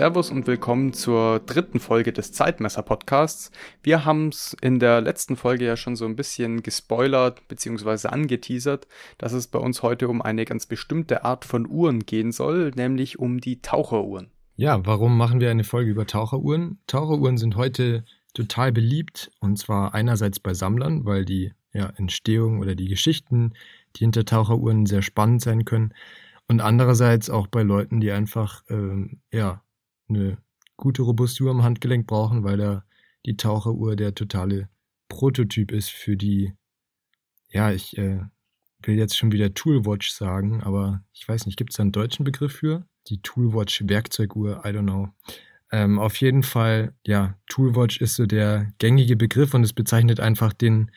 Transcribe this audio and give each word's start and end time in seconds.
Servus 0.00 0.30
und 0.30 0.46
willkommen 0.46 0.94
zur 0.94 1.40
dritten 1.40 1.78
Folge 1.78 2.10
des 2.14 2.32
Zeitmesser 2.32 2.80
Podcasts. 2.80 3.50
Wir 3.82 4.06
haben 4.06 4.28
es 4.28 4.56
in 4.62 4.78
der 4.78 5.02
letzten 5.02 5.36
Folge 5.36 5.66
ja 5.66 5.76
schon 5.76 5.94
so 5.94 6.06
ein 6.06 6.16
bisschen 6.16 6.62
gespoilert 6.62 7.46
bzw. 7.48 8.08
angeteasert, 8.08 8.86
dass 9.18 9.34
es 9.34 9.46
bei 9.46 9.58
uns 9.58 9.82
heute 9.82 10.08
um 10.08 10.22
eine 10.22 10.46
ganz 10.46 10.64
bestimmte 10.64 11.26
Art 11.26 11.44
von 11.44 11.68
Uhren 11.68 12.06
gehen 12.06 12.32
soll, 12.32 12.70
nämlich 12.76 13.18
um 13.18 13.42
die 13.42 13.60
Taucheruhren. 13.60 14.30
Ja, 14.56 14.80
warum 14.86 15.18
machen 15.18 15.38
wir 15.38 15.50
eine 15.50 15.64
Folge 15.64 15.90
über 15.90 16.06
Taucheruhren? 16.06 16.78
Taucheruhren 16.86 17.36
sind 17.36 17.56
heute 17.56 18.06
total 18.32 18.72
beliebt 18.72 19.30
und 19.40 19.58
zwar 19.58 19.92
einerseits 19.92 20.40
bei 20.40 20.54
Sammlern, 20.54 21.04
weil 21.04 21.26
die 21.26 21.52
ja, 21.74 21.92
Entstehung 21.98 22.60
oder 22.60 22.74
die 22.74 22.88
Geschichten, 22.88 23.52
die 23.96 24.04
hinter 24.04 24.24
Taucheruhren 24.24 24.86
sehr 24.86 25.02
spannend 25.02 25.42
sein 25.42 25.66
können. 25.66 25.92
Und 26.48 26.62
andererseits 26.62 27.28
auch 27.28 27.48
bei 27.48 27.62
Leuten, 27.62 28.00
die 28.00 28.10
einfach 28.10 28.62
ähm, 28.70 29.20
ja, 29.30 29.60
eine 30.10 30.38
gute 30.76 31.02
robuste 31.02 31.44
Uhr 31.44 31.50
am 31.50 31.62
Handgelenk 31.62 32.06
brauchen, 32.06 32.44
weil 32.44 32.56
da 32.56 32.84
die 33.26 33.36
Taucheruhr 33.36 33.96
der 33.96 34.14
totale 34.14 34.68
Prototyp 35.08 35.72
ist 35.72 35.90
für 35.90 36.16
die, 36.16 36.54
ja, 37.48 37.70
ich 37.72 37.98
äh, 37.98 38.20
will 38.82 38.96
jetzt 38.96 39.16
schon 39.16 39.32
wieder 39.32 39.52
Toolwatch 39.52 40.10
sagen, 40.10 40.62
aber 40.62 41.02
ich 41.12 41.28
weiß 41.28 41.46
nicht, 41.46 41.56
gibt 41.56 41.70
es 41.70 41.76
da 41.76 41.82
einen 41.82 41.92
deutschen 41.92 42.24
Begriff 42.24 42.52
für? 42.52 42.86
Die 43.08 43.20
Toolwatch 43.20 43.84
Werkzeuguhr, 43.86 44.62
I 44.64 44.68
don't 44.68 44.82
know. 44.82 45.08
Ähm, 45.72 45.98
auf 45.98 46.16
jeden 46.16 46.42
Fall, 46.42 46.94
ja, 47.06 47.38
Toolwatch 47.48 48.00
ist 48.00 48.16
so 48.16 48.26
der 48.26 48.72
gängige 48.78 49.16
Begriff 49.16 49.54
und 49.54 49.62
es 49.62 49.72
bezeichnet 49.72 50.20
einfach 50.20 50.52
den 50.52 50.90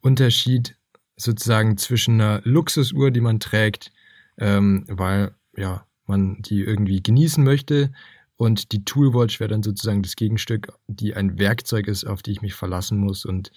Unterschied 0.00 0.76
sozusagen 1.16 1.76
zwischen 1.76 2.20
einer 2.20 2.40
Luxusuhr, 2.44 3.10
die 3.10 3.20
man 3.20 3.40
trägt, 3.40 3.92
ähm, 4.38 4.84
weil 4.88 5.34
ja 5.56 5.86
man 6.06 6.42
die 6.42 6.60
irgendwie 6.60 7.02
genießen 7.02 7.42
möchte, 7.42 7.92
und 8.40 8.72
die 8.72 8.86
Toolwatch 8.86 9.38
wäre 9.38 9.48
dann 9.50 9.62
sozusagen 9.62 10.02
das 10.02 10.16
Gegenstück, 10.16 10.72
die 10.86 11.14
ein 11.14 11.38
Werkzeug 11.38 11.86
ist, 11.86 12.06
auf 12.06 12.22
die 12.22 12.30
ich 12.30 12.40
mich 12.40 12.54
verlassen 12.54 12.96
muss 12.96 13.26
und 13.26 13.52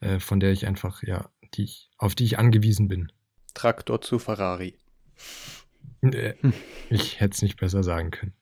äh, 0.00 0.20
von 0.20 0.40
der 0.40 0.52
ich 0.52 0.66
einfach, 0.66 1.02
ja, 1.02 1.28
die 1.52 1.64
ich, 1.64 1.90
auf 1.98 2.14
die 2.14 2.24
ich 2.24 2.38
angewiesen 2.38 2.88
bin. 2.88 3.12
Traktor 3.52 4.00
zu 4.00 4.18
Ferrari. 4.18 4.78
Äh, 6.00 6.32
ich 6.88 7.20
hätte 7.20 7.34
es 7.34 7.42
nicht 7.42 7.58
besser 7.58 7.82
sagen 7.82 8.10
können. 8.10 8.32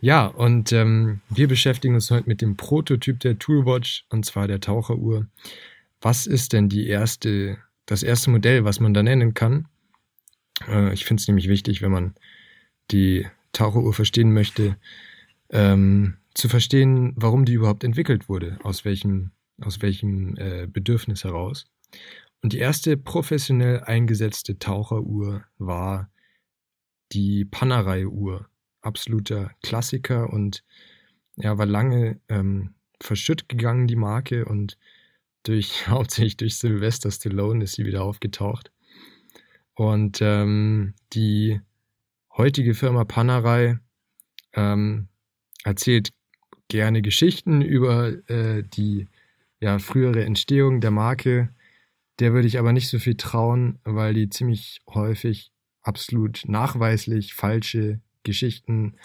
Ja, 0.00 0.26
und 0.26 0.70
ähm, 0.70 1.22
wir 1.28 1.48
beschäftigen 1.48 1.96
uns 1.96 2.08
heute 2.12 2.28
mit 2.28 2.40
dem 2.40 2.56
Prototyp 2.56 3.18
der 3.18 3.36
Toolwatch, 3.36 4.06
und 4.10 4.24
zwar 4.24 4.46
der 4.46 4.60
Taucheruhr. 4.60 5.26
Was 6.00 6.28
ist 6.28 6.52
denn 6.52 6.68
die 6.68 6.86
erste, 6.86 7.58
das 7.84 8.04
erste 8.04 8.30
Modell, 8.30 8.64
was 8.64 8.78
man 8.78 8.94
da 8.94 9.02
nennen 9.02 9.34
kann? 9.34 9.66
Äh, 10.68 10.94
ich 10.94 11.04
finde 11.04 11.20
es 11.20 11.26
nämlich 11.26 11.48
wichtig, 11.48 11.82
wenn 11.82 11.90
man 11.90 12.14
die 12.92 13.26
Taucheruhr 13.52 13.92
verstehen 13.92 14.32
möchte, 14.32 14.76
ähm, 15.50 16.16
zu 16.34 16.48
verstehen, 16.48 17.12
warum 17.16 17.44
die 17.44 17.54
überhaupt 17.54 17.84
entwickelt 17.84 18.28
wurde, 18.28 18.58
aus 18.62 18.84
welchem, 18.84 19.32
aus 19.60 19.82
welchem 19.82 20.36
äh, 20.36 20.66
Bedürfnis 20.66 21.24
heraus. 21.24 21.66
Und 22.42 22.52
die 22.52 22.58
erste 22.58 22.96
professionell 22.96 23.80
eingesetzte 23.80 24.58
Taucheruhr 24.58 25.44
war 25.58 26.10
die 27.12 27.44
Panerai-Uhr. 27.44 28.48
Absoluter 28.82 29.50
Klassiker 29.62 30.32
und 30.32 30.64
ja, 31.36 31.58
war 31.58 31.66
lange 31.66 32.20
ähm, 32.28 32.74
verschütt 33.00 33.48
gegangen, 33.48 33.86
die 33.86 33.96
Marke, 33.96 34.46
und 34.46 34.78
durch, 35.42 35.86
hauptsächlich 35.88 36.36
durch 36.36 36.56
Sylvester 36.56 37.10
Stallone 37.10 37.64
ist 37.64 37.74
sie 37.74 37.84
wieder 37.84 38.02
aufgetaucht. 38.04 38.72
Und 39.74 40.18
ähm, 40.20 40.94
die 41.12 41.60
heutige 42.36 42.74
Firma 42.74 43.04
Panerai 43.04 43.78
ähm, 44.54 45.08
erzählt 45.64 46.12
gerne 46.68 47.02
Geschichten 47.02 47.62
über 47.62 48.08
äh, 48.30 48.62
die 48.62 49.08
ja, 49.60 49.78
frühere 49.78 50.24
Entstehung 50.24 50.80
der 50.80 50.90
Marke. 50.90 51.50
Der 52.18 52.32
würde 52.32 52.48
ich 52.48 52.58
aber 52.58 52.72
nicht 52.72 52.88
so 52.88 52.98
viel 52.98 53.16
trauen, 53.16 53.78
weil 53.84 54.14
die 54.14 54.28
ziemlich 54.28 54.80
häufig 54.88 55.52
absolut 55.82 56.42
nachweislich 56.46 57.34
falsche 57.34 58.00
Geschichten 58.22 58.96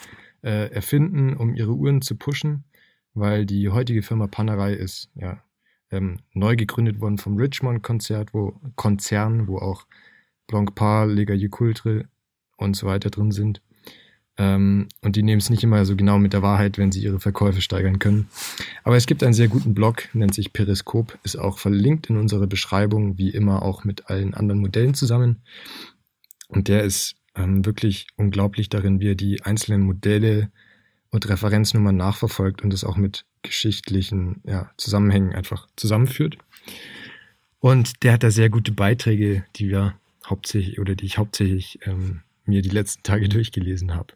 äh, 0.43 0.71
erfinden, 0.71 1.35
um 1.35 1.55
ihre 1.55 1.73
Uhren 1.73 2.01
zu 2.01 2.15
pushen, 2.15 2.65
weil 3.13 3.45
die 3.45 3.69
heutige 3.69 4.03
Firma 4.03 4.27
Panerai 4.27 4.73
ist 4.73 5.09
ja 5.15 5.41
ähm, 5.91 6.19
neu 6.33 6.55
gegründet 6.55 6.99
worden 6.99 7.17
vom 7.17 7.37
Richmond 7.37 7.83
Konzert, 7.83 8.33
wo 8.33 8.59
Konzern, 8.75 9.47
wo 9.47 9.57
auch 9.57 9.87
Blancpain, 10.47 11.09
Lega 11.09 11.33
Jucultre 11.33 12.07
und 12.57 12.75
so 12.75 12.87
weiter 12.87 13.09
drin 13.09 13.31
sind. 13.31 13.61
Ähm, 14.37 14.89
und 15.01 15.15
die 15.15 15.23
nehmen 15.23 15.39
es 15.39 15.49
nicht 15.49 15.63
immer 15.63 15.85
so 15.85 15.95
genau 15.95 16.17
mit 16.17 16.33
der 16.33 16.41
Wahrheit, 16.41 16.77
wenn 16.77 16.91
sie 16.91 17.01
ihre 17.01 17.19
Verkäufe 17.19 17.61
steigern 17.61 17.99
können. 17.99 18.27
Aber 18.83 18.97
es 18.97 19.05
gibt 19.05 19.23
einen 19.23 19.33
sehr 19.33 19.47
guten 19.47 19.73
Blog, 19.73 20.09
nennt 20.13 20.33
sich 20.33 20.51
Periskop, 20.51 21.17
ist 21.23 21.37
auch 21.37 21.57
verlinkt 21.57 22.09
in 22.09 22.17
unserer 22.17 22.47
Beschreibung, 22.47 23.17
wie 23.17 23.29
immer 23.29 23.61
auch 23.61 23.85
mit 23.85 24.09
allen 24.09 24.33
anderen 24.33 24.59
Modellen 24.59 24.93
zusammen. 24.93 25.41
Und 26.49 26.67
der 26.67 26.83
ist 26.83 27.15
ähm, 27.35 27.65
wirklich 27.65 28.07
unglaublich 28.17 28.69
darin, 28.69 28.99
wie 28.99 29.11
er 29.11 29.15
die 29.15 29.41
einzelnen 29.43 29.81
Modelle 29.81 30.51
und 31.11 31.29
Referenznummern 31.29 31.95
nachverfolgt 31.95 32.61
und 32.61 32.73
das 32.73 32.83
auch 32.83 32.97
mit 32.97 33.25
geschichtlichen 33.41 34.41
ja, 34.43 34.69
Zusammenhängen 34.77 35.33
einfach 35.33 35.67
zusammenführt. 35.77 36.37
Und 37.59 38.03
der 38.03 38.13
hat 38.13 38.23
da 38.23 38.31
sehr 38.31 38.49
gute 38.49 38.73
Beiträge, 38.73 39.45
die 39.55 39.69
wir 39.69 39.95
hauptsächlich 40.25 40.79
oder 40.79 40.95
die 40.95 41.05
ich 41.05 41.17
hauptsächlich 41.17 41.79
ähm, 41.83 42.21
mir 42.47 42.61
die 42.61 42.69
letzten 42.69 43.03
Tage 43.03 43.29
durchgelesen 43.29 43.93
habe. 43.93 44.13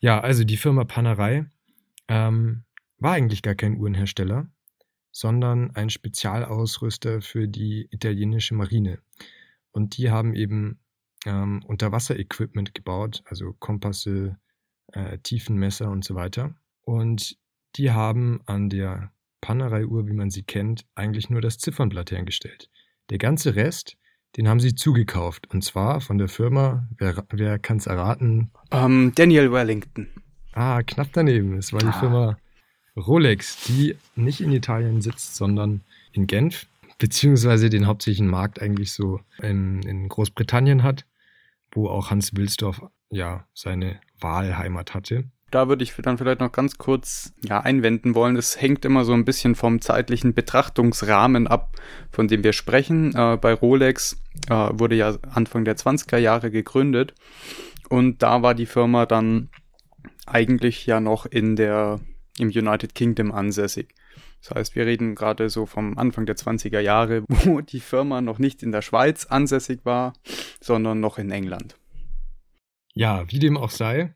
Ja, 0.00 0.20
also 0.20 0.44
die 0.44 0.56
Firma 0.56 0.84
Panerei 0.84 1.46
ähm, 2.08 2.64
war 2.98 3.12
eigentlich 3.12 3.42
gar 3.42 3.54
kein 3.54 3.76
Uhrenhersteller, 3.76 4.48
sondern 5.10 5.70
ein 5.72 5.90
Spezialausrüster 5.90 7.20
für 7.20 7.48
die 7.48 7.88
italienische 7.90 8.54
Marine. 8.54 8.98
Und 9.70 9.96
die 9.96 10.10
haben 10.10 10.34
eben 10.34 10.80
ähm, 11.24 11.62
Unterwasser-Equipment 11.64 12.74
gebaut, 12.74 13.22
also 13.26 13.52
Kompasse, 13.54 14.38
äh, 14.88 15.18
Tiefenmesser 15.18 15.90
und 15.90 16.04
so 16.04 16.14
weiter. 16.14 16.54
Und 16.82 17.38
die 17.76 17.90
haben 17.90 18.40
an 18.46 18.68
der 18.68 19.12
Panerei-Uhr, 19.40 20.06
wie 20.06 20.12
man 20.12 20.30
sie 20.30 20.42
kennt, 20.42 20.86
eigentlich 20.94 21.30
nur 21.30 21.40
das 21.40 21.58
Ziffernblatt 21.58 22.10
hergestellt. 22.10 22.70
Der 23.10 23.18
ganze 23.18 23.54
Rest 23.54 23.96
den 24.36 24.48
haben 24.48 24.60
sie 24.60 24.74
zugekauft. 24.74 25.50
Und 25.50 25.62
zwar 25.62 26.00
von 26.00 26.18
der 26.18 26.28
Firma, 26.28 26.88
wer, 26.98 27.24
wer 27.30 27.58
kann 27.58 27.76
es 27.76 27.86
erraten? 27.86 28.50
Um, 28.70 28.78
ähm, 28.78 29.12
Daniel 29.14 29.52
Wellington. 29.52 30.08
Ah, 30.52 30.82
knapp 30.82 31.08
daneben. 31.12 31.56
Es 31.56 31.72
war 31.72 31.80
die 31.80 31.86
ah. 31.86 31.92
Firma 31.92 32.38
Rolex, 32.96 33.64
die 33.64 33.96
nicht 34.16 34.40
in 34.40 34.52
Italien 34.52 35.00
sitzt, 35.00 35.36
sondern 35.36 35.80
in 36.12 36.26
Genf, 36.26 36.66
beziehungsweise 36.98 37.70
den 37.70 37.86
hauptsächlichen 37.86 38.28
Markt 38.28 38.60
eigentlich 38.60 38.92
so 38.92 39.20
in, 39.40 39.82
in 39.82 40.08
Großbritannien 40.08 40.82
hat, 40.82 41.06
wo 41.72 41.88
auch 41.88 42.10
Hans 42.10 42.36
Wilsdorf 42.36 42.82
ja 43.10 43.46
seine 43.54 44.00
Wahlheimat 44.20 44.94
hatte 44.94 45.24
da 45.52 45.68
würde 45.68 45.84
ich 45.84 45.94
dann 46.02 46.18
vielleicht 46.18 46.40
noch 46.40 46.50
ganz 46.50 46.78
kurz 46.78 47.32
ja, 47.44 47.60
einwenden 47.60 48.14
wollen. 48.14 48.36
Es 48.36 48.60
hängt 48.60 48.84
immer 48.84 49.04
so 49.04 49.12
ein 49.12 49.24
bisschen 49.24 49.54
vom 49.54 49.80
zeitlichen 49.80 50.34
Betrachtungsrahmen 50.34 51.46
ab, 51.46 51.76
von 52.10 52.26
dem 52.26 52.42
wir 52.42 52.52
sprechen. 52.52 53.14
Äh, 53.14 53.36
bei 53.36 53.52
Rolex 53.52 54.20
äh, 54.48 54.54
wurde 54.72 54.96
ja 54.96 55.16
Anfang 55.30 55.64
der 55.64 55.76
20er 55.76 56.18
Jahre 56.18 56.50
gegründet 56.50 57.14
und 57.88 58.22
da 58.22 58.42
war 58.42 58.54
die 58.54 58.66
Firma 58.66 59.04
dann 59.04 59.50
eigentlich 60.26 60.86
ja 60.86 61.00
noch 61.00 61.26
in 61.26 61.56
der, 61.56 62.00
im 62.38 62.48
United 62.48 62.94
Kingdom 62.94 63.30
ansässig. 63.30 63.94
Das 64.40 64.56
heißt, 64.56 64.74
wir 64.74 64.86
reden 64.86 65.14
gerade 65.14 65.50
so 65.50 65.66
vom 65.66 65.98
Anfang 65.98 66.24
der 66.24 66.36
20er 66.36 66.80
Jahre, 66.80 67.24
wo 67.28 67.60
die 67.60 67.80
Firma 67.80 68.22
noch 68.22 68.38
nicht 68.38 68.62
in 68.62 68.72
der 68.72 68.82
Schweiz 68.82 69.26
ansässig 69.26 69.80
war, 69.84 70.14
sondern 70.60 71.00
noch 71.00 71.18
in 71.18 71.30
England. 71.30 71.76
Ja, 72.94 73.30
wie 73.30 73.38
dem 73.38 73.56
auch 73.56 73.70
sei, 73.70 74.14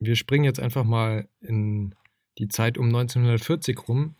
wir 0.00 0.16
springen 0.16 0.44
jetzt 0.44 0.60
einfach 0.60 0.84
mal 0.84 1.28
in 1.40 1.94
die 2.38 2.48
Zeit 2.48 2.78
um 2.78 2.86
1940 2.86 3.86
rum, 3.86 4.16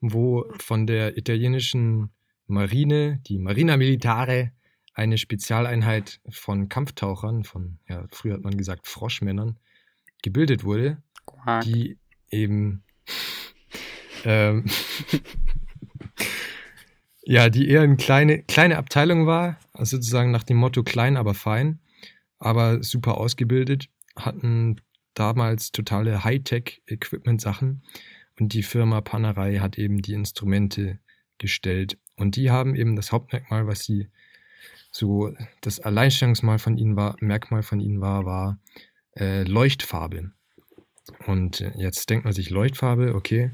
wo 0.00 0.44
von 0.60 0.86
der 0.86 1.16
italienischen 1.16 2.10
Marine, 2.46 3.20
die 3.26 3.38
Marina 3.38 3.76
Militare, 3.76 4.52
eine 4.94 5.16
Spezialeinheit 5.16 6.20
von 6.28 6.68
Kampftauchern, 6.68 7.44
von, 7.44 7.78
ja, 7.88 8.06
früher 8.10 8.34
hat 8.34 8.44
man 8.44 8.58
gesagt 8.58 8.86
Froschmännern, 8.86 9.58
gebildet 10.22 10.64
wurde, 10.64 11.02
Quack. 11.24 11.64
die 11.64 11.98
eben, 12.30 12.84
ähm, 14.24 14.66
ja, 17.22 17.48
die 17.48 17.68
eher 17.68 17.82
eine 17.82 17.96
kleine, 17.96 18.42
kleine 18.42 18.76
Abteilung 18.76 19.26
war, 19.26 19.56
also 19.72 19.96
sozusagen 19.96 20.30
nach 20.30 20.42
dem 20.42 20.58
Motto 20.58 20.82
klein, 20.82 21.16
aber 21.16 21.32
fein, 21.32 21.80
aber 22.38 22.82
super 22.82 23.16
ausgebildet, 23.16 23.88
hatten 24.14 24.76
damals 25.14 25.72
totale 25.72 26.24
Hightech-Equipment-Sachen 26.24 27.82
und 28.38 28.54
die 28.54 28.62
Firma 28.62 29.00
Panerei 29.00 29.58
hat 29.58 29.78
eben 29.78 30.02
die 30.02 30.14
Instrumente 30.14 30.98
gestellt. 31.38 31.98
Und 32.16 32.36
die 32.36 32.50
haben 32.50 32.74
eben 32.74 32.96
das 32.96 33.12
Hauptmerkmal, 33.12 33.66
was 33.66 33.84
sie 33.84 34.08
so 34.90 35.34
das 35.60 35.80
Alleinstellungsmal 35.80 36.58
von 36.58 36.76
ihnen 36.76 36.96
war, 36.96 37.16
Merkmal 37.20 37.62
von 37.62 37.80
ihnen 37.80 38.00
war, 38.00 38.24
war 38.24 38.58
äh, 39.16 39.42
Leuchtfarbe. 39.44 40.32
Und 41.26 41.60
jetzt 41.76 42.08
denkt 42.10 42.24
man 42.24 42.32
sich 42.32 42.50
Leuchtfarbe, 42.50 43.14
okay, 43.14 43.50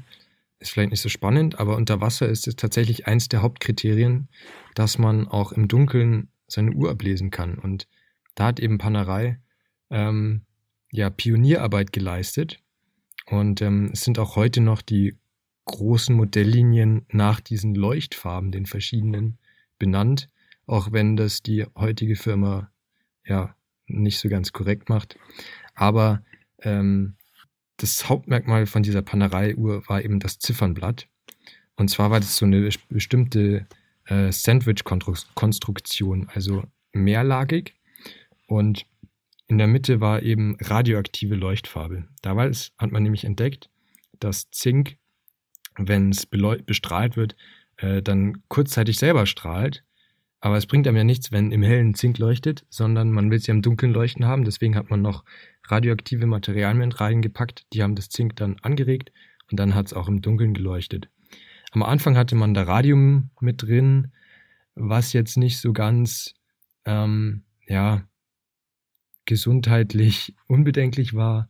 ist 0.59 0.71
vielleicht 0.71 0.91
nicht 0.91 1.01
so 1.01 1.09
spannend, 1.09 1.59
aber 1.59 1.77
unter 1.77 2.01
Wasser 2.01 2.27
ist 2.27 2.47
es 2.47 2.55
tatsächlich 2.55 3.07
eins 3.07 3.29
der 3.29 3.41
Hauptkriterien, 3.41 4.27
dass 4.75 4.97
man 4.97 5.27
auch 5.27 5.51
im 5.51 5.67
Dunkeln 5.67 6.31
seine 6.47 6.71
Uhr 6.71 6.91
ablesen 6.91 7.31
kann. 7.31 7.57
Und 7.57 7.87
da 8.35 8.47
hat 8.47 8.59
eben 8.59 8.77
Panerei 8.77 9.39
ähm, 9.89 10.45
ja 10.91 11.09
Pionierarbeit 11.09 11.91
geleistet. 11.91 12.59
Und 13.25 13.61
ähm, 13.61 13.91
es 13.93 14.01
sind 14.01 14.19
auch 14.19 14.35
heute 14.35 14.61
noch 14.61 14.81
die 14.81 15.15
großen 15.65 16.15
Modelllinien 16.15 17.05
nach 17.11 17.39
diesen 17.39 17.75
Leuchtfarben, 17.75 18.51
den 18.51 18.65
verschiedenen, 18.65 19.37
benannt, 19.77 20.29
auch 20.65 20.91
wenn 20.91 21.15
das 21.15 21.41
die 21.41 21.65
heutige 21.75 22.15
Firma 22.15 22.69
ja 23.25 23.55
nicht 23.87 24.19
so 24.19 24.29
ganz 24.29 24.51
korrekt 24.51 24.89
macht. 24.89 25.17
Aber 25.73 26.23
ähm, 26.61 27.15
das 27.77 28.09
Hauptmerkmal 28.09 28.65
von 28.65 28.83
dieser 28.83 29.01
Panerei-Uhr 29.01 29.87
war 29.87 30.03
eben 30.03 30.19
das 30.19 30.37
Ziffernblatt. 30.39 31.07
Und 31.75 31.89
zwar 31.89 32.11
war 32.11 32.19
das 32.19 32.35
so 32.35 32.45
eine 32.45 32.69
bestimmte 32.89 33.65
äh, 34.05 34.31
Sandwich-Konstruktion, 34.31 36.29
also 36.33 36.63
mehrlagig. 36.91 37.73
Und 38.47 38.85
in 39.49 39.57
der 39.57 39.67
Mitte 39.67 39.99
war 39.99 40.21
eben 40.21 40.55
radioaktive 40.61 41.35
Leuchtfarbe. 41.35 42.05
Damals 42.21 42.71
hat 42.77 42.91
man 42.91 43.01
nämlich 43.01 43.25
entdeckt, 43.25 43.69
dass 44.19 44.51
Zink, 44.51 44.97
wenn 45.75 46.11
es 46.11 46.27
bestrahlt 46.27 47.17
wird, 47.17 47.35
äh, 47.77 48.03
dann 48.03 48.43
kurzzeitig 48.47 48.99
selber 48.99 49.25
strahlt. 49.25 49.83
Aber 50.39 50.55
es 50.55 50.67
bringt 50.67 50.87
einem 50.87 50.97
ja 50.97 51.03
nichts, 51.03 51.31
wenn 51.31 51.51
im 51.51 51.63
hellen 51.63 51.95
Zink 51.95 52.19
leuchtet, 52.19 52.65
sondern 52.69 53.11
man 53.11 53.31
will 53.31 53.39
es 53.39 53.47
ja 53.47 53.53
im 53.53 53.63
Dunkeln 53.63 53.91
leuchten 53.91 54.25
haben. 54.25 54.45
Deswegen 54.45 54.75
hat 54.75 54.91
man 54.91 55.01
noch 55.01 55.25
radioaktive 55.65 56.27
Materialien 56.27 56.91
reingepackt. 56.91 57.65
Die 57.73 57.81
haben 57.81 57.95
das 57.95 58.09
Zink 58.09 58.35
dann 58.35 58.57
angeregt 58.61 59.11
und 59.49 59.59
dann 59.59 59.73
hat 59.73 59.87
es 59.87 59.93
auch 59.93 60.07
im 60.07 60.21
Dunkeln 60.21 60.53
geleuchtet. 60.53 61.09
Am 61.71 61.81
Anfang 61.81 62.15
hatte 62.15 62.35
man 62.35 62.53
da 62.53 62.63
Radium 62.63 63.31
mit 63.41 63.63
drin, 63.63 64.11
was 64.75 65.11
jetzt 65.11 65.37
nicht 65.37 65.57
so 65.59 65.73
ganz, 65.73 66.35
ähm, 66.85 67.43
ja, 67.67 68.07
gesundheitlich 69.29 70.33
unbedenklich 70.47 71.13
war. 71.13 71.49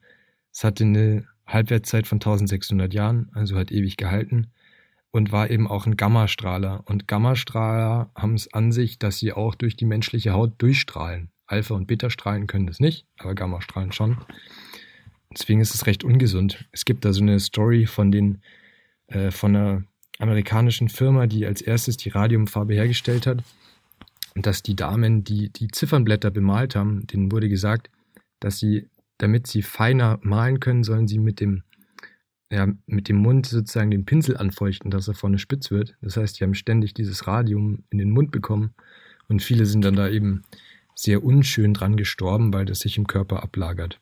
Es 0.52 0.66
hatte 0.66 0.84
eine 0.84 1.26
Halbwertszeit 1.48 2.08
von 2.08 2.18
1600 2.18 2.94
Jahren, 2.94 3.30
also 3.34 3.56
hat 3.56 3.72
ewig 3.72 3.96
gehalten 3.96 4.48
und 5.12 5.32
war 5.32 5.50
eben 5.50 5.66
auch 5.66 5.86
ein 5.86 5.96
Gammastrahler. 5.96 6.84
Und 6.86 7.08
Gammastrahler 7.08 8.12
haben 8.16 8.34
es 8.34 8.54
an 8.54 8.74
sich, 8.74 9.00
dass 9.00 9.20
sie 9.20 9.32
auch 9.32 9.56
durch 9.56 9.78
die 9.78 9.86
menschliche 9.86 10.34
Haut 10.34 10.52
durchstrahlen. 10.58 11.32
Alpha- 11.48 11.74
und 11.74 11.88
Beta-Strahlen 11.88 12.48
können 12.48 12.68
das 12.68 12.82
nicht, 12.82 13.06
aber 13.18 13.34
Gammastrahlen 13.34 13.94
schon. 13.94 14.18
Deswegen 15.32 15.62
ist 15.62 15.74
es 15.74 15.86
recht 15.86 16.04
ungesund. 16.04 16.66
Es 16.74 16.84
gibt 16.84 17.06
da 17.06 17.14
so 17.14 17.22
eine 17.22 17.40
Story 17.40 17.86
von 17.86 18.12
den 18.12 18.42
äh, 19.08 19.32
von 19.32 19.56
einer 19.56 19.84
amerikanischen 20.20 20.90
Firma, 20.90 21.28
die 21.28 21.46
als 21.46 21.62
erstes 21.62 21.96
die 21.96 22.10
Radiumfarbe 22.10 22.74
hergestellt 22.74 23.26
hat. 23.26 23.42
Und 24.36 24.46
dass 24.46 24.64
die 24.64 24.76
Damen, 24.76 25.24
die 25.24 25.50
die 25.50 25.70
Ziffernblätter 25.70 26.32
bemalt 26.32 26.76
haben, 26.76 27.08
denen 27.08 27.32
wurde 27.32 27.50
gesagt, 27.50 27.90
dass 28.40 28.60
sie, 28.60 28.88
damit 29.18 29.48
sie 29.48 29.62
feiner 29.62 30.20
malen 30.22 30.60
können, 30.60 30.84
sollen 30.84 31.08
sie 31.08 31.20
mit 31.20 31.40
dem, 31.40 31.64
ja, 32.52 32.68
mit 32.86 33.10
dem 33.10 33.18
Mund 33.18 33.46
sozusagen 33.46 33.92
den 33.92 34.06
Pinsel 34.06 34.38
anfeuchten, 34.38 34.92
dass 34.92 35.08
er 35.08 35.14
vorne 35.14 35.40
spitz 35.40 35.72
wird. 35.72 35.96
Das 36.02 36.18
heißt, 36.18 36.40
die 36.40 36.44
haben 36.44 36.54
ständig 36.54 36.94
dieses 36.94 37.28
Radium 37.28 37.84
in 37.90 37.98
den 37.98 38.12
Mund 38.12 38.32
bekommen. 38.32 38.74
Und 39.28 39.42
viele 39.44 39.66
sind 39.66 39.84
dann 39.86 39.96
da 39.96 40.10
eben 40.10 40.44
sehr 40.96 41.24
unschön 41.24 41.74
dran 41.74 41.96
gestorben, 41.96 42.54
weil 42.54 42.66
das 42.66 42.80
sich 42.80 42.98
im 42.98 43.08
Körper 43.08 43.44
ablagert. 43.44 44.00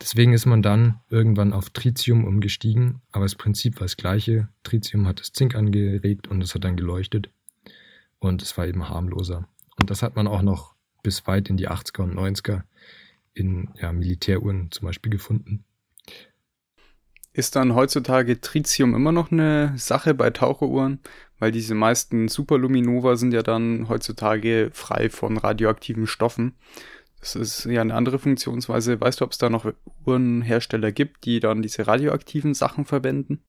Deswegen 0.00 0.34
ist 0.34 0.44
man 0.44 0.60
dann 0.62 1.00
irgendwann 1.08 1.52
auf 1.52 1.70
Tritium 1.70 2.24
umgestiegen, 2.24 3.00
aber 3.12 3.24
das 3.24 3.34
Prinzip 3.34 3.76
war 3.76 3.86
das 3.86 3.96
gleiche. 3.96 4.48
Tritium 4.62 5.06
hat 5.06 5.20
das 5.20 5.32
Zink 5.32 5.54
angeregt 5.54 6.28
und 6.28 6.42
es 6.44 6.54
hat 6.54 6.64
dann 6.64 6.76
geleuchtet 6.76 7.30
und 8.18 8.42
es 8.42 8.58
war 8.58 8.66
eben 8.66 8.88
harmloser. 8.88 9.48
Und 9.78 9.90
das 9.90 10.02
hat 10.02 10.16
man 10.16 10.26
auch 10.26 10.42
noch 10.42 10.74
bis 11.02 11.26
weit 11.26 11.48
in 11.48 11.56
die 11.56 11.68
80er 11.68 12.02
und 12.02 12.14
90er 12.14 12.62
in 13.34 13.70
ja, 13.80 13.92
Militäruhren 13.92 14.70
zum 14.70 14.86
Beispiel 14.86 15.10
gefunden. 15.10 15.64
Ist 17.32 17.54
dann 17.54 17.74
heutzutage 17.74 18.40
Tritium 18.40 18.94
immer 18.94 19.12
noch 19.12 19.30
eine 19.30 19.74
Sache 19.76 20.14
bei 20.14 20.30
Taucheruhren? 20.30 21.00
Weil 21.38 21.52
diese 21.52 21.74
meisten 21.74 22.28
Superluminova 22.28 23.16
sind 23.16 23.34
ja 23.34 23.42
dann 23.42 23.90
heutzutage 23.90 24.70
frei 24.72 25.10
von 25.10 25.36
radioaktiven 25.36 26.06
Stoffen. 26.06 26.54
Das 27.20 27.34
ist 27.34 27.66
ja 27.66 27.82
eine 27.82 27.94
andere 27.94 28.18
Funktionsweise. 28.18 29.00
Weißt 29.00 29.20
du, 29.20 29.26
ob 29.26 29.32
es 29.32 29.38
da 29.38 29.50
noch 29.50 29.70
Uhrenhersteller 30.06 30.92
gibt, 30.92 31.26
die 31.26 31.40
dann 31.40 31.60
diese 31.60 31.86
radioaktiven 31.86 32.54
Sachen 32.54 32.86
verwenden? 32.86 33.42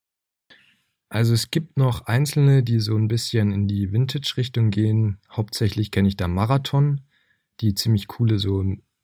Also 1.10 1.34
es 1.34 1.52
gibt 1.52 1.78
noch 1.78 2.02
einzelne, 2.02 2.64
die 2.64 2.80
so 2.80 2.96
ein 2.96 3.08
bisschen 3.08 3.52
in 3.52 3.68
die 3.68 3.92
Vintage-Richtung 3.94 4.72
gehen. 4.72 5.20
Hauptsächlich 5.32 5.92
kenne 5.92 6.10
ich 6.10 6.18
da 6.18 6.28
Marathon, 6.28 7.02
die 7.62 7.74
ziemlich 7.74 8.08
coole 8.08 8.40
so 8.40 8.64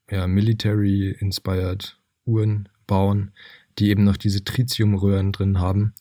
ja, 0.10 0.28
Military-inspired 0.28 2.00
Uhren 2.26 2.70
bauen, 2.88 3.32
die 3.80 3.90
eben 3.90 4.04
noch 4.04 4.18
diese 4.18 4.44
Tritium-Röhren 4.44 5.32
drin 5.32 5.60
haben. 5.60 5.94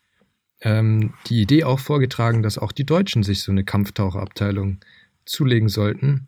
ähm, 0.61 1.13
die 1.27 1.41
Idee 1.41 1.63
auch 1.63 1.79
vorgetragen, 1.79 2.43
dass 2.43 2.57
auch 2.57 2.71
die 2.71 2.85
Deutschen 2.85 3.23
sich 3.23 3.43
so 3.43 3.51
eine 3.51 3.63
Kampftaucherabteilung 3.63 4.79
zulegen 5.25 5.69
sollten. 5.69 6.27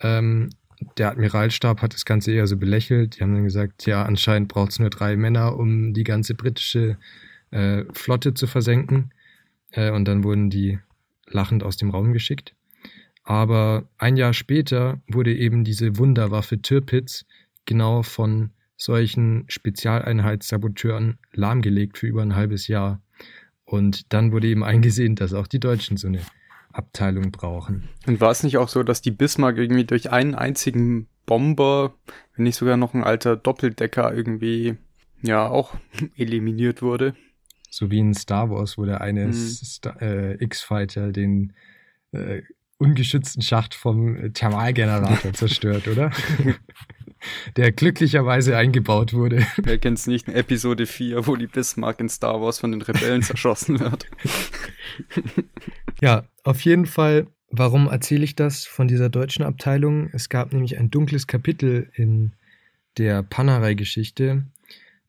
Ähm, 0.00 0.50
der 0.96 1.10
Admiralstab 1.10 1.82
hat 1.82 1.94
das 1.94 2.04
Ganze 2.04 2.32
eher 2.32 2.46
so 2.46 2.56
belächelt. 2.56 3.16
Die 3.16 3.22
haben 3.22 3.34
dann 3.34 3.44
gesagt, 3.44 3.86
ja, 3.86 4.02
anscheinend 4.02 4.48
braucht 4.48 4.72
es 4.72 4.78
nur 4.78 4.90
drei 4.90 5.16
Männer, 5.16 5.56
um 5.56 5.92
die 5.92 6.04
ganze 6.04 6.34
britische 6.34 6.96
äh, 7.50 7.84
Flotte 7.92 8.34
zu 8.34 8.46
versenken. 8.46 9.12
Äh, 9.70 9.90
und 9.90 10.06
dann 10.06 10.24
wurden 10.24 10.50
die 10.50 10.78
lachend 11.26 11.62
aus 11.62 11.76
dem 11.76 11.90
Raum 11.90 12.12
geschickt. 12.12 12.54
Aber 13.22 13.88
ein 13.98 14.16
Jahr 14.16 14.32
später 14.32 15.00
wurde 15.06 15.34
eben 15.34 15.64
diese 15.64 15.98
Wunderwaffe 15.98 16.60
Tirpitz 16.60 17.26
genau 17.66 18.02
von 18.02 18.50
solchen 18.76 19.44
Spezialeinheitssaboteuren 19.48 21.18
lahmgelegt 21.32 21.98
für 21.98 22.06
über 22.06 22.22
ein 22.22 22.34
halbes 22.34 22.66
Jahr. 22.66 23.02
Und 23.64 24.12
dann 24.12 24.32
wurde 24.32 24.48
eben 24.48 24.64
eingesehen, 24.72 25.14
dass 25.14 25.34
auch 25.34 25.46
die 25.46 25.60
Deutschen 25.60 25.96
so 25.96 26.08
eine 26.08 26.20
Abteilung 26.72 27.30
brauchen. 27.32 27.88
Und 28.06 28.20
war 28.20 28.30
es 28.30 28.42
nicht 28.42 28.56
auch 28.58 28.68
so, 28.68 28.82
dass 28.82 29.02
die 29.02 29.10
Bismarck 29.10 29.56
irgendwie 29.58 29.84
durch 29.84 30.10
einen 30.10 30.34
einzigen 30.34 31.08
Bomber, 31.26 31.94
wenn 32.34 32.44
nicht 32.44 32.56
sogar 32.56 32.76
noch 32.76 32.94
ein 32.94 33.04
alter 33.04 33.36
Doppeldecker 33.36 34.14
irgendwie, 34.14 34.76
ja, 35.22 35.48
auch 35.48 35.74
eliminiert 36.16 36.82
wurde? 36.82 37.14
So 37.70 37.90
wie 37.90 38.00
in 38.00 38.14
Star 38.14 38.50
Wars, 38.50 38.78
wo 38.78 38.84
der 38.84 39.00
eine 39.00 39.26
mhm. 39.26 39.58
äh, 40.00 40.42
X-Fighter 40.42 41.12
den 41.12 41.52
äh, 42.12 42.42
ungeschützten 42.78 43.42
Schacht 43.42 43.74
vom 43.74 44.32
Thermalgenerator 44.32 45.32
zerstört, 45.34 45.86
oder? 45.86 46.10
der 47.56 47.72
glücklicherweise 47.72 48.56
eingebaut 48.56 49.12
wurde. 49.12 49.46
Wer 49.56 49.78
kennt 49.78 49.98
es 49.98 50.06
nicht 50.06 50.28
in 50.28 50.34
Episode 50.34 50.86
4, 50.86 51.26
wo 51.26 51.36
die 51.36 51.46
Bismarck 51.46 52.00
in 52.00 52.08
Star 52.08 52.40
Wars 52.40 52.58
von 52.58 52.72
den 52.72 52.82
Rebellen 52.82 53.22
zerschossen 53.22 53.80
wird? 53.80 54.06
ja, 56.00 56.24
auf 56.44 56.60
jeden 56.62 56.86
Fall 56.86 57.26
Warum 57.52 57.88
erzähle 57.88 58.22
ich 58.22 58.36
das 58.36 58.64
von 58.64 58.86
dieser 58.86 59.08
deutschen 59.08 59.44
Abteilung? 59.44 60.08
Es 60.12 60.28
gab 60.28 60.52
nämlich 60.52 60.78
ein 60.78 60.90
dunkles 60.90 61.26
Kapitel 61.26 61.90
in 61.94 62.32
der 62.96 63.24
Panerei-Geschichte. 63.24 64.46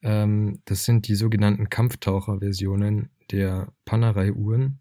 Ähm, 0.01 0.59
das 0.65 0.85
sind 0.85 1.07
die 1.07 1.13
sogenannten 1.13 1.69
Kampftaucher-Versionen 1.69 3.11
der 3.29 3.71
Panerei-Uhren. 3.85 4.79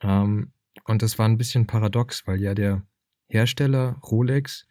Ähm, 0.00 0.50
und 0.84 1.02
das 1.02 1.20
war 1.20 1.28
ein 1.28 1.38
bisschen 1.38 1.68
paradox, 1.68 2.26
weil 2.26 2.40
ja 2.40 2.52
der 2.54 2.82
Hersteller 3.28 4.00
Rolex 4.02 4.66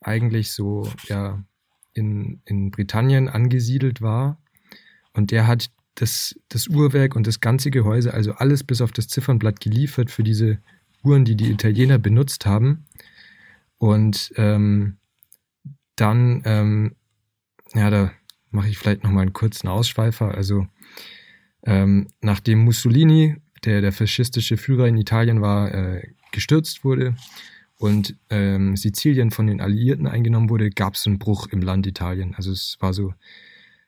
eigentlich 0.00 0.52
so 0.52 0.90
ja 1.08 1.42
in, 1.92 2.40
in 2.44 2.70
Britannien 2.70 3.28
angesiedelt 3.28 4.02
war. 4.02 4.40
Und 5.12 5.30
der 5.30 5.46
hat 5.46 5.70
das, 5.94 6.38
das 6.48 6.68
Uhrwerk 6.68 7.16
und 7.16 7.26
das 7.26 7.40
ganze 7.40 7.70
Gehäuse, 7.70 8.12
also 8.12 8.32
alles 8.32 8.64
bis 8.64 8.82
auf 8.82 8.92
das 8.92 9.08
Ziffernblatt 9.08 9.60
geliefert 9.60 10.10
für 10.10 10.22
diese 10.22 10.58
Uhren, 11.02 11.24
die 11.24 11.36
die 11.36 11.50
Italiener 11.50 11.98
benutzt 11.98 12.44
haben. 12.44 12.84
Und 13.78 14.32
ähm, 14.36 14.98
dann, 15.96 16.42
ähm, 16.44 16.96
ja, 17.74 17.88
da 17.90 18.12
mache 18.50 18.68
ich 18.68 18.78
vielleicht 18.78 19.04
nochmal 19.04 19.22
einen 19.22 19.32
kurzen 19.32 19.68
Ausschweifer. 19.68 20.34
Also 20.34 20.66
ähm, 21.62 22.08
nachdem 22.20 22.58
Mussolini, 22.64 23.36
der 23.64 23.80
der 23.80 23.92
faschistische 23.92 24.58
Führer 24.58 24.86
in 24.86 24.98
Italien 24.98 25.40
war, 25.40 25.74
äh, 25.74 26.06
gestürzt 26.32 26.84
wurde 26.84 27.16
und 27.78 28.16
ähm, 28.30 28.76
Sizilien 28.76 29.30
von 29.30 29.46
den 29.46 29.60
Alliierten 29.60 30.06
eingenommen 30.06 30.48
wurde, 30.48 30.70
gab 30.70 30.94
es 30.94 31.06
einen 31.06 31.18
Bruch 31.18 31.48
im 31.48 31.60
Land 31.60 31.86
Italien. 31.86 32.34
Also 32.34 32.50
es 32.50 32.76
war 32.80 32.94
so 32.94 33.12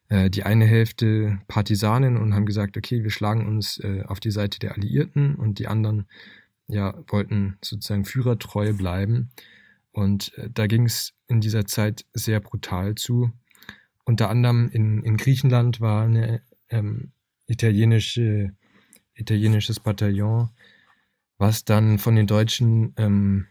äh, 0.08 0.30
die 0.30 0.44
eine 0.44 0.66
Hälfte 0.66 1.40
Partisanen 1.48 2.16
und 2.16 2.34
haben 2.34 2.46
gesagt, 2.46 2.76
okay, 2.76 3.02
wir 3.02 3.10
schlagen 3.10 3.46
uns 3.46 3.78
äh, 3.78 4.02
auf 4.06 4.20
die 4.20 4.30
Seite 4.30 4.58
der 4.58 4.74
Alliierten 4.74 5.34
und 5.36 5.58
die 5.58 5.68
anderen 5.68 6.06
ja, 6.66 6.94
wollten 7.08 7.56
sozusagen 7.62 8.04
führertreu 8.04 8.74
bleiben. 8.74 9.30
Und 9.92 10.36
äh, 10.36 10.50
da 10.52 10.66
ging 10.66 10.84
es 10.84 11.14
in 11.26 11.40
dieser 11.40 11.66
Zeit 11.66 12.04
sehr 12.12 12.40
brutal 12.40 12.94
zu. 12.94 13.32
Unter 14.04 14.28
anderem 14.30 14.68
in, 14.70 15.02
in 15.02 15.16
Griechenland 15.16 15.80
war 15.80 16.04
eine 16.04 16.42
ähm, 16.68 17.12
italienische, 17.46 18.52
italienisches 19.14 19.80
Bataillon, 19.80 20.50
was 21.38 21.64
dann 21.64 21.98
von 21.98 22.16
den 22.16 22.26
Deutschen 22.26 22.92
ähm, 22.96 23.46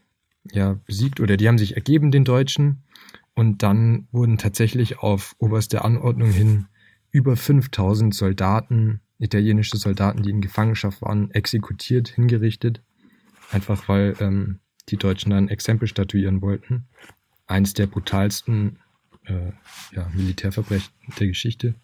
ja, 0.51 0.79
besiegt 0.85 1.19
oder 1.19 1.37
die 1.37 1.47
haben 1.47 1.57
sich 1.57 1.75
ergeben, 1.75 2.11
den 2.11 2.25
Deutschen. 2.25 2.83
Und 3.33 3.63
dann 3.63 4.07
wurden 4.11 4.37
tatsächlich 4.37 4.99
auf 4.99 5.35
oberste 5.37 5.83
Anordnung 5.83 6.31
hin 6.31 6.65
über 7.11 7.35
5000 7.35 8.13
Soldaten, 8.13 9.01
italienische 9.19 9.77
Soldaten, 9.77 10.23
die 10.23 10.31
in 10.31 10.41
Gefangenschaft 10.41 11.01
waren, 11.01 11.31
exekutiert, 11.31 12.09
hingerichtet. 12.09 12.81
Einfach 13.51 13.87
weil 13.87 14.15
ähm, 14.19 14.59
die 14.89 14.97
Deutschen 14.97 15.31
dann 15.31 15.49
Exempel 15.49 15.87
statuieren 15.87 16.41
wollten. 16.41 16.87
Eins 17.45 17.73
der 17.73 17.87
brutalsten 17.87 18.79
äh, 19.25 19.51
ja, 19.95 20.09
Militärverbrechen 20.13 20.91
der 21.19 21.27
Geschichte. 21.27 21.75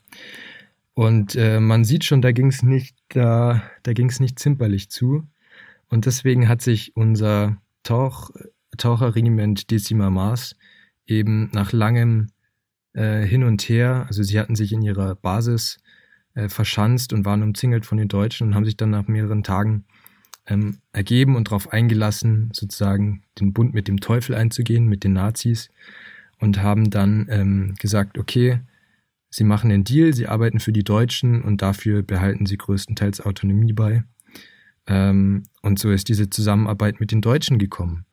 Und 0.93 1.35
äh, 1.35 1.59
man 1.59 1.85
sieht 1.85 2.03
schon, 2.03 2.21
da 2.21 2.31
ging 2.31 2.47
es 2.47 2.63
nicht, 2.63 2.95
da, 3.09 3.63
da 3.83 3.93
ging 3.93 4.09
es 4.09 4.19
nicht 4.19 4.39
zimperlich 4.39 4.89
zu. 4.89 5.27
Und 5.89 6.05
deswegen 6.05 6.47
hat 6.47 6.61
sich 6.61 6.95
unser 6.95 7.57
Tauch, 7.83 8.31
Taucherregiment 8.77 9.71
Decima 9.71 10.09
Mars 10.09 10.55
eben 11.05 11.49
nach 11.53 11.71
langem 11.71 12.27
äh, 12.93 13.25
Hin 13.25 13.43
und 13.43 13.61
Her, 13.63 14.05
also 14.07 14.23
sie 14.23 14.39
hatten 14.39 14.55
sich 14.55 14.71
in 14.73 14.81
ihrer 14.81 15.15
Basis 15.15 15.79
äh, 16.35 16.49
verschanzt 16.49 17.13
und 17.13 17.25
waren 17.25 17.43
umzingelt 17.43 17.85
von 17.85 17.97
den 17.97 18.07
Deutschen 18.07 18.47
und 18.47 18.55
haben 18.55 18.65
sich 18.65 18.77
dann 18.77 18.89
nach 18.89 19.07
mehreren 19.07 19.43
Tagen 19.43 19.85
ähm, 20.47 20.79
ergeben 20.91 21.35
und 21.35 21.47
darauf 21.47 21.71
eingelassen, 21.71 22.49
sozusagen 22.53 23.23
den 23.39 23.53
Bund 23.53 23.73
mit 23.73 23.87
dem 23.87 23.99
Teufel 23.99 24.35
einzugehen, 24.35 24.87
mit 24.87 25.03
den 25.03 25.13
Nazis 25.13 25.69
und 26.39 26.61
haben 26.61 26.89
dann 26.89 27.27
ähm, 27.29 27.75
gesagt, 27.79 28.17
okay, 28.17 28.59
sie 29.29 29.43
machen 29.43 29.69
den 29.69 29.83
Deal, 29.83 30.13
sie 30.13 30.27
arbeiten 30.27 30.59
für 30.59 30.73
die 30.73 30.83
Deutschen 30.83 31.41
und 31.41 31.61
dafür 31.61 32.03
behalten 32.03 32.45
sie 32.45 32.57
größtenteils 32.57 33.21
Autonomie 33.21 33.73
bei. 33.73 34.03
Ähm, 34.85 35.43
und 35.61 35.79
so 35.79 35.91
ist 35.91 36.09
diese 36.09 36.29
Zusammenarbeit 36.29 36.99
mit 36.99 37.11
den 37.11 37.21
Deutschen 37.21 37.57
gekommen. 37.57 38.05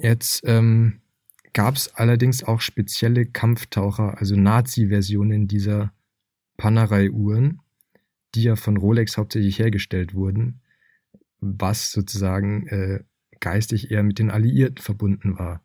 Jetzt 0.00 0.42
ähm, 0.44 1.00
gab 1.52 1.76
es 1.76 1.94
allerdings 1.94 2.44
auch 2.44 2.60
spezielle 2.60 3.26
Kampftaucher, 3.26 4.18
also 4.18 4.36
Nazi-Versionen 4.36 5.48
dieser 5.48 5.92
Panerei-Uhren, 6.56 7.60
die 8.34 8.42
ja 8.44 8.56
von 8.56 8.76
Rolex 8.76 9.16
hauptsächlich 9.16 9.58
hergestellt 9.58 10.14
wurden 10.14 10.60
was 11.40 11.92
sozusagen 11.92 12.66
äh, 12.68 13.00
geistig 13.40 13.90
eher 13.90 14.02
mit 14.02 14.18
den 14.18 14.30
Alliierten 14.30 14.82
verbunden 14.82 15.38
war. 15.38 15.62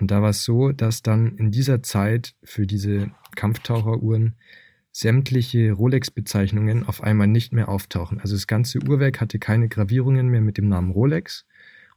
Und 0.00 0.10
da 0.10 0.22
war 0.22 0.30
es 0.30 0.44
so, 0.44 0.72
dass 0.72 1.02
dann 1.02 1.36
in 1.36 1.50
dieser 1.50 1.82
Zeit 1.82 2.34
für 2.42 2.66
diese 2.66 3.10
Kampftaucheruhren 3.36 4.36
sämtliche 4.92 5.72
Rolex-Bezeichnungen 5.72 6.84
auf 6.84 7.02
einmal 7.02 7.26
nicht 7.26 7.52
mehr 7.52 7.68
auftauchen. 7.68 8.20
Also 8.20 8.34
das 8.34 8.46
ganze 8.46 8.78
Uhrwerk 8.80 9.20
hatte 9.20 9.38
keine 9.38 9.68
Gravierungen 9.68 10.28
mehr 10.28 10.40
mit 10.40 10.56
dem 10.56 10.68
Namen 10.68 10.90
Rolex 10.90 11.44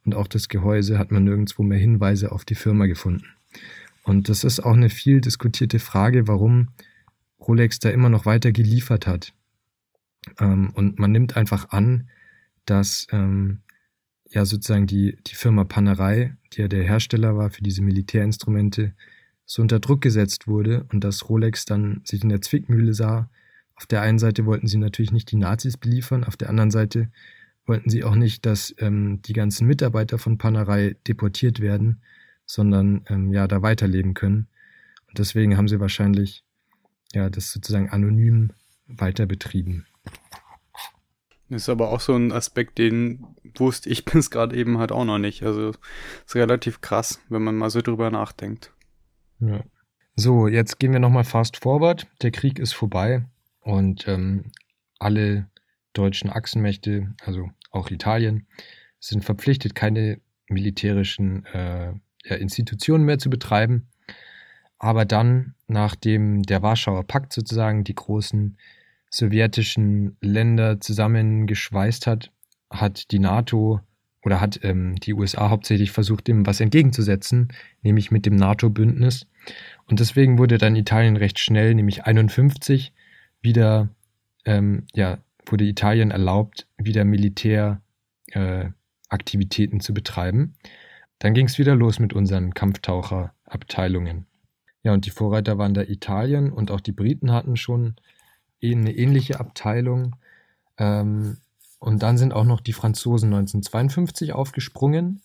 und 0.06 0.16
auch 0.16 0.28
das 0.28 0.50
Gehäuse 0.50 0.98
hat 0.98 1.12
man 1.12 1.24
nirgendwo 1.24 1.64
mehr 1.64 1.80
Hinweise 1.80 2.32
auf 2.32 2.46
die 2.46 2.56
Firma 2.56 2.86
gefunden. 2.86 3.26
Und 4.04 4.30
das 4.30 4.44
ist 4.44 4.60
auch 4.60 4.74
eine 4.74 4.90
viel 4.90 5.22
diskutierte 5.22 5.80
Frage, 5.80 6.28
warum 6.28 6.70
Rolex 7.40 7.80
da 7.80 7.90
immer 7.90 8.10
noch 8.10 8.26
weiter 8.26 8.52
geliefert 8.52 9.08
hat. 9.08 9.34
Ähm, 10.40 10.72
und 10.74 11.00
man 11.00 11.12
nimmt 11.12 11.38
einfach 11.38 11.70
an, 11.70 12.10
dass 12.66 13.08
ähm, 13.12 13.62
ja 14.30 14.46
sozusagen 14.46 14.88
die, 14.88 15.18
die 15.28 15.36
Firma 15.36 15.64
Panerei, 15.64 16.36
die 16.54 16.62
ja 16.62 16.68
der 16.68 16.84
Hersteller 16.84 17.38
war 17.38 17.50
für 17.50 17.64
diese 17.64 17.82
Militärinstrumente, 17.82 18.94
so 19.46 19.62
unter 19.62 19.80
Druck 19.80 20.02
gesetzt 20.02 20.48
wurde 20.48 20.86
und 20.92 21.04
dass 21.04 21.30
Rolex 21.30 21.66
dann 21.66 22.02
sich 22.06 22.24
in 22.24 22.30
der 22.30 22.42
Zwickmühle 22.42 22.94
sah. 22.94 23.30
Auf 23.76 23.86
der 23.86 24.02
einen 24.02 24.20
Seite 24.20 24.46
wollten 24.46 24.68
sie 24.68 24.78
natürlich 24.78 25.12
nicht 25.12 25.32
die 25.32 25.36
Nazis 25.36 25.78
beliefern, 25.78 26.24
auf 26.24 26.38
der 26.38 26.50
anderen 26.50 26.72
Seite 26.72 27.10
wollten 27.66 27.90
sie 27.90 28.04
auch 28.04 28.16
nicht, 28.16 28.46
dass 28.46 28.74
ähm, 28.80 29.22
die 29.22 29.34
ganzen 29.34 29.68
Mitarbeiter 29.68 30.18
von 30.18 30.38
Panerei 30.38 30.96
deportiert 31.08 31.60
werden, 31.60 32.02
sondern 32.46 33.06
ähm, 33.08 33.32
ja 33.32 33.48
da 33.48 33.62
weiterleben 33.62 34.14
können. 34.14 34.48
Und 35.08 35.20
deswegen 35.20 35.58
haben 35.58 35.68
sie 35.68 35.80
wahrscheinlich 35.80 36.44
ja 37.14 37.30
das 37.30 37.52
sozusagen 37.52 37.90
anonym 37.90 38.52
weiter 38.88 39.26
betrieben. 39.26 39.86
Ist 41.50 41.70
aber 41.70 41.90
auch 41.90 42.00
so 42.00 42.16
ein 42.16 42.32
Aspekt, 42.32 42.78
den 42.78 43.26
wusste 43.56 43.90
ich 43.90 44.06
bis 44.06 44.32
gerade 44.32 44.56
eben 44.56 44.78
halt 44.78 44.92
auch 44.92 45.06
noch 45.06 45.20
nicht. 45.20 45.44
Also 45.44 45.70
ist 46.26 46.36
relativ 46.36 46.82
krass, 46.82 47.22
wenn 47.30 47.44
man 47.44 47.56
mal 47.56 47.70
so 47.70 47.82
drüber 47.82 48.10
nachdenkt. 48.12 48.72
Ja. 49.40 49.64
So, 50.16 50.48
jetzt 50.48 50.80
gehen 50.80 50.92
wir 50.92 51.00
nochmal 51.00 51.24
fast 51.24 51.58
forward. 51.58 52.08
Der 52.22 52.32
Krieg 52.32 52.60
ist 52.60 52.74
vorbei 52.74 53.26
und 53.62 54.08
ähm, 54.08 54.52
alle 55.00 55.48
deutschen 55.94 56.30
Achsenmächte, 56.30 57.14
also 57.24 57.50
auch 57.72 57.90
Italien, 57.90 58.48
sind 59.00 59.24
verpflichtet, 59.24 59.76
keine 59.76 60.20
militärischen 60.48 61.46
äh, 61.48 61.94
ja, 62.26 62.36
Institutionen 62.36 63.06
mehr 63.06 63.20
zu 63.20 63.30
betreiben. 63.30 63.88
Aber 64.80 65.06
dann, 65.06 65.56
nachdem 65.68 66.44
der 66.44 66.62
Warschauer 66.62 67.06
Pakt 67.06 67.34
sozusagen 67.34 67.84
die 67.84 67.96
großen 67.96 68.58
sowjetischen 69.10 70.18
Länder 70.22 70.80
zusammengeschweißt 70.80 72.08
hat, 72.08 72.32
hat 72.70 73.12
die 73.12 73.20
NATO 73.20 73.80
oder 74.24 74.42
hat 74.42 74.60
ähm, 74.64 74.96
die 74.96 75.14
USA 75.14 75.50
hauptsächlich 75.50 75.92
versucht, 75.92 76.28
dem 76.28 76.46
was 76.46 76.60
entgegenzusetzen, 76.60 77.50
nämlich 77.82 78.10
mit 78.10 78.26
dem 78.26 78.36
NATO-Bündnis. 78.36 79.28
Und 79.86 80.00
deswegen 80.00 80.38
wurde 80.38 80.58
dann 80.58 80.76
Italien 80.76 81.18
recht 81.18 81.40
schnell, 81.40 81.76
nämlich 81.76 82.06
51, 82.06 82.94
wieder, 83.42 83.90
ähm, 84.46 84.86
ja, 84.94 85.20
wurde 85.48 85.66
Italien 85.66 86.12
erlaubt, 86.12 86.68
wieder 86.78 87.06
Militäraktivitäten 87.06 89.78
äh, 89.78 89.82
zu 89.82 89.94
betreiben. 89.94 90.56
Dann 91.20 91.34
ging 91.34 91.46
es 91.46 91.58
wieder 91.58 91.76
los 91.76 92.00
mit 92.00 92.14
unseren 92.14 92.54
Kampftaucherabteilungen. 92.54 94.26
Ja, 94.84 94.94
und 94.94 95.06
die 95.06 95.12
Vorreiter 95.12 95.58
waren 95.58 95.74
da 95.74 95.82
Italien 95.82 96.52
und 96.52 96.70
auch 96.70 96.82
die 96.82 96.92
Briten 96.92 97.32
hatten 97.32 97.56
schon 97.56 97.96
eine 98.62 98.96
ähnliche 98.96 99.40
Abteilung. 99.40 100.16
Ähm, 100.78 101.38
und 101.80 102.04
dann 102.04 102.18
sind 102.18 102.34
auch 102.34 102.46
noch 102.46 102.62
die 102.62 102.74
Franzosen 102.74 103.34
1952 103.34 104.34
aufgesprungen. 104.34 105.22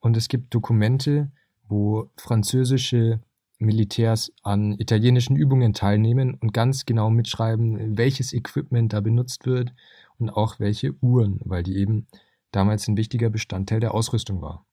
Und 0.00 0.16
es 0.16 0.28
gibt 0.28 0.54
Dokumente, 0.54 1.30
wo 1.68 2.10
französische 2.16 3.20
Militärs 3.62 4.32
an 4.42 4.72
italienischen 4.78 5.36
Übungen 5.36 5.72
teilnehmen 5.72 6.34
und 6.34 6.52
ganz 6.52 6.84
genau 6.84 7.10
mitschreiben, 7.10 7.96
welches 7.96 8.32
Equipment 8.32 8.92
da 8.92 9.00
benutzt 9.00 9.46
wird 9.46 9.72
und 10.18 10.30
auch 10.30 10.60
welche 10.60 10.94
Uhren, 11.00 11.40
weil 11.44 11.62
die 11.62 11.76
eben 11.76 12.06
damals 12.50 12.86
ein 12.88 12.96
wichtiger 12.96 13.30
Bestandteil 13.30 13.80
der 13.80 13.94
Ausrüstung 13.94 14.42
war. 14.42 14.66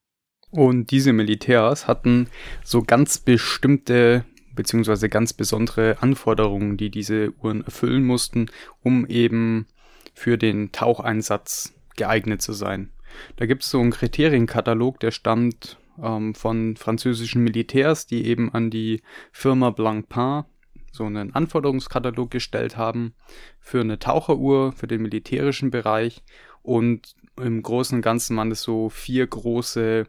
Und 0.50 0.90
diese 0.90 1.12
Militärs 1.12 1.86
hatten 1.86 2.28
so 2.64 2.82
ganz 2.82 3.18
bestimmte 3.18 4.24
beziehungsweise 4.54 5.08
ganz 5.08 5.32
besondere 5.32 6.02
Anforderungen, 6.02 6.76
die 6.76 6.90
diese 6.90 7.32
Uhren 7.40 7.64
erfüllen 7.64 8.04
mussten, 8.04 8.46
um 8.82 9.06
eben 9.06 9.66
für 10.12 10.36
den 10.36 10.72
Taucheinsatz 10.72 11.72
geeignet 11.96 12.42
zu 12.42 12.52
sein. 12.52 12.90
Da 13.36 13.46
gibt 13.46 13.62
es 13.62 13.70
so 13.70 13.80
einen 13.80 13.90
Kriterienkatalog, 13.90 15.00
der 15.00 15.12
stammt 15.12 15.78
ähm, 16.02 16.34
von 16.34 16.76
französischen 16.76 17.42
Militärs, 17.42 18.06
die 18.06 18.26
eben 18.26 18.52
an 18.52 18.70
die 18.70 19.02
Firma 19.32 19.70
Blancpain 19.70 20.44
so 20.92 21.04
einen 21.04 21.34
Anforderungskatalog 21.34 22.30
gestellt 22.30 22.76
haben 22.76 23.14
für 23.60 23.80
eine 23.80 23.98
Taucheruhr, 23.98 24.72
für 24.72 24.86
den 24.86 25.02
militärischen 25.02 25.70
Bereich 25.70 26.22
und 26.62 27.14
im 27.40 27.62
Großen 27.62 27.96
und 27.96 28.02
Ganzen 28.02 28.36
waren 28.36 28.50
es 28.50 28.62
so 28.62 28.88
vier 28.88 29.26
große, 29.26 30.06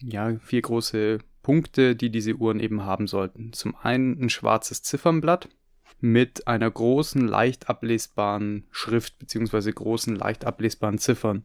ja, 0.00 0.36
vier 0.38 0.62
große 0.62 1.18
Punkte, 1.42 1.94
die 1.94 2.10
diese 2.10 2.34
Uhren 2.34 2.60
eben 2.60 2.84
haben 2.84 3.06
sollten. 3.06 3.52
Zum 3.52 3.76
einen 3.76 4.20
ein 4.20 4.30
schwarzes 4.30 4.82
Ziffernblatt 4.82 5.48
mit 6.00 6.46
einer 6.48 6.70
großen, 6.70 7.26
leicht 7.26 7.68
ablesbaren 7.68 8.64
Schrift 8.70 9.18
beziehungsweise 9.18 9.72
großen, 9.72 10.16
leicht 10.16 10.44
ablesbaren 10.44 10.98
Ziffern. 10.98 11.44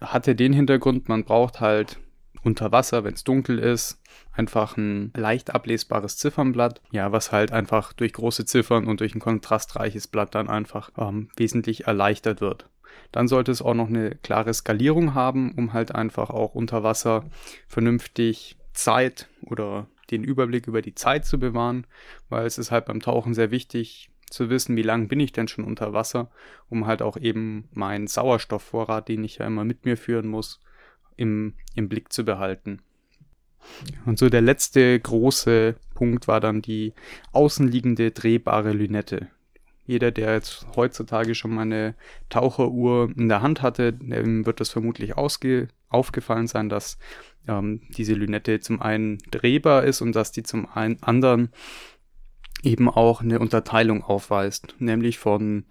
Hatte 0.00 0.34
den 0.34 0.52
Hintergrund, 0.52 1.08
man 1.08 1.24
braucht 1.24 1.60
halt 1.60 1.98
unter 2.46 2.70
Wasser, 2.70 3.02
wenn 3.02 3.14
es 3.14 3.24
dunkel 3.24 3.58
ist, 3.58 4.00
einfach 4.32 4.76
ein 4.76 5.12
leicht 5.16 5.52
ablesbares 5.52 6.16
Ziffernblatt, 6.16 6.80
ja, 6.92 7.10
was 7.10 7.32
halt 7.32 7.50
einfach 7.50 7.92
durch 7.92 8.12
große 8.12 8.44
Ziffern 8.44 8.86
und 8.86 9.00
durch 9.00 9.16
ein 9.16 9.20
kontrastreiches 9.20 10.06
Blatt 10.06 10.36
dann 10.36 10.48
einfach 10.48 10.90
ähm, 10.96 11.28
wesentlich 11.36 11.88
erleichtert 11.88 12.40
wird. 12.40 12.70
Dann 13.10 13.26
sollte 13.26 13.50
es 13.50 13.62
auch 13.62 13.74
noch 13.74 13.88
eine 13.88 14.14
klare 14.14 14.54
Skalierung 14.54 15.12
haben, 15.12 15.54
um 15.56 15.72
halt 15.72 15.94
einfach 15.94 16.30
auch 16.30 16.54
unter 16.54 16.84
Wasser 16.84 17.24
vernünftig 17.66 18.56
Zeit 18.72 19.28
oder 19.42 19.88
den 20.12 20.22
Überblick 20.22 20.68
über 20.68 20.82
die 20.82 20.94
Zeit 20.94 21.26
zu 21.26 21.40
bewahren, 21.40 21.84
weil 22.28 22.46
es 22.46 22.58
ist 22.58 22.70
halt 22.70 22.86
beim 22.86 23.00
Tauchen 23.00 23.34
sehr 23.34 23.50
wichtig 23.50 24.08
zu 24.30 24.50
wissen, 24.50 24.76
wie 24.76 24.82
lange 24.82 25.06
bin 25.06 25.18
ich 25.18 25.32
denn 25.32 25.48
schon 25.48 25.64
unter 25.64 25.92
Wasser, 25.92 26.30
um 26.68 26.86
halt 26.86 27.02
auch 27.02 27.16
eben 27.16 27.68
meinen 27.72 28.06
Sauerstoffvorrat, 28.06 29.08
den 29.08 29.24
ich 29.24 29.38
ja 29.38 29.46
immer 29.46 29.64
mit 29.64 29.84
mir 29.84 29.96
führen 29.96 30.28
muss, 30.28 30.60
im, 31.16 31.54
im 31.74 31.88
Blick 31.88 32.12
zu 32.12 32.24
behalten. 32.24 32.80
Und 34.04 34.18
so 34.18 34.28
der 34.28 34.42
letzte 34.42 34.98
große 34.98 35.74
Punkt 35.94 36.28
war 36.28 36.40
dann 36.40 36.62
die 36.62 36.92
außenliegende 37.32 38.12
drehbare 38.12 38.72
Lünette. 38.72 39.28
Jeder, 39.86 40.10
der 40.10 40.34
jetzt 40.34 40.66
heutzutage 40.74 41.34
schon 41.34 41.52
mal 41.54 41.62
eine 41.62 41.94
Taucheruhr 42.28 43.10
in 43.16 43.28
der 43.28 43.42
Hand 43.42 43.62
hatte, 43.62 43.92
dem 43.92 44.44
wird 44.44 44.60
das 44.60 44.70
vermutlich 44.70 45.16
ausge 45.16 45.68
aufgefallen 45.88 46.48
sein, 46.48 46.68
dass 46.68 46.98
ähm, 47.46 47.80
diese 47.90 48.14
Lünette 48.14 48.58
zum 48.58 48.82
einen 48.82 49.18
drehbar 49.30 49.84
ist 49.84 50.00
und 50.00 50.14
dass 50.16 50.32
die 50.32 50.42
zum 50.42 50.66
einen 50.66 51.00
anderen 51.02 51.50
eben 52.62 52.88
auch 52.88 53.20
eine 53.20 53.38
Unterteilung 53.38 54.02
aufweist, 54.02 54.74
nämlich 54.78 55.18
von 55.18 55.64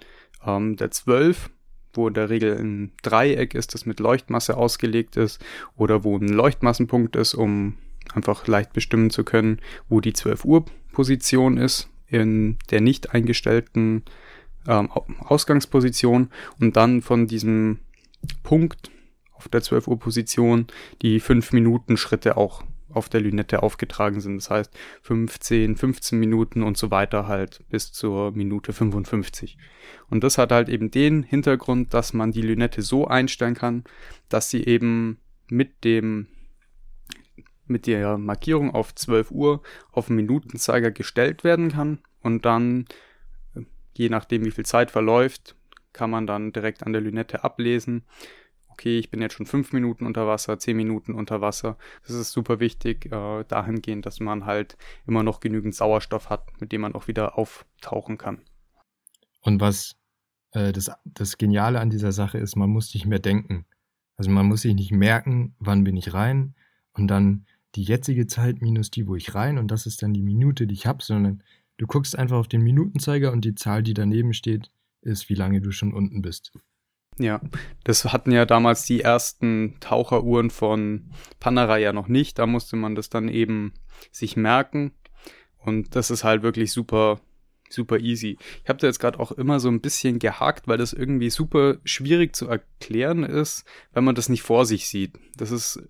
ähm, 0.45 0.77
der 0.77 0.91
12 0.91 1.49
wo 1.95 2.07
in 2.07 2.13
der 2.13 2.29
Regel 2.29 2.57
ein 2.57 2.91
Dreieck 3.01 3.55
ist, 3.55 3.73
das 3.73 3.85
mit 3.85 3.99
Leuchtmasse 3.99 4.57
ausgelegt 4.57 5.17
ist, 5.17 5.43
oder 5.75 6.03
wo 6.03 6.17
ein 6.17 6.27
Leuchtmassenpunkt 6.27 7.15
ist, 7.15 7.33
um 7.33 7.77
einfach 8.13 8.47
leicht 8.47 8.73
bestimmen 8.73 9.09
zu 9.09 9.23
können, 9.23 9.59
wo 9.89 9.99
die 9.99 10.13
12 10.13 10.45
Uhr 10.45 10.65
Position 10.91 11.57
ist 11.57 11.89
in 12.07 12.57
der 12.69 12.81
nicht 12.81 13.13
eingestellten 13.13 14.03
ähm, 14.67 14.89
Ausgangsposition. 14.91 16.29
Und 16.59 16.75
dann 16.75 17.01
von 17.01 17.27
diesem 17.27 17.79
Punkt 18.43 18.91
auf 19.33 19.49
der 19.49 19.61
12 19.61 19.87
Uhr 19.87 19.99
Position 19.99 20.67
die 21.01 21.19
5 21.19 21.51
Minuten 21.53 21.97
Schritte 21.97 22.37
auch 22.37 22.63
auf 22.95 23.09
der 23.09 23.21
Lünette 23.21 23.63
aufgetragen 23.63 24.19
sind. 24.19 24.37
Das 24.37 24.49
heißt 24.49 24.77
15, 25.01 25.75
15 25.75 26.19
Minuten 26.19 26.63
und 26.63 26.77
so 26.77 26.91
weiter 26.91 27.27
halt 27.27 27.63
bis 27.69 27.91
zur 27.91 28.31
Minute 28.31 28.73
55. 28.73 29.57
Und 30.09 30.23
das 30.23 30.37
hat 30.37 30.51
halt 30.51 30.69
eben 30.69 30.91
den 30.91 31.23
Hintergrund, 31.23 31.93
dass 31.93 32.13
man 32.13 32.31
die 32.31 32.41
Lünette 32.41 32.81
so 32.81 33.07
einstellen 33.07 33.55
kann, 33.55 33.83
dass 34.29 34.49
sie 34.49 34.63
eben 34.63 35.19
mit 35.49 35.83
dem 35.83 36.27
mit 37.67 37.87
der 37.87 38.17
Markierung 38.17 38.71
auf 38.75 38.93
12 38.93 39.31
Uhr 39.31 39.63
auf 39.91 40.07
den 40.07 40.17
Minutenzeiger 40.17 40.91
gestellt 40.91 41.43
werden 41.43 41.71
kann 41.71 41.99
und 42.21 42.45
dann, 42.45 42.85
je 43.93 44.09
nachdem 44.09 44.45
wie 44.45 44.51
viel 44.51 44.65
Zeit 44.65 44.91
verläuft, 44.91 45.55
kann 45.93 46.11
man 46.11 46.27
dann 46.27 46.51
direkt 46.51 46.83
an 46.83 46.93
der 46.93 47.01
Lünette 47.01 47.43
ablesen, 47.43 48.03
okay, 48.75 48.99
ich 48.99 49.09
bin 49.09 49.21
jetzt 49.21 49.35
schon 49.35 49.45
fünf 49.45 49.71
Minuten 49.71 50.05
unter 50.05 50.27
Wasser, 50.27 50.59
zehn 50.59 50.75
Minuten 50.75 51.13
unter 51.13 51.39
Wasser. 51.39 51.77
Das 52.05 52.11
ist 52.11 52.33
super 52.33 52.59
wichtig, 52.59 53.05
äh, 53.05 53.45
dahingehend, 53.47 54.05
dass 54.05 54.19
man 54.19 54.45
halt 54.45 54.77
immer 55.07 55.23
noch 55.23 55.39
genügend 55.39 55.73
Sauerstoff 55.73 56.29
hat, 56.29 56.59
mit 56.59 56.73
dem 56.73 56.81
man 56.81 56.93
auch 56.93 57.07
wieder 57.07 57.37
auftauchen 57.37 58.17
kann. 58.17 58.41
Und 59.41 59.61
was 59.61 59.95
äh, 60.51 60.73
das, 60.73 60.91
das 61.05 61.37
Geniale 61.37 61.79
an 61.79 61.89
dieser 61.89 62.11
Sache 62.11 62.37
ist, 62.37 62.57
man 62.57 62.69
muss 62.69 62.93
nicht 62.93 63.05
mehr 63.05 63.19
denken. 63.19 63.65
Also 64.17 64.29
man 64.29 64.45
muss 64.45 64.61
sich 64.61 64.75
nicht 64.75 64.91
merken, 64.91 65.55
wann 65.59 65.85
bin 65.85 65.95
ich 65.95 66.13
rein 66.13 66.53
und 66.91 67.07
dann 67.07 67.45
die 67.75 67.83
jetzige 67.83 68.27
Zeit 68.27 68.61
minus 68.61 68.91
die, 68.91 69.07
wo 69.07 69.15
ich 69.15 69.35
rein 69.35 69.57
und 69.57 69.71
das 69.71 69.85
ist 69.85 70.03
dann 70.03 70.13
die 70.13 70.21
Minute, 70.21 70.67
die 70.67 70.73
ich 70.73 70.85
habe, 70.85 71.01
sondern 71.01 71.43
du 71.77 71.87
guckst 71.87 72.17
einfach 72.17 72.37
auf 72.37 72.49
den 72.49 72.61
Minutenzeiger 72.61 73.31
und 73.31 73.45
die 73.45 73.55
Zahl, 73.55 73.83
die 73.83 73.93
daneben 73.93 74.33
steht, 74.33 74.71
ist, 75.01 75.29
wie 75.29 75.35
lange 75.35 75.61
du 75.61 75.71
schon 75.71 75.93
unten 75.93 76.21
bist. 76.21 76.51
Ja, 77.17 77.39
das 77.85 78.03
hatten 78.05 78.31
ja 78.31 78.45
damals 78.45 78.85
die 78.85 79.01
ersten 79.01 79.77
Taucheruhren 79.79 80.49
von 80.49 81.11
Panerai 81.39 81.81
ja 81.81 81.93
noch 81.93 82.07
nicht. 82.07 82.37
Da 82.39 82.45
musste 82.45 82.75
man 82.75 82.95
das 82.95 83.09
dann 83.09 83.29
eben 83.29 83.73
sich 84.11 84.35
merken. 84.35 84.91
Und 85.57 85.95
das 85.95 86.11
ist 86.11 86.23
halt 86.23 86.43
wirklich 86.43 86.71
super, 86.71 87.21
super 87.69 87.99
easy. 87.99 88.37
Ich 88.63 88.69
habe 88.69 88.79
da 88.79 88.87
jetzt 88.87 88.99
gerade 88.99 89.19
auch 89.19 89.31
immer 89.31 89.59
so 89.59 89.69
ein 89.69 89.81
bisschen 89.81 90.19
gehakt, 90.19 90.67
weil 90.67 90.77
das 90.77 90.93
irgendwie 90.93 91.29
super 91.29 91.77
schwierig 91.85 92.35
zu 92.35 92.47
erklären 92.47 93.23
ist, 93.23 93.63
wenn 93.93 94.03
man 94.03 94.15
das 94.15 94.29
nicht 94.29 94.43
vor 94.43 94.65
sich 94.65 94.87
sieht. 94.89 95.13
Das 95.37 95.51
ist 95.51 95.81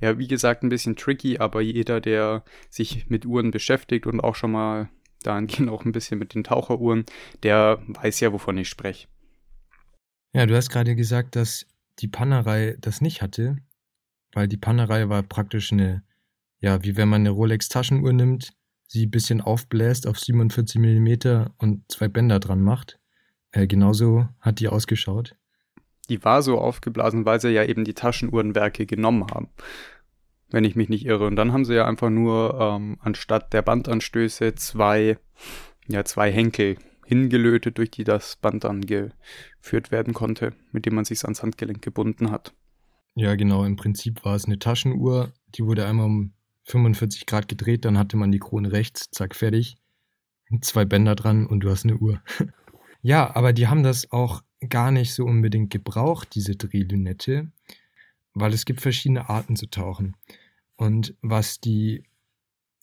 ja, 0.00 0.18
wie 0.18 0.28
gesagt, 0.28 0.62
ein 0.62 0.68
bisschen 0.68 0.96
tricky, 0.96 1.38
aber 1.38 1.60
jeder, 1.60 2.00
der 2.00 2.44
sich 2.70 3.08
mit 3.10 3.26
Uhren 3.26 3.50
beschäftigt 3.50 4.06
und 4.06 4.20
auch 4.20 4.36
schon 4.36 4.52
mal 4.52 4.88
dahingehend 5.22 5.70
auch 5.70 5.84
ein 5.84 5.92
bisschen 5.92 6.18
mit 6.18 6.34
den 6.34 6.44
Taucheruhren, 6.44 7.04
der 7.42 7.82
weiß 7.86 8.20
ja, 8.20 8.32
wovon 8.32 8.58
ich 8.58 8.68
spreche. 8.68 9.08
Ja, 10.34 10.46
du 10.46 10.56
hast 10.56 10.68
gerade 10.68 10.96
gesagt, 10.96 11.36
dass 11.36 11.64
die 12.00 12.08
Pannerei 12.08 12.76
das 12.80 13.00
nicht 13.00 13.22
hatte, 13.22 13.56
weil 14.32 14.48
die 14.48 14.56
Pannerei 14.56 15.08
war 15.08 15.22
praktisch 15.22 15.72
eine, 15.72 16.02
ja, 16.58 16.82
wie 16.82 16.96
wenn 16.96 17.08
man 17.08 17.22
eine 17.22 17.30
Rolex-Taschenuhr 17.30 18.12
nimmt, 18.12 18.52
sie 18.88 19.06
ein 19.06 19.12
bisschen 19.12 19.40
aufbläst 19.40 20.08
auf 20.08 20.18
47 20.18 20.80
mm 20.80 21.46
und 21.58 21.84
zwei 21.90 22.08
Bänder 22.08 22.40
dran 22.40 22.62
macht. 22.62 22.98
Äh, 23.52 23.68
genauso 23.68 24.28
hat 24.40 24.58
die 24.58 24.66
ausgeschaut. 24.66 25.36
Die 26.08 26.24
war 26.24 26.42
so 26.42 26.58
aufgeblasen, 26.58 27.24
weil 27.24 27.40
sie 27.40 27.50
ja 27.50 27.64
eben 27.64 27.84
die 27.84 27.94
Taschenuhrenwerke 27.94 28.86
genommen 28.86 29.28
haben. 29.30 29.50
Wenn 30.50 30.64
ich 30.64 30.74
mich 30.74 30.88
nicht 30.88 31.06
irre. 31.06 31.28
Und 31.28 31.36
dann 31.36 31.52
haben 31.52 31.64
sie 31.64 31.76
ja 31.76 31.86
einfach 31.86 32.10
nur 32.10 32.58
ähm, 32.60 32.98
anstatt 33.00 33.52
der 33.52 33.62
Bandanstöße 33.62 34.56
zwei, 34.56 35.16
ja, 35.86 36.04
zwei 36.04 36.32
Henkel 36.32 36.76
hingelötet, 37.06 37.78
durch 37.78 37.90
die 37.90 38.04
das 38.04 38.36
Band 38.36 38.64
dann 38.64 38.82
geführt 38.82 39.90
werden 39.90 40.14
konnte, 40.14 40.52
mit 40.72 40.86
dem 40.86 40.94
man 40.94 41.04
sich 41.04 41.22
ans 41.24 41.42
Handgelenk 41.42 41.82
gebunden 41.82 42.30
hat. 42.30 42.54
Ja, 43.14 43.34
genau. 43.36 43.64
Im 43.64 43.76
Prinzip 43.76 44.24
war 44.24 44.34
es 44.34 44.46
eine 44.46 44.58
Taschenuhr, 44.58 45.32
die 45.54 45.64
wurde 45.64 45.86
einmal 45.86 46.06
um 46.06 46.32
45 46.64 47.26
Grad 47.26 47.48
gedreht, 47.48 47.84
dann 47.84 47.98
hatte 47.98 48.16
man 48.16 48.32
die 48.32 48.38
Krone 48.38 48.72
rechts, 48.72 49.10
zack, 49.10 49.34
fertig. 49.34 49.76
Zwei 50.60 50.84
Bänder 50.84 51.14
dran 51.14 51.46
und 51.46 51.60
du 51.60 51.70
hast 51.70 51.84
eine 51.84 51.96
Uhr. 51.96 52.22
ja, 53.02 53.34
aber 53.34 53.52
die 53.52 53.68
haben 53.68 53.82
das 53.82 54.10
auch 54.12 54.42
gar 54.68 54.90
nicht 54.90 55.14
so 55.14 55.24
unbedingt 55.24 55.70
gebraucht, 55.70 56.34
diese 56.34 56.56
Drehlünette, 56.56 57.50
weil 58.34 58.52
es 58.52 58.64
gibt 58.64 58.80
verschiedene 58.80 59.28
Arten 59.28 59.56
zu 59.56 59.66
tauchen. 59.66 60.16
Und 60.76 61.14
was 61.22 61.60
die 61.60 62.04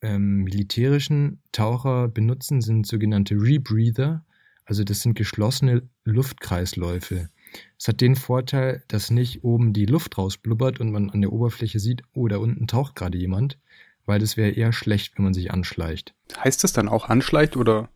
ähm, 0.01 0.43
militärischen 0.43 1.41
Taucher 1.51 2.07
benutzen, 2.07 2.61
sind 2.61 2.87
sogenannte 2.87 3.35
Rebreather. 3.35 4.25
Also 4.65 4.83
das 4.83 5.01
sind 5.01 5.15
geschlossene 5.15 5.83
Luftkreisläufe. 6.05 7.29
Es 7.77 7.87
hat 7.87 8.01
den 8.01 8.15
Vorteil, 8.15 8.83
dass 8.87 9.11
nicht 9.11 9.43
oben 9.43 9.73
die 9.73 9.85
Luft 9.85 10.17
rausblubbert 10.17 10.79
und 10.79 10.91
man 10.91 11.09
an 11.09 11.21
der 11.21 11.33
Oberfläche 11.33 11.79
sieht, 11.79 12.03
oh, 12.13 12.27
da 12.27 12.37
unten 12.37 12.67
taucht 12.67 12.95
gerade 12.95 13.17
jemand, 13.17 13.57
weil 14.05 14.19
das 14.19 14.37
wäre 14.37 14.51
eher 14.51 14.71
schlecht, 14.71 15.17
wenn 15.17 15.25
man 15.25 15.33
sich 15.33 15.51
anschleicht. 15.51 16.13
Heißt 16.37 16.63
das 16.63 16.73
dann 16.73 16.87
auch 16.87 17.09
anschleicht 17.09 17.57
oder? 17.57 17.89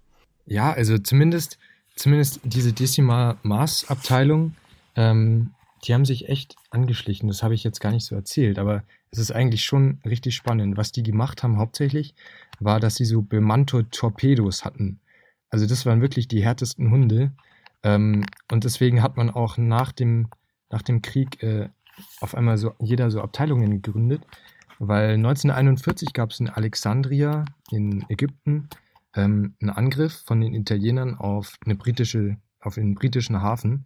Ja, 0.46 0.74
also 0.74 0.98
zumindest, 0.98 1.58
zumindest 1.96 2.42
diese 2.44 2.74
Decimal-Maß-Abteilung, 2.74 4.56
ähm, 4.96 5.52
die 5.86 5.94
haben 5.94 6.06
sich 6.06 6.30
echt 6.30 6.56
angeschlichen. 6.70 7.28
Das 7.28 7.44
habe 7.44 7.54
ich 7.54 7.64
jetzt 7.64 7.80
gar 7.80 7.92
nicht 7.92 8.06
so 8.06 8.16
erzählt, 8.16 8.60
aber 8.60 8.84
es 9.12 9.20
ist 9.20 9.32
eigentlich 9.32 9.64
schon 9.64 10.00
richtig 10.06 10.36
spannend. 10.36 10.78
Was 10.78 10.92
die 10.92 11.04
gemacht 11.04 11.44
haben 11.44 11.58
hauptsächlich, 11.58 12.16
war, 12.60 12.80
dass 12.80 12.96
sie 12.96 13.06
so 13.06 13.22
bemannte 13.22 13.90
Torpedos 13.90 14.66
hatten. 14.66 15.00
Also 15.50 15.68
das 15.68 15.86
waren 15.86 16.02
wirklich 16.02 16.28
die 16.28 16.44
härtesten 16.44 16.92
Hunde. 16.92 17.32
Ähm, 17.84 18.26
und 18.52 18.64
deswegen 18.64 19.02
hat 19.02 19.18
man 19.18 19.30
auch 19.30 19.58
nach 19.58 19.92
dem, 19.92 20.28
nach 20.70 20.82
dem 20.82 21.02
Krieg 21.02 21.42
äh, 21.44 21.70
auf 22.20 22.36
einmal 22.36 22.58
so 22.58 22.74
jeder 22.80 23.12
so 23.12 23.22
Abteilungen 23.22 23.72
gegründet, 23.72 24.24
weil 24.80 25.12
1941 25.12 26.14
gab 26.14 26.32
es 26.32 26.40
in 26.40 26.50
Alexandria 26.50 27.46
in 27.72 28.06
Ägypten 28.10 28.70
ähm, 29.16 29.56
einen 29.62 29.70
Angriff 29.70 30.24
von 30.26 30.42
den 30.42 30.54
Italienern 30.54 31.16
auf 31.16 31.58
eine 31.64 31.76
britische, 31.76 32.38
auf 32.60 32.76
den 32.76 32.96
britischen 32.96 33.42
Hafen. 33.42 33.86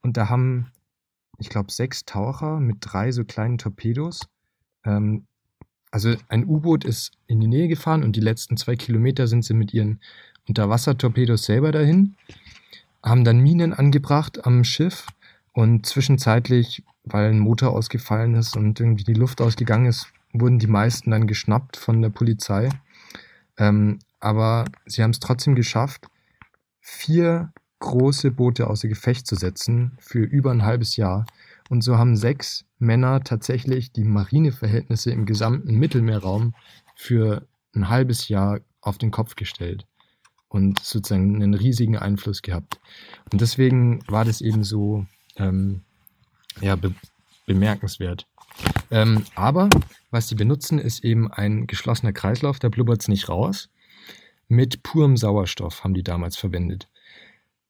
Und 0.00 0.16
da 0.16 0.28
haben 0.28 0.70
ich 1.38 1.48
glaube, 1.48 1.72
sechs 1.72 2.04
Taucher 2.04 2.60
mit 2.60 2.78
drei 2.80 3.12
so 3.12 3.24
kleinen 3.24 3.58
Torpedos. 3.58 4.20
Ähm, 4.84 5.26
also 5.90 6.14
ein 6.28 6.46
U-Boot 6.46 6.84
ist 6.84 7.12
in 7.26 7.40
die 7.40 7.46
Nähe 7.46 7.68
gefahren 7.68 8.02
und 8.02 8.16
die 8.16 8.20
letzten 8.20 8.56
zwei 8.56 8.74
Kilometer 8.76 9.28
sind 9.28 9.44
sie 9.44 9.54
mit 9.54 9.72
ihren 9.72 10.00
Unterwassertorpedos 10.48 11.44
selber 11.44 11.72
dahin, 11.72 12.16
haben 13.02 13.24
dann 13.24 13.38
Minen 13.38 13.72
angebracht 13.72 14.44
am 14.44 14.64
Schiff 14.64 15.06
und 15.52 15.86
zwischenzeitlich, 15.86 16.82
weil 17.04 17.30
ein 17.30 17.38
Motor 17.38 17.72
ausgefallen 17.72 18.34
ist 18.34 18.56
und 18.56 18.80
irgendwie 18.80 19.04
die 19.04 19.14
Luft 19.14 19.40
ausgegangen 19.40 19.86
ist, 19.86 20.08
wurden 20.32 20.58
die 20.58 20.66
meisten 20.66 21.12
dann 21.12 21.26
geschnappt 21.26 21.76
von 21.76 22.02
der 22.02 22.10
Polizei. 22.10 22.68
Ähm, 23.56 24.00
aber 24.18 24.64
sie 24.86 25.02
haben 25.02 25.10
es 25.10 25.20
trotzdem 25.20 25.54
geschafft, 25.54 26.08
vier 26.80 27.52
große 27.84 28.30
Boote 28.30 28.68
außer 28.68 28.88
Gefecht 28.88 29.26
zu 29.26 29.36
setzen 29.36 29.92
für 29.98 30.24
über 30.24 30.50
ein 30.50 30.64
halbes 30.64 30.96
Jahr. 30.96 31.26
Und 31.68 31.82
so 31.82 31.98
haben 31.98 32.16
sechs 32.16 32.64
Männer 32.78 33.22
tatsächlich 33.22 33.92
die 33.92 34.04
Marineverhältnisse 34.04 35.10
im 35.10 35.26
gesamten 35.26 35.74
Mittelmeerraum 35.78 36.54
für 36.96 37.46
ein 37.74 37.90
halbes 37.90 38.28
Jahr 38.28 38.60
auf 38.80 38.98
den 38.98 39.10
Kopf 39.10 39.36
gestellt 39.36 39.86
und 40.48 40.80
sozusagen 40.80 41.36
einen 41.36 41.54
riesigen 41.54 41.98
Einfluss 41.98 42.40
gehabt. 42.40 42.80
Und 43.30 43.40
deswegen 43.40 44.00
war 44.08 44.24
das 44.24 44.40
eben 44.40 44.64
so 44.64 45.06
ähm, 45.36 45.82
ja, 46.60 46.76
be 46.76 46.94
bemerkenswert. 47.46 48.26
Ähm, 48.90 49.24
aber 49.34 49.68
was 50.10 50.28
sie 50.28 50.34
benutzen, 50.34 50.78
ist 50.78 51.04
eben 51.04 51.30
ein 51.30 51.66
geschlossener 51.66 52.14
Kreislauf, 52.14 52.58
da 52.58 52.70
blubbert 52.70 53.02
es 53.02 53.08
nicht 53.08 53.28
raus. 53.28 53.68
Mit 54.48 54.82
purem 54.82 55.18
Sauerstoff 55.18 55.84
haben 55.84 55.92
die 55.92 56.02
damals 56.02 56.36
verwendet. 56.36 56.88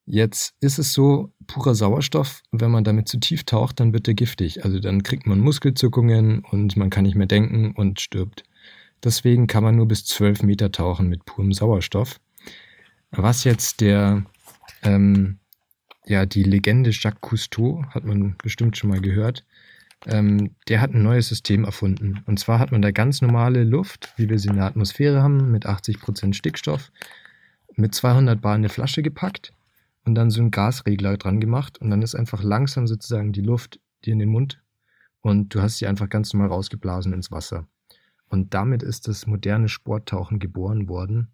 Jetzt 0.06 0.54
ist 0.60 0.78
es 0.78 0.92
so, 0.92 1.32
purer 1.46 1.74
Sauerstoff, 1.74 2.42
wenn 2.52 2.70
man 2.70 2.84
damit 2.84 3.08
zu 3.08 3.18
tief 3.18 3.44
taucht, 3.44 3.80
dann 3.80 3.94
wird 3.94 4.06
er 4.06 4.14
giftig. 4.14 4.64
Also 4.64 4.78
dann 4.78 5.02
kriegt 5.02 5.26
man 5.26 5.40
Muskelzuckungen 5.40 6.40
und 6.40 6.76
man 6.76 6.90
kann 6.90 7.04
nicht 7.04 7.14
mehr 7.14 7.26
denken 7.26 7.72
und 7.72 8.00
stirbt. 8.00 8.44
Deswegen 9.02 9.46
kann 9.46 9.64
man 9.64 9.76
nur 9.76 9.88
bis 9.88 10.04
12 10.04 10.42
Meter 10.42 10.70
tauchen 10.70 11.08
mit 11.08 11.24
purem 11.24 11.52
Sauerstoff. 11.52 12.20
Was 13.12 13.44
jetzt 13.44 13.80
der, 13.80 14.24
ähm, 14.82 15.38
ja, 16.06 16.26
die 16.26 16.42
Legende 16.42 16.90
Jacques 16.90 17.20
Cousteau, 17.22 17.84
hat 17.90 18.04
man 18.04 18.36
bestimmt 18.42 18.76
schon 18.76 18.90
mal 18.90 19.00
gehört, 19.00 19.44
ähm, 20.06 20.50
der 20.68 20.82
hat 20.82 20.92
ein 20.92 21.02
neues 21.02 21.28
System 21.28 21.64
erfunden. 21.64 22.22
Und 22.26 22.38
zwar 22.38 22.58
hat 22.58 22.72
man 22.72 22.82
da 22.82 22.90
ganz 22.90 23.22
normale 23.22 23.64
Luft, 23.64 24.12
wie 24.18 24.28
wir 24.28 24.38
sie 24.38 24.48
in 24.48 24.56
der 24.56 24.66
Atmosphäre 24.66 25.22
haben, 25.22 25.50
mit 25.50 25.64
80% 25.64 26.34
Stickstoff, 26.34 26.92
mit 27.76 27.94
200 27.94 28.42
Bar 28.42 28.54
in 28.54 28.60
eine 28.60 28.68
Flasche 28.68 29.02
gepackt 29.02 29.54
und 30.04 30.14
dann 30.14 30.30
so 30.30 30.40
einen 30.40 30.50
Gasregler 30.50 31.16
dran 31.16 31.40
gemacht 31.40 31.78
und 31.78 31.90
dann 31.90 32.02
ist 32.02 32.14
einfach 32.14 32.42
langsam 32.42 32.86
sozusagen 32.86 33.32
die 33.32 33.40
Luft 33.40 33.80
dir 34.04 34.12
in 34.12 34.18
den 34.18 34.28
Mund 34.28 34.62
und 35.20 35.54
du 35.54 35.62
hast 35.62 35.78
sie 35.78 35.86
einfach 35.86 36.08
ganz 36.08 36.32
normal 36.32 36.48
rausgeblasen 36.48 37.12
ins 37.12 37.30
Wasser. 37.30 37.66
Und 38.28 38.52
damit 38.52 38.82
ist 38.82 39.08
das 39.08 39.26
moderne 39.26 39.68
Sporttauchen 39.68 40.38
geboren 40.38 40.88
worden, 40.88 41.28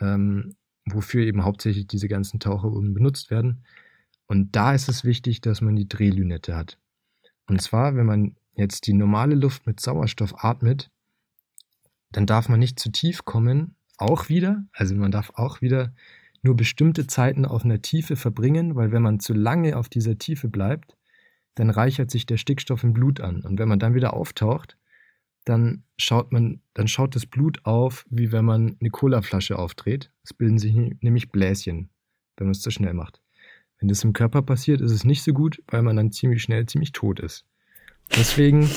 ähm, 0.00 0.56
wofür 0.84 1.24
eben 1.24 1.44
hauptsächlich 1.44 1.86
diese 1.86 2.08
ganzen 2.08 2.40
Taucherübungen 2.40 2.92
benutzt 2.92 3.30
werden. 3.30 3.64
Und 4.26 4.54
da 4.56 4.74
ist 4.74 4.88
es 4.88 5.04
wichtig, 5.04 5.40
dass 5.40 5.60
man 5.60 5.76
die 5.76 5.88
Drehlünette 5.88 6.56
hat. 6.56 6.78
Und 7.46 7.62
zwar, 7.62 7.96
wenn 7.96 8.06
man 8.06 8.36
jetzt 8.54 8.86
die 8.86 8.92
normale 8.92 9.34
Luft 9.34 9.66
mit 9.66 9.80
Sauerstoff 9.80 10.44
atmet, 10.44 10.90
dann 12.12 12.26
darf 12.26 12.48
man 12.48 12.60
nicht 12.60 12.78
zu 12.78 12.90
tief 12.90 13.24
kommen, 13.24 13.76
auch 13.96 14.28
wieder. 14.28 14.64
Also 14.72 14.94
man 14.94 15.10
darf 15.10 15.30
auch 15.34 15.60
wieder 15.60 15.92
nur 16.42 16.56
bestimmte 16.56 17.06
Zeiten 17.06 17.44
auf 17.44 17.64
einer 17.64 17.82
Tiefe 17.82 18.16
verbringen, 18.16 18.74
weil 18.74 18.92
wenn 18.92 19.02
man 19.02 19.20
zu 19.20 19.34
lange 19.34 19.76
auf 19.76 19.88
dieser 19.88 20.18
Tiefe 20.18 20.48
bleibt, 20.48 20.96
dann 21.54 21.70
reichert 21.70 22.10
sich 22.10 22.26
der 22.26 22.36
Stickstoff 22.36 22.84
im 22.84 22.92
Blut 22.92 23.20
an. 23.20 23.42
Und 23.42 23.58
wenn 23.58 23.68
man 23.68 23.78
dann 23.78 23.94
wieder 23.94 24.14
auftaucht, 24.14 24.76
dann 25.44 25.84
schaut 25.98 26.32
man, 26.32 26.60
dann 26.74 26.88
schaut 26.88 27.14
das 27.14 27.26
Blut 27.26 27.64
auf, 27.64 28.06
wie 28.08 28.32
wenn 28.32 28.44
man 28.44 28.76
eine 28.80 28.90
Colaflasche 28.90 29.58
aufdreht. 29.58 30.10
Es 30.22 30.32
bilden 30.32 30.58
sich 30.58 30.74
nämlich 30.74 31.30
Bläschen, 31.30 31.90
wenn 32.36 32.46
man 32.46 32.52
es 32.52 32.60
zu 32.60 32.70
schnell 32.70 32.94
macht. 32.94 33.20
Wenn 33.78 33.88
das 33.88 34.04
im 34.04 34.12
Körper 34.12 34.42
passiert, 34.42 34.80
ist 34.80 34.92
es 34.92 35.04
nicht 35.04 35.22
so 35.22 35.32
gut, 35.32 35.62
weil 35.66 35.82
man 35.82 35.96
dann 35.96 36.12
ziemlich 36.12 36.42
schnell 36.42 36.66
ziemlich 36.66 36.92
tot 36.92 37.20
ist. 37.20 37.46
Deswegen 38.16 38.68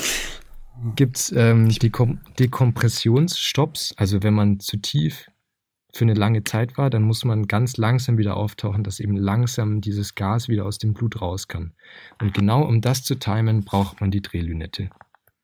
gibt 0.96 1.16
es 1.16 1.32
ähm, 1.32 1.68
Dekom 1.68 2.20
Dekompressionsstopps, 2.38 3.94
also 3.96 4.22
wenn 4.22 4.34
man 4.34 4.60
zu 4.60 4.78
tief 4.78 5.30
für 5.94 6.04
eine 6.04 6.14
lange 6.14 6.42
Zeit 6.42 6.76
war, 6.76 6.90
dann 6.90 7.02
muss 7.02 7.24
man 7.24 7.46
ganz 7.46 7.76
langsam 7.76 8.18
wieder 8.18 8.36
auftauchen, 8.36 8.82
dass 8.82 8.98
eben 8.98 9.16
langsam 9.16 9.80
dieses 9.80 10.16
Gas 10.16 10.48
wieder 10.48 10.66
aus 10.66 10.78
dem 10.78 10.92
Blut 10.92 11.20
raus 11.20 11.46
kann. 11.46 11.72
Und 12.20 12.34
genau 12.34 12.62
um 12.62 12.80
das 12.80 13.04
zu 13.04 13.14
timen, 13.14 13.64
braucht 13.64 14.00
man 14.00 14.10
die 14.10 14.20
Drehlünette. 14.20 14.90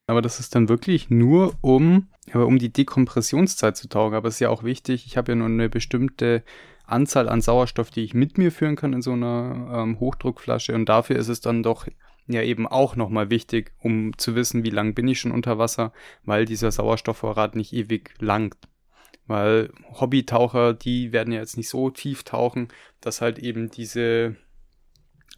Aber 0.09 0.23
das 0.23 0.41
ist 0.41 0.57
dann 0.57 0.69
wirklich 0.69 1.09
nur 1.09 1.55
um, 1.61 2.09
aber 2.33 2.47
um 2.47 2.59
die 2.59 2.73
Dekompressionszeit 2.73 3.77
zu 3.77 3.89
taugen. 3.89 4.17
Aber 4.17 4.27
es 4.27 4.35
ist 4.35 4.41
ja 4.41 4.49
auch 4.49 4.65
wichtig, 4.65 5.07
ich 5.07 5.17
habe 5.17 5.33
ja 5.33 5.37
nur 5.37 5.47
eine 5.47 5.69
bestimmte 5.69 6.43
Anzahl 6.85 7.29
an 7.29 7.41
Sauerstoff, 7.41 7.91
die 7.91 8.03
ich 8.03 8.13
mit 8.13 8.37
mir 8.37 8.51
führen 8.51 8.75
kann 8.75 8.93
in 8.93 9.03
so 9.03 9.13
einer 9.13 9.71
ähm, 9.73 10.01
Hochdruckflasche. 10.01 10.75
Und 10.75 10.89
dafür 10.89 11.15
ist 11.15 11.29
es 11.29 11.41
dann 11.41 11.63
doch 11.63 11.87
ja 12.27 12.43
eben 12.43 12.67
auch 12.67 12.97
nochmal 12.97 13.31
wichtig, 13.31 13.73
um 13.79 14.19
zu 14.19 14.35
wissen, 14.35 14.65
wie 14.65 14.71
lang 14.71 14.95
bin 14.95 15.07
ich 15.07 15.21
schon 15.21 15.31
unter 15.31 15.59
Wasser, 15.59 15.93
weil 16.25 16.45
dieser 16.45 16.73
Sauerstoffvorrat 16.73 17.55
nicht 17.55 17.73
ewig 17.73 18.15
langt. 18.19 18.57
Weil 19.27 19.71
Hobbytaucher, 19.93 20.75
die 20.75 21.13
werden 21.13 21.33
ja 21.33 21.41
jetzt 21.41 21.57
nicht 21.57 21.69
so 21.69 21.91
tief 21.91 22.25
tauchen, 22.25 22.69
dass 23.01 23.21
halt 23.21 23.39
eben 23.39 23.71
diese, 23.71 24.37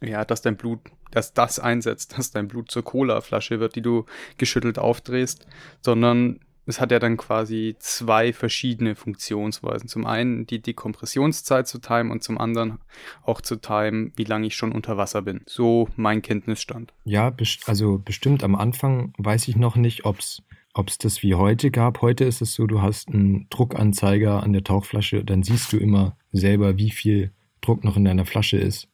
ja, 0.01 0.25
dass 0.25 0.41
dein 0.41 0.57
Blut, 0.57 0.79
dass 1.11 1.33
das 1.33 1.59
einsetzt, 1.59 2.17
dass 2.17 2.31
dein 2.31 2.47
Blut 2.47 2.71
zur 2.71 2.83
Cola-Flasche 2.83 3.59
wird, 3.59 3.75
die 3.75 3.81
du 3.81 4.05
geschüttelt 4.37 4.79
aufdrehst, 4.79 5.45
sondern 5.81 6.39
es 6.65 6.79
hat 6.79 6.91
ja 6.91 6.99
dann 6.99 7.17
quasi 7.17 7.75
zwei 7.79 8.31
verschiedene 8.31 8.95
Funktionsweisen. 8.95 9.89
Zum 9.89 10.05
einen 10.05 10.47
die 10.47 10.61
Dekompressionszeit 10.61 11.67
zu 11.67 11.79
timen 11.79 12.11
und 12.11 12.23
zum 12.23 12.37
anderen 12.37 12.79
auch 13.23 13.41
zu 13.41 13.57
timen, 13.57 14.13
wie 14.15 14.23
lange 14.23 14.47
ich 14.47 14.55
schon 14.55 14.71
unter 14.71 14.97
Wasser 14.97 15.21
bin. 15.21 15.41
So 15.45 15.89
mein 15.95 16.21
Kenntnisstand. 16.21 16.93
Ja, 17.03 17.35
also 17.65 17.99
bestimmt 18.03 18.43
am 18.43 18.55
Anfang 18.55 19.13
weiß 19.17 19.47
ich 19.49 19.55
noch 19.55 19.75
nicht, 19.75 20.05
ob 20.05 20.19
es 20.19 20.41
ob 20.73 20.89
es 20.89 20.97
das 20.97 21.21
wie 21.23 21.35
heute 21.35 21.71
gab. 21.71 22.01
Heute 22.01 22.23
ist 22.25 22.41
es 22.41 22.53
so, 22.53 22.65
du 22.65 22.81
hast 22.81 23.09
einen 23.09 23.47
Druckanzeiger 23.49 24.41
an 24.41 24.53
der 24.53 24.63
Tauchflasche, 24.63 25.23
dann 25.23 25.43
siehst 25.43 25.71
du 25.71 25.77
immer 25.77 26.17
selber, 26.31 26.77
wie 26.77 26.91
viel 26.91 27.31
Druck 27.61 27.83
noch 27.83 27.95
in 27.95 28.05
deiner 28.05 28.25
Flasche 28.25 28.57
ist. 28.57 28.87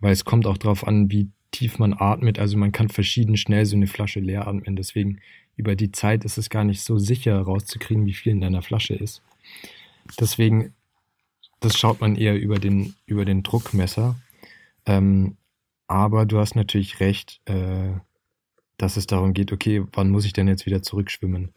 Weil 0.00 0.12
es 0.12 0.24
kommt 0.24 0.46
auch 0.46 0.58
darauf 0.58 0.86
an, 0.86 1.10
wie 1.10 1.30
tief 1.50 1.78
man 1.78 1.94
atmet. 1.94 2.38
Also 2.38 2.56
man 2.56 2.72
kann 2.72 2.88
verschieden 2.88 3.36
schnell 3.36 3.64
so 3.66 3.76
eine 3.76 3.86
Flasche 3.86 4.20
leer 4.20 4.46
atmen. 4.46 4.76
Deswegen 4.76 5.20
über 5.56 5.74
die 5.74 5.90
Zeit 5.90 6.24
ist 6.24 6.38
es 6.38 6.50
gar 6.50 6.64
nicht 6.64 6.82
so 6.82 6.98
sicher 6.98 7.40
rauszukriegen, 7.40 8.06
wie 8.06 8.14
viel 8.14 8.32
in 8.32 8.40
deiner 8.40 8.62
Flasche 8.62 8.94
ist. 8.94 9.22
Deswegen, 10.20 10.74
das 11.60 11.76
schaut 11.76 12.00
man 12.00 12.16
eher 12.16 12.38
über 12.38 12.58
den, 12.58 12.94
über 13.06 13.24
den 13.24 13.42
Druckmesser. 13.42 14.16
Ähm, 14.86 15.36
aber 15.88 16.26
du 16.26 16.38
hast 16.38 16.54
natürlich 16.54 17.00
recht, 17.00 17.40
äh, 17.46 17.92
dass 18.78 18.96
es 18.96 19.06
darum 19.06 19.34
geht, 19.34 19.52
okay, 19.52 19.84
wann 19.92 20.10
muss 20.10 20.24
ich 20.24 20.32
denn 20.32 20.48
jetzt 20.48 20.64
wieder 20.64 20.82
zurückschwimmen? 20.82 21.52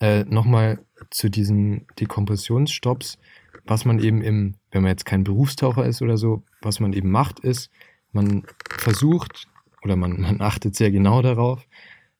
Äh, 0.00 0.24
Nochmal 0.24 0.84
zu 1.10 1.28
diesen 1.28 1.86
Dekompressionsstopps, 2.00 3.18
was 3.66 3.84
man 3.84 3.98
eben 3.98 4.22
im, 4.22 4.54
wenn 4.70 4.82
man 4.82 4.90
jetzt 4.90 5.04
kein 5.04 5.24
Berufstaucher 5.24 5.84
ist 5.84 6.00
oder 6.00 6.16
so, 6.16 6.44
was 6.62 6.80
man 6.80 6.92
eben 6.92 7.10
macht, 7.10 7.40
ist, 7.40 7.70
man 8.12 8.44
versucht 8.70 9.46
oder 9.82 9.96
man, 9.96 10.20
man 10.20 10.40
achtet 10.40 10.74
sehr 10.74 10.90
genau 10.90 11.20
darauf, 11.20 11.66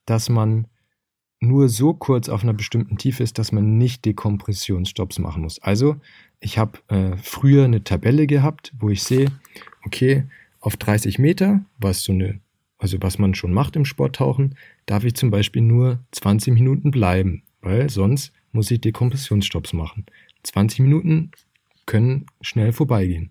dass 0.04 0.28
man 0.28 0.66
nur 1.40 1.68
so 1.68 1.92
kurz 1.92 2.28
auf 2.28 2.44
einer 2.44 2.52
bestimmten 2.52 2.98
Tiefe 2.98 3.22
ist, 3.22 3.38
dass 3.38 3.50
man 3.50 3.76
nicht 3.76 4.04
Dekompressionsstopps 4.04 5.18
machen 5.18 5.42
muss. 5.42 5.60
Also 5.60 5.96
ich 6.38 6.58
habe 6.58 6.78
äh, 6.88 7.16
früher 7.16 7.64
eine 7.64 7.82
Tabelle 7.82 8.28
gehabt, 8.28 8.72
wo 8.78 8.90
ich 8.90 9.02
sehe, 9.02 9.26
okay, 9.84 10.24
auf 10.60 10.76
30 10.76 11.18
Meter, 11.18 11.64
was 11.78 12.04
so 12.04 12.12
eine 12.12 12.40
also 12.82 12.98
was 13.00 13.16
man 13.16 13.32
schon 13.36 13.52
macht 13.52 13.76
im 13.76 13.84
Sporttauchen, 13.84 14.56
darf 14.86 15.04
ich 15.04 15.14
zum 15.14 15.30
Beispiel 15.30 15.62
nur 15.62 16.00
20 16.10 16.52
Minuten 16.52 16.90
bleiben, 16.90 17.44
weil 17.60 17.88
sonst 17.88 18.32
muss 18.50 18.72
ich 18.72 18.80
Dekompressionsstopps 18.80 19.72
machen. 19.72 20.04
20 20.42 20.80
Minuten 20.80 21.30
können 21.86 22.26
schnell 22.40 22.72
vorbeigehen. 22.72 23.30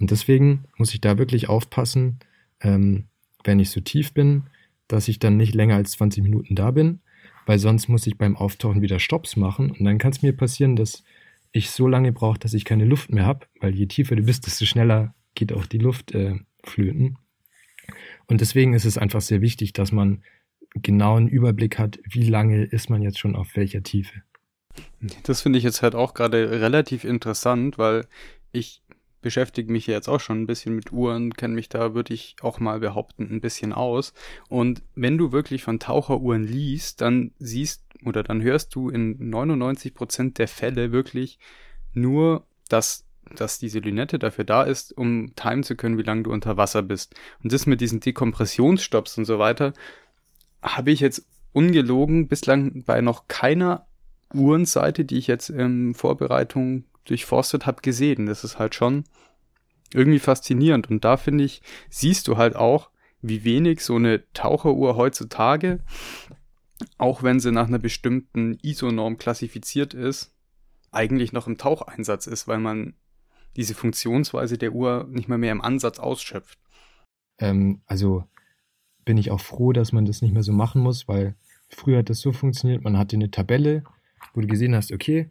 Und 0.00 0.12
deswegen 0.12 0.64
muss 0.78 0.94
ich 0.94 1.02
da 1.02 1.18
wirklich 1.18 1.50
aufpassen, 1.50 2.20
ähm, 2.62 3.04
wenn 3.44 3.60
ich 3.60 3.68
so 3.68 3.80
tief 3.80 4.14
bin, 4.14 4.44
dass 4.88 5.08
ich 5.08 5.18
dann 5.18 5.36
nicht 5.36 5.54
länger 5.54 5.74
als 5.74 5.90
20 5.92 6.22
Minuten 6.22 6.54
da 6.54 6.70
bin, 6.70 7.00
weil 7.44 7.58
sonst 7.58 7.88
muss 7.88 8.06
ich 8.06 8.16
beim 8.16 8.34
Auftauchen 8.34 8.80
wieder 8.80 8.98
Stopps 8.98 9.36
machen 9.36 9.72
und 9.72 9.84
dann 9.84 9.98
kann 9.98 10.12
es 10.12 10.22
mir 10.22 10.34
passieren, 10.34 10.74
dass 10.74 11.04
ich 11.52 11.68
so 11.68 11.86
lange 11.86 12.12
brauche, 12.12 12.38
dass 12.38 12.54
ich 12.54 12.64
keine 12.64 12.86
Luft 12.86 13.12
mehr 13.12 13.26
habe, 13.26 13.46
weil 13.60 13.74
je 13.74 13.86
tiefer 13.86 14.16
du 14.16 14.22
bist, 14.22 14.46
desto 14.46 14.64
schneller 14.64 15.14
geht 15.34 15.52
auch 15.52 15.66
die 15.66 15.78
Luft 15.78 16.14
äh, 16.14 16.36
flöten. 16.64 17.18
Und 18.28 18.40
deswegen 18.40 18.74
ist 18.74 18.84
es 18.84 18.98
einfach 18.98 19.20
sehr 19.20 19.40
wichtig, 19.40 19.72
dass 19.72 19.92
man 19.92 20.22
genau 20.74 21.16
einen 21.16 21.28
Überblick 21.28 21.78
hat, 21.78 21.98
wie 22.04 22.28
lange 22.28 22.64
ist 22.64 22.90
man 22.90 23.02
jetzt 23.02 23.18
schon 23.18 23.36
auf 23.36 23.56
welcher 23.56 23.82
Tiefe. 23.82 24.22
Das 25.22 25.42
finde 25.42 25.58
ich 25.58 25.64
jetzt 25.64 25.82
halt 25.82 25.94
auch 25.94 26.14
gerade 26.14 26.50
relativ 26.60 27.04
interessant, 27.04 27.78
weil 27.78 28.06
ich 28.52 28.82
beschäftige 29.22 29.72
mich 29.72 29.86
jetzt 29.86 30.08
auch 30.08 30.20
schon 30.20 30.42
ein 30.42 30.46
bisschen 30.46 30.76
mit 30.76 30.92
Uhren, 30.92 31.34
kenne 31.34 31.54
mich 31.54 31.68
da, 31.68 31.94
würde 31.94 32.14
ich 32.14 32.36
auch 32.42 32.60
mal 32.60 32.80
behaupten, 32.80 33.28
ein 33.30 33.40
bisschen 33.40 33.72
aus. 33.72 34.12
Und 34.48 34.82
wenn 34.94 35.18
du 35.18 35.32
wirklich 35.32 35.62
von 35.62 35.80
Taucheruhren 35.80 36.44
liest, 36.44 37.00
dann 37.00 37.32
siehst 37.38 37.82
oder 38.04 38.22
dann 38.22 38.42
hörst 38.42 38.74
du 38.74 38.90
in 38.90 39.30
99 39.30 39.94
Prozent 39.94 40.38
der 40.38 40.48
Fälle 40.48 40.92
wirklich 40.92 41.38
nur, 41.92 42.46
dass 42.68 43.05
dass 43.34 43.58
diese 43.58 43.80
Lünette 43.80 44.18
dafür 44.18 44.44
da 44.44 44.62
ist, 44.62 44.96
um 44.96 45.34
timen 45.34 45.62
zu 45.62 45.76
können, 45.76 45.98
wie 45.98 46.02
lange 46.02 46.24
du 46.24 46.32
unter 46.32 46.56
Wasser 46.56 46.82
bist. 46.82 47.14
Und 47.42 47.52
das 47.52 47.66
mit 47.66 47.80
diesen 47.80 48.00
Dekompressionsstopps 48.00 49.18
und 49.18 49.24
so 49.24 49.38
weiter, 49.38 49.72
habe 50.62 50.90
ich 50.90 51.00
jetzt 51.00 51.26
ungelogen 51.52 52.28
bislang 52.28 52.84
bei 52.84 53.00
noch 53.00 53.28
keiner 53.28 53.86
Uhrenseite, 54.34 55.04
die 55.04 55.18
ich 55.18 55.26
jetzt 55.26 55.50
in 55.50 55.94
Vorbereitung 55.94 56.84
durchforstet 57.04 57.66
habe, 57.66 57.82
gesehen. 57.82 58.26
Das 58.26 58.44
ist 58.44 58.58
halt 58.58 58.74
schon 58.74 59.04
irgendwie 59.94 60.18
faszinierend. 60.18 60.90
Und 60.90 61.04
da 61.04 61.16
finde 61.16 61.44
ich, 61.44 61.62
siehst 61.88 62.28
du 62.28 62.36
halt 62.36 62.56
auch, 62.56 62.90
wie 63.22 63.44
wenig 63.44 63.80
so 63.80 63.96
eine 63.96 64.22
Taucheruhr 64.32 64.96
heutzutage, 64.96 65.80
auch 66.98 67.22
wenn 67.22 67.40
sie 67.40 67.52
nach 67.52 67.68
einer 67.68 67.78
bestimmten 67.78 68.58
ISO-Norm 68.62 69.16
klassifiziert 69.16 69.94
ist, 69.94 70.34
eigentlich 70.90 71.32
noch 71.32 71.46
im 71.46 71.58
Taucheinsatz 71.58 72.26
ist, 72.26 72.46
weil 72.48 72.58
man 72.58 72.94
diese 73.56 73.74
Funktionsweise 73.74 74.58
der 74.58 74.72
Uhr 74.72 75.06
nicht 75.10 75.28
mal 75.28 75.38
mehr 75.38 75.52
im 75.52 75.60
Ansatz 75.60 75.98
ausschöpft. 75.98 76.58
Ähm, 77.38 77.80
also 77.86 78.24
bin 79.04 79.16
ich 79.18 79.30
auch 79.30 79.40
froh, 79.40 79.72
dass 79.72 79.92
man 79.92 80.04
das 80.04 80.22
nicht 80.22 80.32
mehr 80.32 80.42
so 80.42 80.52
machen 80.52 80.82
muss, 80.82 81.08
weil 81.08 81.34
früher 81.68 81.98
hat 81.98 82.10
das 82.10 82.20
so 82.20 82.32
funktioniert, 82.32 82.84
man 82.84 82.98
hatte 82.98 83.16
eine 83.16 83.30
Tabelle, 83.30 83.84
wo 84.34 84.40
du 84.40 84.46
gesehen 84.46 84.74
hast, 84.74 84.92
okay, 84.92 85.30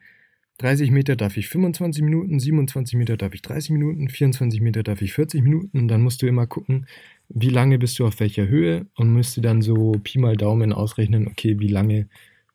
30 0.58 0.90
Meter 0.92 1.18
darf 1.18 1.36
ich 1.36 1.50
25 1.50 2.02
Minuten, 2.02 2.40
27 2.40 2.96
Meter 2.96 3.18
darf 3.18 3.34
ich 3.34 3.42
30 3.42 3.72
Minuten, 3.72 4.08
24 4.08 4.62
Meter 4.62 4.84
darf 4.84 5.02
ich 5.02 5.14
40 5.14 5.44
Minuten 5.44 5.78
und 5.78 5.88
dann 5.90 6.02
musst 6.02 6.22
du 6.22 6.28
immer 6.28 6.48
gucken, 6.48 6.88
wie 7.28 7.50
lange 7.50 7.78
bist 7.78 8.00
du 8.00 8.08
auf 8.08 8.20
welcher 8.22 8.48
Höhe 8.48 8.86
und 8.96 9.12
müsste 9.12 9.42
dann 9.42 9.62
so 9.62 9.94
Pi 10.02 10.18
mal 10.18 10.38
Daumen 10.38 10.72
ausrechnen, 10.72 11.28
okay, 11.28 11.60
wie 11.60 11.68
lange 11.68 12.08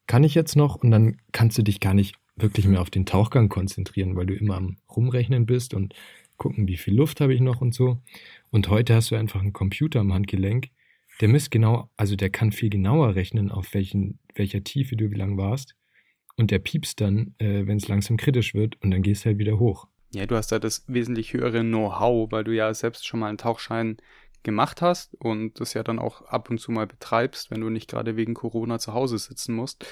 kann 0.06 0.24
ich 0.24 0.34
jetzt 0.34 0.56
noch 0.56 0.76
und 0.76 0.90
dann 0.90 1.18
kannst 1.32 1.58
du 1.58 1.62
dich 1.62 1.78
gar 1.78 1.92
nicht 1.92 2.16
wirklich 2.42 2.66
mehr 2.66 2.80
auf 2.80 2.90
den 2.90 3.06
Tauchgang 3.06 3.48
konzentrieren, 3.48 4.16
weil 4.16 4.26
du 4.26 4.34
immer 4.34 4.56
am 4.56 4.76
Rumrechnen 4.94 5.46
bist 5.46 5.74
und 5.74 5.94
gucken, 6.36 6.66
wie 6.68 6.76
viel 6.76 6.94
Luft 6.94 7.20
habe 7.20 7.34
ich 7.34 7.40
noch 7.40 7.60
und 7.60 7.74
so. 7.74 7.98
Und 8.50 8.68
heute 8.68 8.94
hast 8.94 9.10
du 9.10 9.16
einfach 9.16 9.40
einen 9.40 9.52
Computer 9.52 10.00
am 10.00 10.12
Handgelenk, 10.12 10.70
der 11.20 11.28
misst 11.28 11.50
genau, 11.50 11.90
also 11.96 12.16
der 12.16 12.30
kann 12.30 12.50
viel 12.50 12.70
genauer 12.70 13.14
rechnen, 13.14 13.50
auf 13.50 13.74
welchen, 13.74 14.18
welcher 14.34 14.64
Tiefe 14.64 14.96
du 14.96 15.10
wie 15.10 15.16
lang 15.16 15.36
warst. 15.36 15.76
Und 16.36 16.50
der 16.50 16.58
piepst 16.58 17.00
dann, 17.00 17.34
äh, 17.38 17.66
wenn 17.66 17.76
es 17.76 17.88
langsam 17.88 18.16
kritisch 18.16 18.54
wird 18.54 18.80
und 18.82 18.90
dann 18.90 19.02
gehst 19.02 19.24
du 19.24 19.26
halt 19.26 19.38
wieder 19.38 19.58
hoch. 19.58 19.86
Ja, 20.12 20.26
du 20.26 20.34
hast 20.34 20.50
da 20.50 20.58
das 20.58 20.84
wesentlich 20.88 21.34
höhere 21.34 21.60
Know-how, 21.60 22.32
weil 22.32 22.44
du 22.44 22.54
ja 22.54 22.72
selbst 22.72 23.06
schon 23.06 23.20
mal 23.20 23.28
einen 23.28 23.38
Tauchschein 23.38 23.98
gemacht 24.42 24.80
hast 24.80 25.14
und 25.16 25.60
das 25.60 25.74
ja 25.74 25.82
dann 25.82 25.98
auch 25.98 26.22
ab 26.22 26.48
und 26.50 26.58
zu 26.58 26.72
mal 26.72 26.86
betreibst, 26.86 27.50
wenn 27.50 27.60
du 27.60 27.68
nicht 27.68 27.90
gerade 27.90 28.16
wegen 28.16 28.34
Corona 28.34 28.78
zu 28.78 28.94
Hause 28.94 29.18
sitzen 29.18 29.54
musst. 29.54 29.86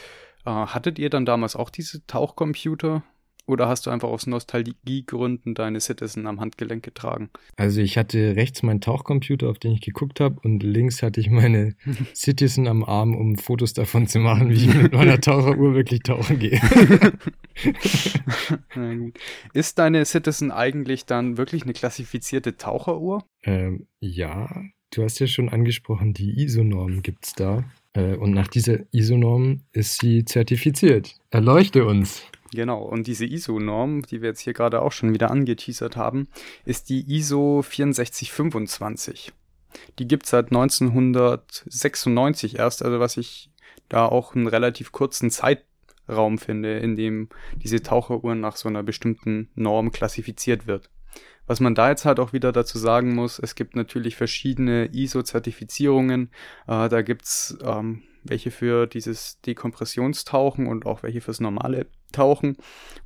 Äh, 0.49 0.67
hattet 0.67 0.99
ihr 0.99 1.11
dann 1.11 1.27
damals 1.27 1.57
auch 1.57 1.69
diese 1.69 2.07
Tauchcomputer? 2.07 3.03
Oder 3.47 3.67
hast 3.67 3.87
du 3.87 3.91
einfach 3.91 4.09
aus 4.09 4.27
Nostalgiegründen 4.27 5.55
deine 5.55 5.81
Citizen 5.81 6.27
am 6.27 6.39
Handgelenk 6.39 6.83
getragen? 6.85 7.31
Also 7.57 7.81
ich 7.81 7.97
hatte 7.97 8.37
rechts 8.37 8.63
meinen 8.63 8.83
Tauchcomputer, 8.83 9.49
auf 9.49 9.59
den 9.59 9.73
ich 9.73 9.81
geguckt 9.81 10.21
habe, 10.21 10.39
und 10.43 10.63
links 10.63 11.03
hatte 11.03 11.19
ich 11.21 11.31
meine 11.31 11.75
Citizen 12.15 12.67
am 12.67 12.85
Arm, 12.85 13.15
um 13.15 13.37
Fotos 13.37 13.73
davon 13.73 14.07
zu 14.07 14.19
machen, 14.19 14.51
wie 14.51 14.67
ich 14.67 14.75
mit 14.75 14.93
meiner 14.93 15.19
Taucheruhr 15.21 15.75
wirklich 15.75 16.01
tauchen 16.01 16.39
gehe. 16.39 16.61
Ist 19.55 19.79
deine 19.79 20.05
Citizen 20.05 20.51
eigentlich 20.51 21.07
dann 21.07 21.39
wirklich 21.39 21.63
eine 21.63 21.73
klassifizierte 21.73 22.59
Taucheruhr? 22.59 23.25
Ähm, 23.45 23.87
ja, 23.99 24.63
du 24.93 25.05
hast 25.05 25.21
ja 25.21 25.27
schon 25.27 25.49
angesprochen, 25.49 26.13
die 26.13 26.43
ISO-Norm 26.43 27.01
gibt 27.01 27.27
es 27.27 27.33
da. 27.33 27.65
Äh, 27.95 28.17
und 28.17 28.33
nach 28.33 28.49
dieser 28.49 28.81
ISO-Norm 28.93 29.63
ist 29.73 30.01
sie 30.01 30.25
zertifiziert. 30.25 31.15
Erleuchte 31.31 31.85
uns. 31.85 32.25
Genau, 32.53 32.83
und 32.83 33.07
diese 33.07 33.27
ISO-Norm, 33.27 34.03
die 34.03 34.23
wir 34.23 34.31
jetzt 34.31 34.41
hier 34.41 34.55
gerade 34.55 34.83
auch 34.83 34.93
schon 34.93 35.13
wieder 35.13 35.31
angeteasert 35.31 35.97
haben, 35.97 36.29
ist 36.65 36.89
die 36.89 37.05
ISO 37.15 37.63
6425. 37.63 39.33
Die 39.99 40.09
gibt 40.09 40.25
es 40.25 40.31
seit 40.31 40.47
1996 40.47 42.59
erst, 42.59 42.83
also 42.83 43.01
was 43.01 43.19
ich 43.19 43.51
da 43.89 44.07
auch 44.07 44.35
einen 44.35 44.47
relativ 44.47 44.93
kurzen 44.93 45.31
Zeitraum 45.31 46.39
finde, 46.39 46.79
in 46.79 46.97
dem 46.97 47.29
diese 47.57 47.83
Taucheruhr 47.83 48.35
nach 48.35 48.57
so 48.57 48.69
einer 48.69 48.83
bestimmten 48.83 49.51
Norm 49.55 49.93
klassifiziert 49.93 50.67
wird. 50.67 50.89
Was 51.49 51.61
man 51.61 51.75
da 51.75 51.89
jetzt 51.89 52.05
halt 52.05 52.21
auch 52.21 52.33
wieder 52.33 52.53
dazu 52.53 52.79
sagen 52.79 53.15
muss, 53.15 53.39
es 53.39 53.55
gibt 53.55 53.75
natürlich 53.75 54.17
verschiedene 54.17 54.91
ISO-Zertifizierungen. 54.93 56.31
Äh, 56.67 56.89
da 56.91 57.01
gibt's 57.01 57.57
ähm, 57.65 58.03
welche 58.23 58.51
für 58.51 58.87
dieses 58.87 59.41
Dekompressionstauchen 59.41 60.67
und 60.67 60.85
auch 60.85 61.03
welche 61.03 61.23
fürs 61.23 61.41
normale 61.41 61.87
Tauchen. 62.13 62.57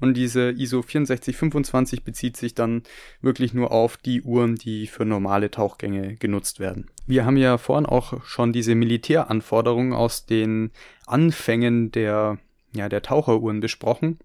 Und 0.00 0.14
diese 0.14 0.50
ISO 0.50 0.83
6425 0.83 2.02
bezieht 2.02 2.37
sich 2.37 2.55
dann 2.55 2.83
wirklich 3.20 3.55
nur 3.55 3.70
auf 3.70 3.96
die 3.96 4.22
Uhren, 4.22 4.57
die 4.57 4.88
für 4.88 5.05
normale 5.05 5.50
Tauchgänge 5.50 6.16
genutzt 6.16 6.59
werden. 6.61 6.90
Wir 7.07 7.24
haben 7.24 7.37
ja 7.37 7.59
vorhin 7.59 7.87
auch 7.87 8.24
schon 8.24 8.52
diese 8.52 8.74
Militäranforderungen 8.74 9.92
aus 9.92 10.26
den 10.26 10.72
Anfängen 11.07 11.92
der 11.92 12.38
ja, 12.75 12.89
der 12.89 13.03
Taucheruhren 13.03 13.61
besprochen. 13.61 14.19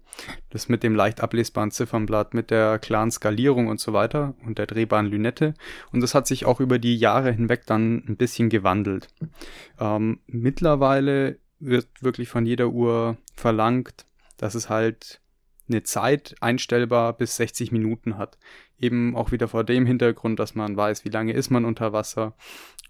Das 0.50 0.68
mit 0.68 0.82
dem 0.82 0.94
leicht 0.94 1.20
ablesbaren 1.20 1.70
Ziffernblatt, 1.70 2.34
mit 2.34 2.50
der 2.50 2.78
klaren 2.78 3.10
Skalierung 3.10 3.68
und 3.68 3.78
so 3.78 3.92
weiter 3.92 4.34
und 4.44 4.58
der 4.58 4.66
drehbaren 4.66 5.06
Lünette. 5.06 5.54
Und 5.92 6.00
das 6.00 6.14
hat 6.14 6.26
sich 6.26 6.46
auch 6.46 6.60
über 6.60 6.78
die 6.78 6.96
Jahre 6.96 7.30
hinweg 7.30 7.66
dann 7.66 8.04
ein 8.08 8.16
bisschen 8.16 8.48
gewandelt. 8.48 9.08
Ähm, 9.78 10.20
mittlerweile 10.26 11.38
wird 11.60 11.88
wirklich 12.00 12.28
von 12.28 12.46
jeder 12.46 12.68
Uhr 12.68 13.18
verlangt, 13.34 14.06
dass 14.38 14.54
es 14.54 14.70
halt 14.70 15.20
eine 15.68 15.82
Zeit 15.82 16.34
einstellbar 16.40 17.12
bis 17.12 17.36
60 17.36 17.72
Minuten 17.72 18.16
hat. 18.16 18.38
Eben 18.78 19.14
auch 19.14 19.32
wieder 19.32 19.48
vor 19.48 19.64
dem 19.64 19.84
Hintergrund, 19.84 20.38
dass 20.38 20.54
man 20.54 20.76
weiß, 20.76 21.04
wie 21.04 21.10
lange 21.10 21.32
ist 21.32 21.50
man 21.50 21.66
unter 21.66 21.92
Wasser 21.92 22.34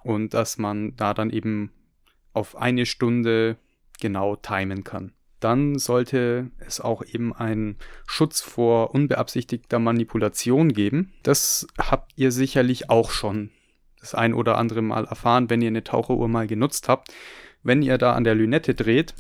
und 0.05 0.35
dass 0.35 0.59
man 0.59 0.94
da 0.94 1.14
dann 1.14 1.31
eben 1.31 1.73
auf 2.33 2.55
eine 2.55 2.87
Stunde 2.87 3.57
genau 3.99 4.37
timen 4.37 4.85
kann 4.85 5.12
dann 5.40 5.79
sollte 5.79 6.51
es 6.59 6.81
auch 6.81 7.03
eben 7.05 7.35
einen 7.35 7.77
Schutz 8.07 8.40
vor 8.40 8.94
unbeabsichtigter 8.94 9.79
Manipulation 9.79 10.72
geben. 10.72 11.12
Das 11.22 11.66
habt 11.79 12.12
ihr 12.16 12.33
sicherlich 12.33 12.90
auch 12.90 13.11
schon 13.11 13.51
das 14.01 14.14
ein 14.14 14.35
oder 14.35 14.59
andere 14.59 14.83
Mal 14.83 15.05
erfahren, 15.05 15.51
wenn 15.51 15.62
ihr 15.62 15.68
eine 15.68 15.85
Taucheruhr 15.85 16.29
mal 16.29 16.46
genutzt 16.46 16.88
habt. 16.88 17.12
Wenn 17.62 17.83
ihr 17.83 17.98
da 17.98 18.12
an 18.14 18.24
der 18.24 18.35
Lünette 18.35 18.74
dreht, 18.74 19.14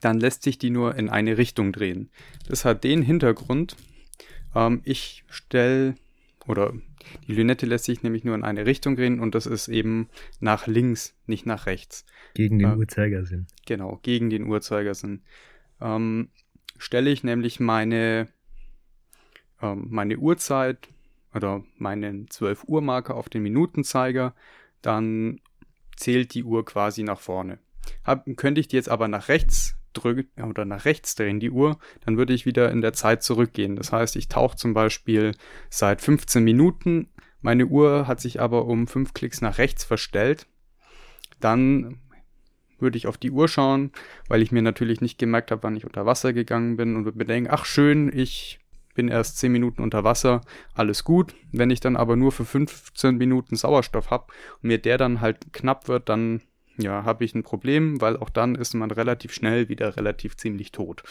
dann 0.00 0.20
lässt 0.20 0.42
sich 0.42 0.58
die 0.58 0.70
nur 0.70 0.94
in 0.96 1.08
eine 1.08 1.38
Richtung 1.38 1.72
drehen. 1.72 2.10
Das 2.46 2.64
hat 2.64 2.84
den 2.84 3.02
Hintergrund, 3.02 3.76
ähm, 4.54 4.80
ich 4.84 5.24
stelle 5.28 5.94
oder 6.46 6.72
die 7.26 7.34
Lünette 7.34 7.66
lässt 7.66 7.84
sich 7.84 8.02
nämlich 8.02 8.24
nur 8.24 8.34
in 8.34 8.44
eine 8.44 8.66
Richtung 8.66 8.96
drehen 8.96 9.20
und 9.20 9.34
das 9.34 9.46
ist 9.46 9.68
eben 9.68 10.08
nach 10.40 10.66
links, 10.66 11.14
nicht 11.26 11.46
nach 11.46 11.66
rechts. 11.66 12.04
Gegen 12.34 12.58
den 12.58 12.72
äh, 12.72 12.76
Uhrzeigersinn. 12.76 13.46
Genau, 13.66 13.98
gegen 14.02 14.30
den 14.30 14.46
Uhrzeigersinn. 14.46 15.22
Ähm, 15.80 16.28
stelle 16.76 17.10
ich 17.10 17.24
nämlich 17.24 17.60
meine, 17.60 18.28
ähm, 19.62 19.86
meine 19.88 20.18
Uhrzeit 20.18 20.88
oder 21.34 21.64
meinen 21.76 22.28
12 22.30 22.64
Uhr 22.64 22.80
Marker 22.80 23.14
auf 23.14 23.28
den 23.28 23.42
Minutenzeiger, 23.42 24.34
dann 24.82 25.40
zählt 25.96 26.34
die 26.34 26.44
Uhr 26.44 26.64
quasi 26.64 27.02
nach 27.02 27.20
vorne. 27.20 27.58
Hab, 28.04 28.24
könnte 28.36 28.60
ich 28.60 28.68
die 28.68 28.76
jetzt 28.76 28.88
aber 28.88 29.08
nach 29.08 29.28
rechts 29.28 29.77
drücke 29.92 30.26
oder 30.42 30.64
nach 30.64 30.84
rechts 30.84 31.14
drehen 31.14 31.40
die 31.40 31.50
Uhr, 31.50 31.78
dann 32.04 32.16
würde 32.16 32.32
ich 32.32 32.46
wieder 32.46 32.70
in 32.70 32.80
der 32.80 32.92
Zeit 32.92 33.22
zurückgehen. 33.22 33.76
Das 33.76 33.92
heißt, 33.92 34.16
ich 34.16 34.28
tauche 34.28 34.56
zum 34.56 34.74
Beispiel 34.74 35.34
seit 35.70 36.00
15 36.00 36.42
Minuten, 36.44 37.08
meine 37.40 37.66
Uhr 37.66 38.06
hat 38.06 38.20
sich 38.20 38.40
aber 38.40 38.66
um 38.66 38.86
fünf 38.86 39.14
Klicks 39.14 39.40
nach 39.40 39.58
rechts 39.58 39.84
verstellt. 39.84 40.46
Dann 41.40 42.00
würde 42.80 42.96
ich 42.96 43.06
auf 43.06 43.18
die 43.18 43.30
Uhr 43.30 43.48
schauen, 43.48 43.92
weil 44.28 44.42
ich 44.42 44.52
mir 44.52 44.62
natürlich 44.62 45.00
nicht 45.00 45.18
gemerkt 45.18 45.50
habe, 45.50 45.62
wann 45.62 45.76
ich 45.76 45.84
unter 45.84 46.06
Wasser 46.06 46.32
gegangen 46.32 46.76
bin 46.76 46.96
und 46.96 47.04
würde 47.04 47.18
mir 47.18 47.24
denken, 47.24 47.50
ach 47.52 47.64
schön, 47.64 48.10
ich 48.12 48.60
bin 48.94 49.08
erst 49.08 49.38
10 49.38 49.52
Minuten 49.52 49.82
unter 49.82 50.02
Wasser, 50.02 50.40
alles 50.74 51.04
gut. 51.04 51.34
Wenn 51.52 51.70
ich 51.70 51.80
dann 51.80 51.96
aber 51.96 52.16
nur 52.16 52.32
für 52.32 52.44
15 52.44 53.16
Minuten 53.16 53.54
Sauerstoff 53.54 54.10
habe 54.10 54.26
und 54.62 54.68
mir 54.68 54.78
der 54.78 54.98
dann 54.98 55.20
halt 55.20 55.52
knapp 55.52 55.86
wird, 55.86 56.08
dann 56.08 56.42
ja, 56.78 57.04
habe 57.04 57.24
ich 57.24 57.34
ein 57.34 57.42
Problem, 57.42 58.00
weil 58.00 58.16
auch 58.16 58.30
dann 58.30 58.54
ist 58.54 58.74
man 58.74 58.90
relativ 58.90 59.32
schnell 59.32 59.68
wieder 59.68 59.96
relativ 59.96 60.36
ziemlich 60.36 60.72
tot. 60.72 61.02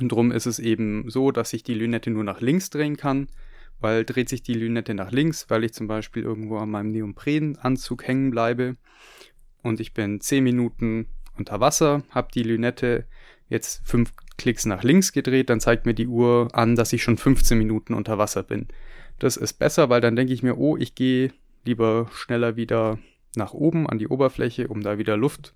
Und 0.00 0.10
drum 0.10 0.32
ist 0.32 0.46
es 0.46 0.58
eben 0.58 1.08
so, 1.10 1.30
dass 1.30 1.52
ich 1.52 1.62
die 1.62 1.74
Lünette 1.74 2.10
nur 2.10 2.24
nach 2.24 2.40
links 2.40 2.70
drehen 2.70 2.96
kann, 2.96 3.28
weil 3.80 4.04
dreht 4.04 4.28
sich 4.28 4.42
die 4.42 4.54
Lünette 4.54 4.94
nach 4.94 5.12
links, 5.12 5.50
weil 5.50 5.64
ich 5.64 5.74
zum 5.74 5.86
Beispiel 5.86 6.22
irgendwo 6.22 6.56
an 6.56 6.70
meinem 6.70 6.92
Neoprenanzug 6.92 8.06
hängen 8.06 8.30
bleibe 8.30 8.76
und 9.62 9.80
ich 9.80 9.92
bin 9.92 10.20
10 10.20 10.42
Minuten 10.42 11.08
unter 11.36 11.60
Wasser, 11.60 12.04
habe 12.10 12.28
die 12.34 12.42
Lünette 12.42 13.06
jetzt 13.48 13.86
5 13.86 14.12
Klicks 14.38 14.64
nach 14.64 14.82
links 14.82 15.12
gedreht, 15.12 15.50
dann 15.50 15.60
zeigt 15.60 15.84
mir 15.84 15.94
die 15.94 16.06
Uhr 16.06 16.48
an, 16.52 16.74
dass 16.74 16.92
ich 16.92 17.02
schon 17.02 17.18
15 17.18 17.58
Minuten 17.58 17.94
unter 17.94 18.18
Wasser 18.18 18.42
bin. 18.42 18.68
Das 19.18 19.36
ist 19.36 19.54
besser, 19.54 19.90
weil 19.90 20.00
dann 20.00 20.16
denke 20.16 20.32
ich 20.32 20.42
mir, 20.42 20.56
oh, 20.56 20.76
ich 20.76 20.94
gehe 20.94 21.32
lieber 21.64 22.08
schneller 22.12 22.56
wieder 22.56 22.98
nach 23.36 23.52
oben 23.52 23.88
an 23.88 23.98
die 23.98 24.08
Oberfläche, 24.08 24.68
um 24.68 24.82
da 24.82 24.98
wieder 24.98 25.16
Luft 25.16 25.54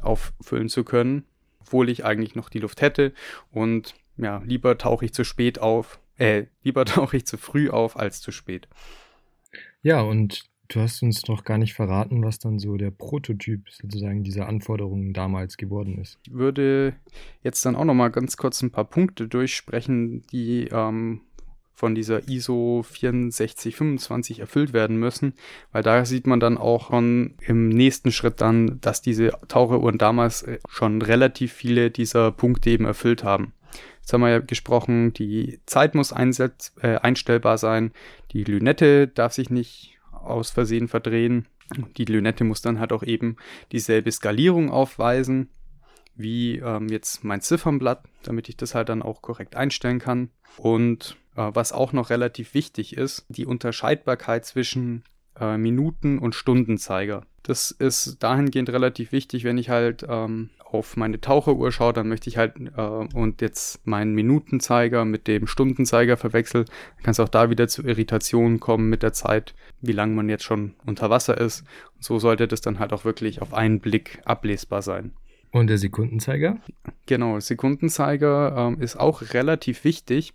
auffüllen 0.00 0.68
zu 0.68 0.84
können, 0.84 1.24
obwohl 1.60 1.88
ich 1.88 2.04
eigentlich 2.04 2.34
noch 2.34 2.48
die 2.48 2.60
Luft 2.60 2.80
hätte. 2.80 3.12
Und 3.50 3.94
ja, 4.16 4.42
lieber 4.44 4.78
tauche 4.78 5.04
ich 5.04 5.14
zu 5.14 5.24
spät 5.24 5.58
auf, 5.58 6.00
äh, 6.16 6.44
lieber 6.62 6.84
tauche 6.86 7.16
ich 7.16 7.26
zu 7.26 7.36
früh 7.36 7.70
auf 7.70 7.98
als 7.98 8.20
zu 8.20 8.32
spät. 8.32 8.68
Ja, 9.82 10.00
und 10.00 10.44
du 10.68 10.80
hast 10.80 11.02
uns 11.02 11.26
noch 11.28 11.44
gar 11.44 11.58
nicht 11.58 11.74
verraten, 11.74 12.22
was 12.22 12.38
dann 12.38 12.58
so 12.58 12.76
der 12.76 12.90
Prototyp 12.90 13.70
sozusagen 13.70 14.22
dieser 14.22 14.48
Anforderungen 14.48 15.12
damals 15.12 15.56
geworden 15.56 15.98
ist. 15.98 16.18
Ich 16.26 16.32
würde 16.32 16.94
jetzt 17.42 17.64
dann 17.64 17.76
auch 17.76 17.84
noch 17.84 17.94
mal 17.94 18.08
ganz 18.08 18.36
kurz 18.36 18.62
ein 18.62 18.70
paar 18.70 18.84
Punkte 18.84 19.28
durchsprechen, 19.28 20.22
die 20.32 20.68
ähm, 20.70 21.22
von 21.78 21.94
dieser 21.94 22.28
ISO 22.28 22.82
6425 22.82 24.40
erfüllt 24.40 24.72
werden 24.72 24.96
müssen, 24.96 25.34
weil 25.70 25.84
da 25.84 26.04
sieht 26.04 26.26
man 26.26 26.40
dann 26.40 26.58
auch 26.58 26.88
schon 26.88 27.36
im 27.38 27.68
nächsten 27.68 28.10
Schritt 28.10 28.40
dann, 28.40 28.80
dass 28.80 29.00
diese 29.00 29.30
Taucheruhren 29.46 29.96
damals 29.96 30.42
äh, 30.42 30.58
schon 30.68 31.00
relativ 31.02 31.52
viele 31.52 31.92
dieser 31.92 32.32
Punkte 32.32 32.70
eben 32.70 32.84
erfüllt 32.84 33.22
haben. 33.22 33.52
Jetzt 34.00 34.12
haben 34.12 34.22
wir 34.22 34.30
ja 34.30 34.38
gesprochen, 34.40 35.12
die 35.12 35.60
Zeit 35.66 35.94
muss 35.94 36.12
einsetz, 36.12 36.72
äh, 36.82 36.96
einstellbar 36.96 37.58
sein, 37.58 37.92
die 38.32 38.42
Lünette 38.42 39.06
darf 39.06 39.34
sich 39.34 39.48
nicht 39.48 39.98
aus 40.10 40.50
Versehen 40.50 40.88
verdrehen. 40.88 41.46
Die 41.96 42.06
Lünette 42.06 42.42
muss 42.42 42.60
dann 42.60 42.80
halt 42.80 42.92
auch 42.92 43.04
eben 43.04 43.36
dieselbe 43.70 44.10
Skalierung 44.10 44.70
aufweisen 44.70 45.48
wie 46.18 46.58
ähm, 46.58 46.88
jetzt 46.88 47.22
mein 47.22 47.40
Ziffernblatt, 47.40 48.02
damit 48.24 48.48
ich 48.48 48.56
das 48.56 48.74
halt 48.74 48.88
dann 48.88 49.02
auch 49.02 49.22
korrekt 49.22 49.54
einstellen 49.54 50.00
kann. 50.00 50.30
Und 50.56 51.16
was 51.40 51.72
auch 51.72 51.92
noch 51.92 52.10
relativ 52.10 52.54
wichtig 52.54 52.96
ist, 52.96 53.24
die 53.28 53.46
Unterscheidbarkeit 53.46 54.44
zwischen 54.44 55.04
äh, 55.40 55.56
Minuten- 55.56 56.18
und 56.18 56.34
Stundenzeiger. 56.34 57.24
Das 57.42 57.70
ist 57.70 58.22
dahingehend 58.22 58.70
relativ 58.70 59.12
wichtig, 59.12 59.44
wenn 59.44 59.58
ich 59.58 59.70
halt 59.70 60.04
ähm, 60.08 60.50
auf 60.70 60.96
meine 60.96 61.20
Taucheruhr 61.20 61.72
schaue, 61.72 61.92
dann 61.94 62.08
möchte 62.08 62.28
ich 62.28 62.36
halt 62.36 62.56
äh, 62.76 62.80
und 62.80 63.40
jetzt 63.40 63.86
meinen 63.86 64.14
Minutenzeiger 64.14 65.04
mit 65.04 65.26
dem 65.26 65.46
Stundenzeiger 65.46 66.16
verwechsel, 66.16 66.64
dann 66.64 67.04
kann 67.04 67.12
es 67.12 67.20
auch 67.20 67.28
da 67.28 67.48
wieder 67.48 67.68
zu 67.68 67.82
Irritationen 67.84 68.60
kommen 68.60 68.90
mit 68.90 69.02
der 69.02 69.14
Zeit, 69.14 69.54
wie 69.80 69.92
lange 69.92 70.14
man 70.14 70.28
jetzt 70.28 70.44
schon 70.44 70.74
unter 70.84 71.08
Wasser 71.08 71.38
ist. 71.38 71.60
Und 71.96 72.04
so 72.04 72.18
sollte 72.18 72.48
das 72.48 72.60
dann 72.60 72.78
halt 72.78 72.92
auch 72.92 73.04
wirklich 73.04 73.40
auf 73.40 73.54
einen 73.54 73.80
Blick 73.80 74.20
ablesbar 74.24 74.82
sein. 74.82 75.12
Und 75.50 75.68
der 75.68 75.78
Sekundenzeiger? 75.78 76.58
Genau, 77.06 77.40
Sekundenzeiger 77.40 78.54
ähm, 78.56 78.80
ist 78.80 78.96
auch 78.96 79.22
relativ 79.32 79.84
wichtig, 79.84 80.34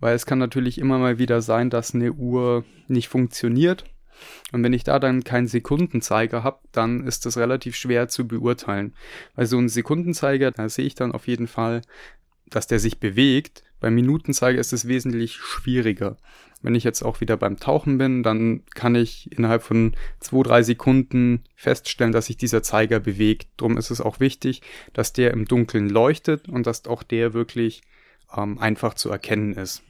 weil 0.00 0.14
es 0.14 0.26
kann 0.26 0.38
natürlich 0.38 0.78
immer 0.78 0.98
mal 0.98 1.18
wieder 1.18 1.42
sein, 1.42 1.70
dass 1.70 1.94
eine 1.94 2.12
Uhr 2.12 2.64
nicht 2.86 3.08
funktioniert. 3.08 3.84
Und 4.52 4.62
wenn 4.62 4.72
ich 4.72 4.84
da 4.84 4.98
dann 4.98 5.24
keinen 5.24 5.48
Sekundenzeiger 5.48 6.44
habe, 6.44 6.60
dann 6.72 7.04
ist 7.06 7.26
das 7.26 7.36
relativ 7.36 7.74
schwer 7.74 8.08
zu 8.08 8.28
beurteilen. 8.28 8.94
Weil 9.34 9.46
so 9.46 9.58
ein 9.58 9.68
Sekundenzeiger, 9.68 10.52
da 10.52 10.68
sehe 10.68 10.86
ich 10.86 10.94
dann 10.94 11.12
auf 11.12 11.26
jeden 11.26 11.48
Fall, 11.48 11.82
dass 12.46 12.66
der 12.68 12.78
sich 12.78 12.98
bewegt. 12.98 13.64
Beim 13.84 13.96
Minutenzeiger 13.96 14.58
ist 14.58 14.72
es 14.72 14.88
wesentlich 14.88 15.34
schwieriger. 15.34 16.16
Wenn 16.62 16.74
ich 16.74 16.84
jetzt 16.84 17.02
auch 17.02 17.20
wieder 17.20 17.36
beim 17.36 17.58
Tauchen 17.58 17.98
bin, 17.98 18.22
dann 18.22 18.62
kann 18.74 18.94
ich 18.94 19.30
innerhalb 19.30 19.62
von 19.62 19.94
zwei, 20.20 20.42
drei 20.42 20.62
Sekunden 20.62 21.44
feststellen, 21.54 22.10
dass 22.10 22.24
sich 22.24 22.38
dieser 22.38 22.62
Zeiger 22.62 22.98
bewegt. 22.98 23.48
Drum 23.58 23.76
ist 23.76 23.90
es 23.90 24.00
auch 24.00 24.20
wichtig, 24.20 24.62
dass 24.94 25.12
der 25.12 25.32
im 25.32 25.44
Dunkeln 25.44 25.90
leuchtet 25.90 26.48
und 26.48 26.66
dass 26.66 26.86
auch 26.86 27.02
der 27.02 27.34
wirklich 27.34 27.82
ähm, 28.34 28.58
einfach 28.58 28.94
zu 28.94 29.10
erkennen 29.10 29.52
ist. 29.52 29.82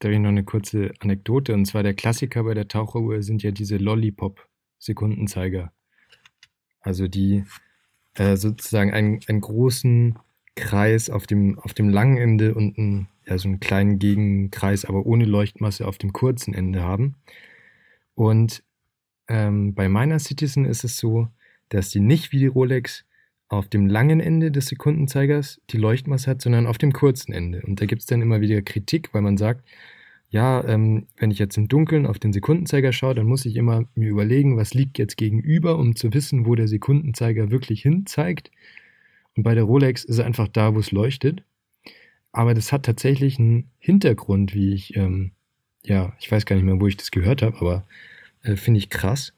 Da 0.00 0.08
habe 0.08 0.16
ich 0.16 0.20
noch 0.20 0.28
eine 0.28 0.44
kurze 0.44 0.92
Anekdote. 1.00 1.54
Und 1.54 1.64
zwar 1.64 1.82
der 1.82 1.94
Klassiker 1.94 2.44
bei 2.44 2.52
der 2.52 2.68
Taucheruhr 2.68 3.22
sind 3.22 3.42
ja 3.42 3.50
diese 3.50 3.78
Lollipop-Sekundenzeiger. 3.78 5.72
Also 6.82 7.08
die 7.08 7.46
äh, 8.12 8.36
sozusagen 8.36 8.92
einen, 8.92 9.20
einen 9.26 9.40
großen 9.40 10.18
Kreis 10.54 11.10
auf 11.10 11.26
dem, 11.26 11.58
auf 11.58 11.74
dem 11.74 11.88
langen 11.88 12.18
Ende 12.18 12.54
und 12.54 12.78
einen 12.78 13.08
ja, 13.26 13.38
so 13.38 13.48
einen 13.48 13.60
kleinen 13.60 13.98
Gegenkreis, 13.98 14.84
aber 14.84 15.06
ohne 15.06 15.24
Leuchtmasse 15.24 15.86
auf 15.86 15.98
dem 15.98 16.12
kurzen 16.12 16.54
Ende 16.54 16.82
haben. 16.82 17.16
Und 18.14 18.62
ähm, 19.28 19.74
bei 19.74 19.88
meiner 19.88 20.18
Citizen 20.18 20.64
ist 20.64 20.84
es 20.84 20.96
so, 20.96 21.28
dass 21.68 21.90
die 21.90 22.00
nicht 22.00 22.32
wie 22.32 22.38
die 22.38 22.46
Rolex 22.46 23.04
auf 23.48 23.68
dem 23.68 23.86
langen 23.86 24.20
Ende 24.20 24.50
des 24.50 24.66
Sekundenzeigers 24.66 25.60
die 25.70 25.76
Leuchtmasse 25.76 26.30
hat, 26.30 26.42
sondern 26.42 26.66
auf 26.66 26.78
dem 26.78 26.92
kurzen 26.92 27.32
Ende. 27.32 27.62
Und 27.62 27.80
da 27.80 27.86
gibt 27.86 28.00
es 28.00 28.06
dann 28.06 28.22
immer 28.22 28.40
wieder 28.40 28.62
Kritik, 28.62 29.12
weil 29.12 29.22
man 29.22 29.36
sagt, 29.36 29.68
ja, 30.30 30.64
ähm, 30.66 31.06
wenn 31.18 31.30
ich 31.30 31.38
jetzt 31.38 31.58
im 31.58 31.68
Dunkeln 31.68 32.06
auf 32.06 32.18
den 32.18 32.32
Sekundenzeiger 32.32 32.92
schaue, 32.92 33.14
dann 33.14 33.26
muss 33.26 33.44
ich 33.44 33.56
immer 33.56 33.84
mir 33.94 34.08
überlegen, 34.08 34.56
was 34.56 34.72
liegt 34.72 34.98
jetzt 34.98 35.18
gegenüber, 35.18 35.78
um 35.78 35.94
zu 35.94 36.14
wissen, 36.14 36.46
wo 36.46 36.54
der 36.54 36.68
Sekundenzeiger 36.68 37.50
wirklich 37.50 37.82
hin 37.82 38.06
zeigt. 38.06 38.50
Und 39.36 39.42
bei 39.42 39.54
der 39.54 39.64
Rolex 39.64 40.04
ist 40.04 40.18
er 40.18 40.26
einfach 40.26 40.48
da, 40.48 40.74
wo 40.74 40.78
es 40.78 40.92
leuchtet. 40.92 41.42
Aber 42.32 42.54
das 42.54 42.72
hat 42.72 42.84
tatsächlich 42.84 43.38
einen 43.38 43.70
Hintergrund, 43.78 44.54
wie 44.54 44.72
ich, 44.74 44.96
ähm, 44.96 45.32
ja, 45.84 46.14
ich 46.18 46.30
weiß 46.30 46.46
gar 46.46 46.56
nicht 46.56 46.64
mehr, 46.64 46.80
wo 46.80 46.86
ich 46.86 46.96
das 46.96 47.10
gehört 47.10 47.42
habe, 47.42 47.56
aber 47.58 47.86
äh, 48.42 48.56
finde 48.56 48.78
ich 48.78 48.88
krass. 48.88 49.34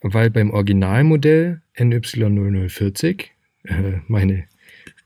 Weil 0.00 0.30
beim 0.30 0.50
Originalmodell 0.50 1.62
NY0040, 1.76 3.26
äh, 3.64 4.00
meine, 4.08 4.46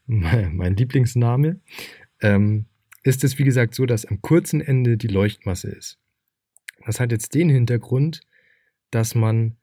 mein 0.07 0.77
Lieblingsname, 0.77 1.61
ähm, 2.21 2.65
ist 3.05 3.25
es 3.25 3.39
wie 3.39 3.45
gesagt 3.45 3.75
so, 3.75 3.87
dass 3.87 4.07
am 4.07 4.21
kurzen 4.23 4.61
Ende 4.61 4.97
die 4.97 5.07
Leuchtmasse 5.07 5.69
ist. 5.69 5.99
Das 6.85 7.01
hat 7.01 7.13
jetzt 7.13 7.35
den 7.35 7.51
Hintergrund, 7.51 8.23
dass 8.91 9.15
man, 9.15 9.57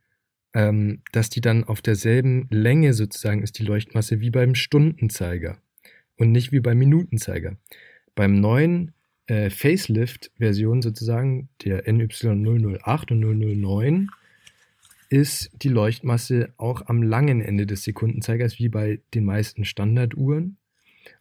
ähm, 0.55 1.01
dass 1.11 1.29
die 1.29 1.41
dann 1.41 1.65
auf 1.65 1.81
derselben 1.81 2.47
Länge 2.49 2.93
sozusagen 2.93 3.43
ist, 3.43 3.59
die 3.59 3.65
Leuchtmasse, 3.65 4.21
wie 4.21 4.31
beim 4.31 4.55
Stundenzeiger 4.55 5.57
und 6.17 6.31
nicht 6.31 6.53
wie 6.53 6.61
beim 6.61 6.79
Minutenzeiger. 6.79 7.57
Beim 8.15 8.39
neuen 8.39 8.93
äh, 9.27 9.49
Facelift-Version 9.49 10.81
sozusagen, 10.81 11.49
der 11.65 11.85
NY008 11.85 13.11
und 13.11 13.19
009, 13.19 14.09
ist 15.09 15.51
die 15.61 15.69
Leuchtmasse 15.69 16.53
auch 16.57 16.87
am 16.87 17.03
langen 17.03 17.41
Ende 17.41 17.65
des 17.65 17.83
Sekundenzeigers, 17.83 18.57
wie 18.57 18.69
bei 18.69 19.01
den 19.13 19.25
meisten 19.25 19.65
Standarduhren. 19.65 20.57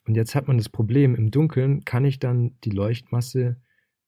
Und 0.06 0.14
jetzt 0.14 0.36
hat 0.36 0.46
man 0.46 0.58
das 0.58 0.68
Problem, 0.68 1.16
im 1.16 1.32
Dunkeln 1.32 1.84
kann 1.84 2.04
ich 2.04 2.20
dann 2.20 2.52
die 2.62 2.70
Leuchtmasse 2.70 3.56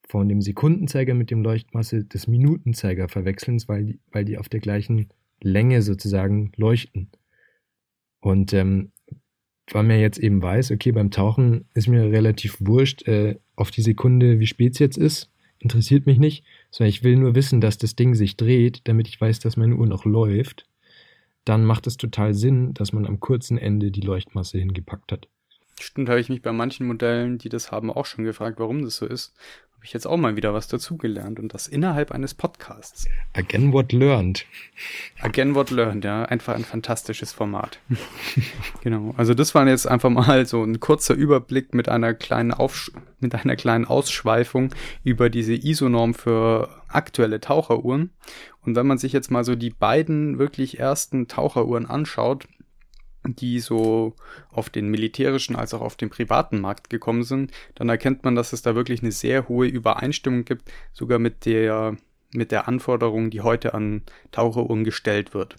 von 0.08 0.28
dem 0.28 0.40
Sekundenzeiger 0.40 1.14
mit 1.14 1.30
dem 1.30 1.42
Leuchtmasse 1.42 2.04
des 2.04 2.26
Minutenzeiger 2.26 3.08
verwechseln, 3.08 3.58
weil 3.66 3.84
die, 3.84 4.00
weil 4.12 4.24
die 4.24 4.38
auf 4.38 4.48
der 4.48 4.60
gleichen 4.60 5.08
Länge 5.40 5.82
sozusagen 5.82 6.52
leuchten. 6.56 7.10
Und 8.20 8.52
ähm, 8.52 8.92
weil 9.70 9.82
man 9.82 9.98
jetzt 9.98 10.18
eben 10.18 10.40
weiß, 10.42 10.70
okay, 10.70 10.92
beim 10.92 11.10
Tauchen 11.10 11.66
ist 11.74 11.88
mir 11.88 12.04
relativ 12.04 12.56
wurscht 12.60 13.06
äh, 13.08 13.36
auf 13.56 13.70
die 13.70 13.82
Sekunde, 13.82 14.38
wie 14.38 14.46
spät 14.46 14.74
es 14.74 14.78
jetzt 14.78 14.96
ist, 14.96 15.32
interessiert 15.58 16.06
mich 16.06 16.18
nicht, 16.18 16.44
sondern 16.70 16.90
ich 16.90 17.02
will 17.02 17.16
nur 17.16 17.34
wissen, 17.34 17.60
dass 17.60 17.78
das 17.78 17.96
Ding 17.96 18.14
sich 18.14 18.36
dreht, 18.36 18.82
damit 18.84 19.08
ich 19.08 19.20
weiß, 19.20 19.40
dass 19.40 19.56
meine 19.56 19.76
Uhr 19.76 19.86
noch 19.86 20.04
läuft, 20.04 20.68
dann 21.44 21.64
macht 21.64 21.86
es 21.86 21.96
total 21.96 22.34
Sinn, 22.34 22.74
dass 22.74 22.92
man 22.92 23.06
am 23.06 23.20
kurzen 23.20 23.58
Ende 23.58 23.90
die 23.90 24.00
Leuchtmasse 24.00 24.58
hingepackt 24.58 25.12
hat. 25.12 25.28
Stimmt, 25.80 26.08
habe 26.08 26.20
ich 26.20 26.28
mich 26.28 26.42
bei 26.42 26.52
manchen 26.52 26.86
Modellen, 26.86 27.38
die 27.38 27.48
das 27.48 27.70
haben, 27.70 27.90
auch 27.90 28.06
schon 28.06 28.24
gefragt, 28.24 28.58
warum 28.58 28.82
das 28.82 28.96
so 28.96 29.06
ist 29.06 29.34
ich 29.86 29.92
jetzt 29.92 30.06
auch 30.06 30.16
mal 30.16 30.34
wieder 30.34 30.52
was 30.52 30.66
dazugelernt 30.66 31.38
und 31.38 31.54
das 31.54 31.68
innerhalb 31.68 32.10
eines 32.10 32.34
Podcasts. 32.34 33.06
Again 33.34 33.72
what 33.72 33.92
learned. 33.92 34.44
Again 35.20 35.54
what 35.54 35.70
learned, 35.70 36.04
ja. 36.04 36.24
Einfach 36.24 36.56
ein 36.56 36.64
fantastisches 36.64 37.32
Format. 37.32 37.78
genau. 38.82 39.14
Also 39.16 39.32
das 39.32 39.54
war 39.54 39.66
jetzt 39.68 39.86
einfach 39.86 40.10
mal 40.10 40.44
so 40.44 40.62
ein 40.64 40.80
kurzer 40.80 41.14
Überblick 41.14 41.72
mit 41.72 41.88
einer 41.88 42.14
kleinen 42.14 42.52
Aufsch 42.52 42.90
mit 43.20 43.34
einer 43.34 43.56
kleinen 43.56 43.86
Ausschweifung 43.86 44.74
über 45.02 45.30
diese 45.30 45.54
ISO-Norm 45.54 46.12
für 46.12 46.68
aktuelle 46.88 47.40
Taucheruhren. 47.40 48.10
Und 48.62 48.74
wenn 48.74 48.86
man 48.86 48.98
sich 48.98 49.12
jetzt 49.12 49.30
mal 49.30 49.44
so 49.44 49.54
die 49.54 49.70
beiden 49.70 50.38
wirklich 50.38 50.80
ersten 50.80 51.28
Taucheruhren 51.28 51.86
anschaut, 51.86 52.46
die 53.34 53.60
so 53.60 54.14
auf 54.50 54.70
den 54.70 54.88
militärischen 54.88 55.56
als 55.56 55.74
auch 55.74 55.80
auf 55.80 55.96
den 55.96 56.10
privaten 56.10 56.60
Markt 56.60 56.90
gekommen 56.90 57.22
sind, 57.22 57.52
dann 57.74 57.88
erkennt 57.88 58.24
man, 58.24 58.34
dass 58.34 58.52
es 58.52 58.62
da 58.62 58.74
wirklich 58.74 59.02
eine 59.02 59.12
sehr 59.12 59.48
hohe 59.48 59.66
Übereinstimmung 59.66 60.44
gibt, 60.44 60.70
sogar 60.92 61.18
mit 61.18 61.46
der, 61.46 61.96
mit 62.32 62.52
der 62.52 62.68
Anforderung, 62.68 63.30
die 63.30 63.40
heute 63.40 63.74
an 63.74 64.02
Taucheruhren 64.30 64.84
gestellt 64.84 65.34
wird. 65.34 65.56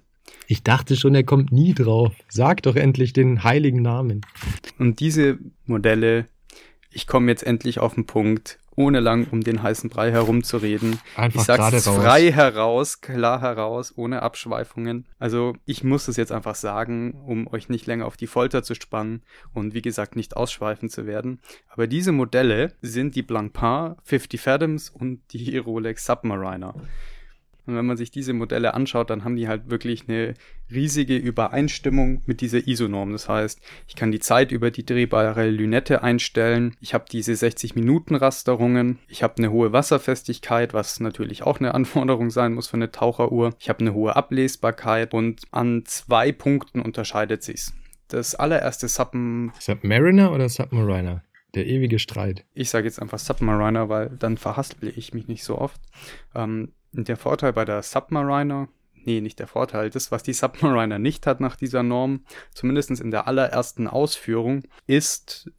Ich 0.47 0.63
dachte 0.63 0.95
schon, 0.95 1.15
er 1.15 1.23
kommt 1.23 1.51
nie 1.51 1.73
drauf. 1.73 2.13
Sag 2.29 2.63
doch 2.63 2.75
endlich 2.75 3.13
den 3.13 3.43
heiligen 3.43 3.81
Namen. 3.81 4.21
Und 4.77 4.99
diese 4.99 5.39
Modelle 5.65 6.27
ich 6.97 7.05
komme 7.05 7.29
jetzt 7.29 7.43
endlich 7.43 7.77
auf 7.77 7.93
den 7.93 8.07
Punkt, 8.07 8.57
ohne 8.75 9.01
lang 9.01 9.27
um 9.29 9.41
den 9.41 9.61
heißen 9.61 9.87
Brei 9.87 10.11
herumzureden. 10.11 10.99
Einfach 11.15 11.41
ich 11.41 11.45
sag's 11.45 11.59
gerade 11.59 11.75
raus. 11.75 12.03
frei 12.03 12.31
heraus, 12.31 13.01
klar 13.01 13.39
heraus, 13.39 13.93
ohne 13.95 14.23
Abschweifungen. 14.23 15.05
Also 15.19 15.53
ich 15.65 15.83
muss 15.83 16.07
es 16.07 16.17
jetzt 16.17 16.31
einfach 16.31 16.55
sagen, 16.55 17.13
um 17.27 17.45
euch 17.53 17.69
nicht 17.69 17.85
länger 17.85 18.07
auf 18.07 18.17
die 18.17 18.25
Folter 18.25 18.63
zu 18.63 18.73
spannen 18.73 19.21
und 19.53 19.75
wie 19.75 19.83
gesagt 19.83 20.15
nicht 20.15 20.35
ausschweifen 20.35 20.89
zu 20.89 21.05
werden. 21.05 21.39
Aber 21.69 21.85
diese 21.85 22.11
Modelle 22.11 22.73
sind 22.81 23.15
die 23.15 23.21
Blancpain 23.21 23.95
50 24.03 24.41
Fathoms 24.41 24.89
und 24.89 25.21
die 25.33 25.55
Rolex 25.55 26.03
Submariner. 26.03 26.73
Und 27.67 27.75
wenn 27.75 27.85
man 27.85 27.97
sich 27.97 28.11
diese 28.11 28.33
Modelle 28.33 28.73
anschaut, 28.73 29.09
dann 29.09 29.23
haben 29.23 29.35
die 29.35 29.47
halt 29.47 29.69
wirklich 29.69 30.07
eine 30.07 30.33
riesige 30.71 31.17
Übereinstimmung 31.17 32.21
mit 32.25 32.41
dieser 32.41 32.65
ISO-Norm. 32.65 33.11
Das 33.11 33.27
heißt, 33.27 33.59
ich 33.87 33.95
kann 33.95 34.11
die 34.11 34.19
Zeit 34.19 34.51
über 34.51 34.71
die 34.71 34.85
drehbare 34.85 35.49
Lünette 35.49 36.01
einstellen. 36.01 36.75
Ich 36.79 36.93
habe 36.93 37.05
diese 37.11 37.33
60-Minuten-Rasterungen. 37.33 38.99
Ich 39.09 39.21
habe 39.21 39.35
eine 39.37 39.51
hohe 39.51 39.73
Wasserfestigkeit, 39.73 40.73
was 40.73 40.99
natürlich 40.99 41.43
auch 41.43 41.59
eine 41.59 41.73
Anforderung 41.75 42.29
sein 42.29 42.53
muss 42.53 42.67
für 42.67 42.77
eine 42.77 42.91
Taucheruhr. 42.91 43.53
Ich 43.59 43.69
habe 43.69 43.81
eine 43.81 43.93
hohe 43.93 44.15
Ablesbarkeit 44.15 45.13
und 45.13 45.41
an 45.51 45.83
zwei 45.85 46.31
Punkten 46.31 46.81
unterscheidet 46.81 47.43
sich's. 47.43 47.73
Das 48.07 48.35
allererste 48.35 48.87
Sub 48.87 49.13
Submariner 49.59 50.31
oder 50.31 50.47
Submariner? 50.47 51.23
Der 51.55 51.65
ewige 51.65 51.99
Streit. 51.99 52.45
Ich 52.53 52.69
sage 52.69 52.85
jetzt 52.85 53.01
einfach 53.01 53.19
Submariner, 53.19 53.89
weil 53.89 54.09
dann 54.19 54.37
verhaspel 54.37 54.93
ich 54.95 55.13
mich 55.13 55.27
nicht 55.27 55.43
so 55.43 55.57
oft. 55.57 55.81
Ähm, 56.35 56.73
der 57.05 57.17
Vorteil 57.17 57.53
bei 57.53 57.65
der 57.65 57.83
Submariner, 57.83 58.67
nee, 59.05 59.21
nicht 59.21 59.39
der 59.39 59.47
Vorteil, 59.47 59.89
das, 59.89 60.11
was 60.11 60.23
die 60.23 60.33
Submariner 60.33 60.99
nicht 60.99 61.27
hat 61.27 61.39
nach 61.39 61.55
dieser 61.55 61.83
Norm, 61.83 62.21
zumindest 62.53 62.91
in 62.91 63.11
der 63.11 63.27
allerersten 63.27 63.87
Ausführung, 63.87 64.63
ist 64.85 65.51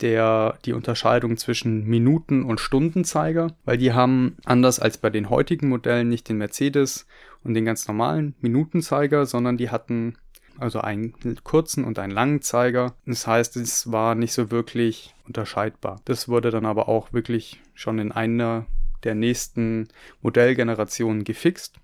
der, 0.00 0.58
die 0.64 0.72
Unterscheidung 0.72 1.36
zwischen 1.36 1.84
Minuten- 1.84 2.44
und 2.44 2.60
Stundenzeiger, 2.60 3.48
weil 3.64 3.78
die 3.78 3.92
haben 3.92 4.36
anders 4.44 4.80
als 4.80 4.98
bei 4.98 5.10
den 5.10 5.28
heutigen 5.30 5.68
Modellen 5.68 6.08
nicht 6.08 6.28
den 6.28 6.38
Mercedes 6.38 7.06
und 7.44 7.54
den 7.54 7.64
ganz 7.64 7.86
normalen 7.86 8.34
Minutenzeiger, 8.40 9.26
sondern 9.26 9.56
die 9.56 9.70
hatten 9.70 10.16
also 10.58 10.80
einen 10.80 11.14
kurzen 11.42 11.84
und 11.84 11.98
einen 11.98 12.12
langen 12.12 12.42
Zeiger. 12.42 12.94
Das 13.06 13.26
heißt, 13.26 13.56
es 13.56 13.90
war 13.90 14.14
nicht 14.14 14.32
so 14.32 14.50
wirklich 14.50 15.14
unterscheidbar. 15.26 16.00
Das 16.04 16.28
wurde 16.28 16.50
dann 16.50 16.66
aber 16.66 16.88
auch 16.88 17.12
wirklich 17.12 17.60
schon 17.74 17.98
in 17.98 18.12
einer 18.12 18.66
der 19.04 19.14
nächsten 19.14 19.88
Modellgenerationen 20.22 21.24
gefixt. 21.24 21.78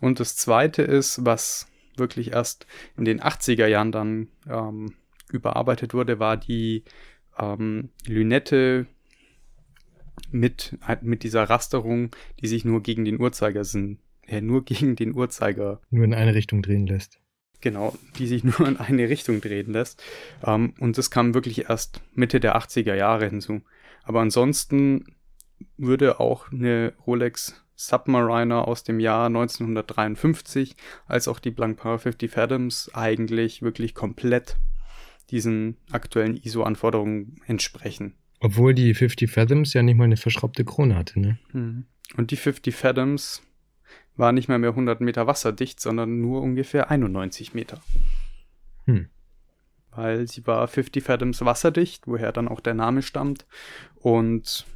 Und 0.00 0.20
das 0.20 0.36
zweite 0.36 0.82
ist, 0.82 1.24
was 1.24 1.68
wirklich 1.96 2.32
erst 2.32 2.66
in 2.96 3.04
den 3.04 3.20
80er 3.20 3.66
Jahren 3.66 3.92
dann 3.92 4.28
ähm, 4.48 4.94
überarbeitet 5.30 5.94
wurde, 5.94 6.18
war 6.18 6.36
die 6.36 6.84
ähm, 7.38 7.90
Lünette 8.06 8.86
mit, 10.30 10.76
mit 11.00 11.22
dieser 11.22 11.44
Rasterung, 11.44 12.10
die 12.40 12.46
sich 12.46 12.64
nur 12.64 12.82
gegen 12.82 13.04
den 13.04 13.20
Uhrzeiger 13.20 13.64
sind, 13.64 13.98
äh, 14.26 14.40
nur 14.40 14.64
gegen 14.64 14.96
den 14.96 15.14
Uhrzeiger. 15.14 15.80
Nur 15.90 16.04
in 16.04 16.14
eine 16.14 16.34
Richtung 16.34 16.62
drehen 16.62 16.86
lässt. 16.86 17.20
Genau, 17.60 17.96
die 18.18 18.26
sich 18.26 18.44
nur 18.44 18.66
in 18.66 18.76
eine 18.76 19.08
Richtung 19.08 19.40
drehen 19.40 19.72
lässt. 19.72 20.02
Ähm, 20.44 20.74
und 20.80 20.98
das 20.98 21.10
kam 21.10 21.34
wirklich 21.34 21.68
erst 21.68 22.02
Mitte 22.14 22.40
der 22.40 22.56
80er 22.56 22.94
Jahre 22.94 23.28
hinzu. 23.28 23.62
Aber 24.04 24.20
ansonsten 24.20 25.04
würde 25.76 26.20
auch 26.20 26.50
eine 26.52 26.94
Rolex 27.06 27.62
Submariner 27.74 28.68
aus 28.68 28.84
dem 28.84 29.00
Jahr 29.00 29.26
1953 29.26 30.76
als 31.06 31.26
auch 31.26 31.38
die 31.40 31.50
Blancpain 31.50 31.98
50 31.98 32.30
Fathoms 32.30 32.90
eigentlich 32.94 33.62
wirklich 33.62 33.94
komplett 33.94 34.56
diesen 35.30 35.76
aktuellen 35.90 36.36
ISO-Anforderungen 36.36 37.40
entsprechen. 37.46 38.14
Obwohl 38.40 38.74
die 38.74 38.94
50 38.94 39.30
Fathoms 39.30 39.72
ja 39.72 39.82
nicht 39.82 39.96
mal 39.96 40.04
eine 40.04 40.16
verschraubte 40.16 40.64
Krone 40.64 40.96
hatte, 40.96 41.20
ne? 41.20 41.38
Mhm. 41.52 41.86
Und 42.16 42.30
die 42.30 42.36
50 42.36 42.74
Fathoms 42.74 43.42
war 44.16 44.32
nicht 44.32 44.48
mehr 44.48 44.58
mehr 44.58 44.70
100 44.70 45.00
Meter 45.00 45.26
wasserdicht, 45.26 45.80
sondern 45.80 46.20
nur 46.20 46.42
ungefähr 46.42 46.90
91 46.90 47.54
Meter. 47.54 47.80
Hm. 48.84 49.08
Weil 49.90 50.28
sie 50.28 50.46
war 50.46 50.68
50 50.68 51.02
Fathoms 51.02 51.40
wasserdicht, 51.42 52.06
woher 52.06 52.32
dann 52.32 52.48
auch 52.48 52.60
der 52.60 52.74
Name 52.74 53.02
stammt. 53.02 53.46
Und 53.94 54.66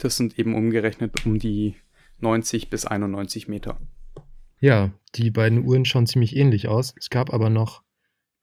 das 0.00 0.16
sind 0.16 0.38
eben 0.38 0.54
umgerechnet 0.54 1.24
um 1.26 1.38
die 1.38 1.76
90 2.20 2.70
bis 2.70 2.84
91 2.84 3.48
Meter. 3.48 3.80
Ja, 4.60 4.90
die 5.14 5.30
beiden 5.30 5.64
Uhren 5.64 5.84
schauen 5.84 6.06
ziemlich 6.06 6.36
ähnlich 6.36 6.68
aus. 6.68 6.94
Es 6.98 7.10
gab 7.10 7.32
aber 7.32 7.48
noch 7.48 7.82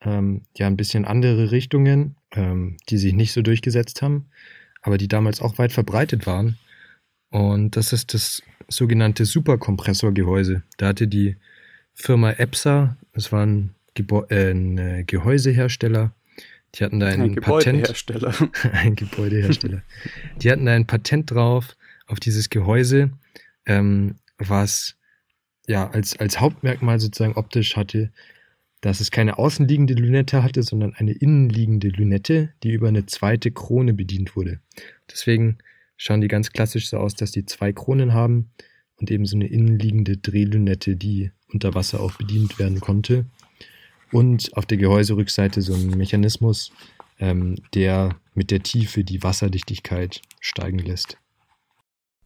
ähm, 0.01 0.43
ja 0.55 0.67
ein 0.67 0.77
bisschen 0.77 1.05
andere 1.05 1.51
Richtungen, 1.51 2.15
ähm, 2.31 2.77
die 2.89 2.97
sich 2.97 3.13
nicht 3.13 3.33
so 3.33 3.41
durchgesetzt 3.41 4.01
haben, 4.01 4.27
aber 4.81 4.97
die 4.97 5.07
damals 5.07 5.41
auch 5.41 5.57
weit 5.57 5.73
verbreitet 5.73 6.25
waren. 6.25 6.57
Und 7.31 7.75
das 7.75 7.91
ist 7.91 8.13
das 8.13 8.41
sogenannte 8.67 9.25
Superkompressorgehäuse. 9.25 10.63
Da 10.77 10.87
hatte 10.87 11.07
die 11.07 11.35
Firma 11.93 12.31
EPSA, 12.31 12.97
das 13.13 13.31
war 13.31 13.45
ein, 13.45 13.75
Gebo 13.93 14.25
äh, 14.29 14.51
ein 14.51 14.77
äh, 14.77 15.03
Gehäusehersteller, 15.05 16.13
die 16.75 16.83
hatten 16.83 16.99
da 16.99 17.07
ein, 17.07 17.21
ein 17.21 17.35
Gebäudehersteller. 17.35 18.31
Patent. 18.31 18.65
ein 18.73 18.95
Gebäudehersteller. 18.95 19.81
Die 20.41 20.51
hatten 20.51 20.65
da 20.65 20.73
ein 20.73 20.87
Patent 20.87 21.31
drauf 21.31 21.75
auf 22.07 22.19
dieses 22.19 22.49
Gehäuse, 22.49 23.11
ähm, 23.65 24.15
was 24.37 24.95
ja 25.67 25.89
als, 25.89 26.17
als 26.17 26.39
Hauptmerkmal 26.39 26.99
sozusagen 26.99 27.35
optisch 27.35 27.75
hatte, 27.75 28.11
dass 28.81 28.99
es 28.99 29.09
keine 29.09 29.37
außenliegende 29.39 29.93
Lünette 29.93 30.43
hatte, 30.43 30.61
sondern 30.61 30.93
eine 30.93 31.13
innenliegende 31.13 31.87
Lünette, 31.87 32.53
die 32.61 32.73
über 32.73 32.89
eine 32.89 33.05
zweite 33.05 33.51
Krone 33.51 33.93
bedient 33.93 34.35
wurde. 34.35 34.59
Deswegen 35.09 35.57
schauen 35.97 36.21
die 36.21 36.27
ganz 36.27 36.51
klassisch 36.51 36.89
so 36.89 36.97
aus, 36.97 37.15
dass 37.15 37.31
die 37.31 37.45
zwei 37.45 37.71
Kronen 37.71 38.13
haben 38.13 38.51
und 38.97 39.09
eben 39.09 39.25
so 39.25 39.37
eine 39.37 39.47
innenliegende 39.47 40.17
Drehlünette, 40.17 40.97
die 40.97 41.31
unter 41.51 41.73
Wasser 41.73 42.01
auch 42.01 42.17
bedient 42.17 42.59
werden 42.59 42.79
konnte 42.79 43.25
und 44.15 44.55
auf 44.55 44.65
der 44.65 44.77
Gehäuserückseite 44.77 45.61
so 45.61 45.73
ein 45.73 45.89
Mechanismus, 45.89 46.71
ähm, 47.19 47.57
der 47.73 48.15
mit 48.33 48.49
der 48.49 48.63
Tiefe 48.63 49.03
die 49.03 49.21
Wasserdichtigkeit 49.21 50.21
steigen 50.39 50.79
lässt. 50.79 51.17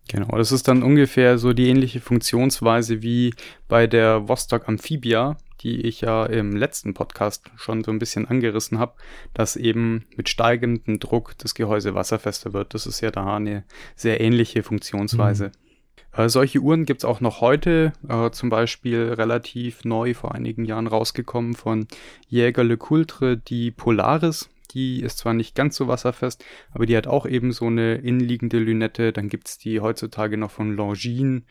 Genau, 0.08 0.38
das 0.38 0.52
ist 0.52 0.68
dann 0.68 0.84
ungefähr 0.84 1.40
so 1.40 1.52
die 1.52 1.68
ähnliche 1.68 2.00
Funktionsweise 2.00 3.02
wie 3.02 3.34
bei 3.68 3.88
der 3.88 4.28
Vostok 4.28 4.68
Amphibia, 4.68 5.38
die 5.62 5.82
ich 5.82 6.02
ja 6.02 6.28
im 6.28 6.56
letzten 6.56 6.94
Podcast 6.94 7.50
schon 7.56 7.84
so 7.84 7.90
ein 7.90 7.98
bisschen 7.98 8.28
angerissen 8.28 8.78
habe, 8.78 8.94
dass 9.34 9.56
eben 9.56 10.06
mit 10.16 10.30
steigendem 10.30 11.00
Druck 11.00 11.40
das 11.40 11.56
Gehäuse 11.56 11.96
wasserfester 11.96 12.54
wird. 12.54 12.76
Das 12.76 12.86
ist 12.86 13.02
ja 13.02 13.10
da 13.10 13.38
eine 13.38 13.64
sehr 13.96 14.22
ähnliche 14.22 14.62
Funktionsweise. 14.62 15.48
Mhm. 15.48 15.69
Äh, 16.12 16.30
solche 16.30 16.60
Uhren 16.60 16.86
gibt 16.86 17.01
es 17.01 17.05
auch 17.05 17.22
noch 17.22 17.41
heute, 17.41 17.93
äh, 18.07 18.32
zum 18.32 18.49
Beispiel 18.49 19.14
relativ 19.14 19.86
neu 19.86 20.14
vor 20.14 20.34
einigen 20.34 20.66
Jahren 20.66 20.88
rausgekommen 20.88 21.53
von 21.53 21.88
Jäger 22.28 22.64
Le 22.64 22.78
Coultre, 22.78 23.38
die 23.38 23.72
Polaris. 23.72 24.49
Die 24.72 25.01
ist 25.01 25.18
zwar 25.18 25.34
nicht 25.34 25.55
ganz 25.55 25.76
so 25.76 25.88
wasserfest, 25.88 26.45
aber 26.72 26.86
die 26.86 26.95
hat 26.95 27.07
auch 27.07 27.26
eben 27.26 27.51
so 27.51 27.66
eine 27.66 27.95
innenliegende 27.95 28.60
Lünette. 28.60 29.12
Dann 29.12 29.28
gibt 29.28 29.47
es 29.47 29.57
die 29.57 29.80
heutzutage 29.80 30.38
noch 30.38 30.51
von 30.51 30.76
Longines 30.76 31.41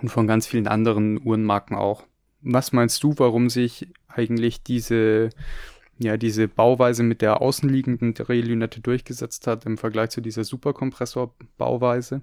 und 0.00 0.08
von 0.08 0.28
ganz 0.28 0.46
vielen 0.46 0.68
anderen 0.68 1.20
Uhrenmarken 1.20 1.76
auch. 1.76 2.04
Was 2.42 2.72
meinst 2.72 3.02
du, 3.02 3.14
warum 3.16 3.50
sich 3.50 3.88
eigentlich 4.06 4.62
diese 4.62 5.30
ja, 6.02 6.16
diese 6.16 6.48
Bauweise 6.48 7.02
mit 7.02 7.20
der 7.20 7.42
außenliegenden 7.42 8.14
Drehlünette 8.14 8.80
durchgesetzt 8.80 9.46
hat 9.46 9.66
im 9.66 9.76
Vergleich 9.76 10.08
zu 10.10 10.22
dieser 10.22 10.44
Superkompressor-Bauweise? 10.44 12.22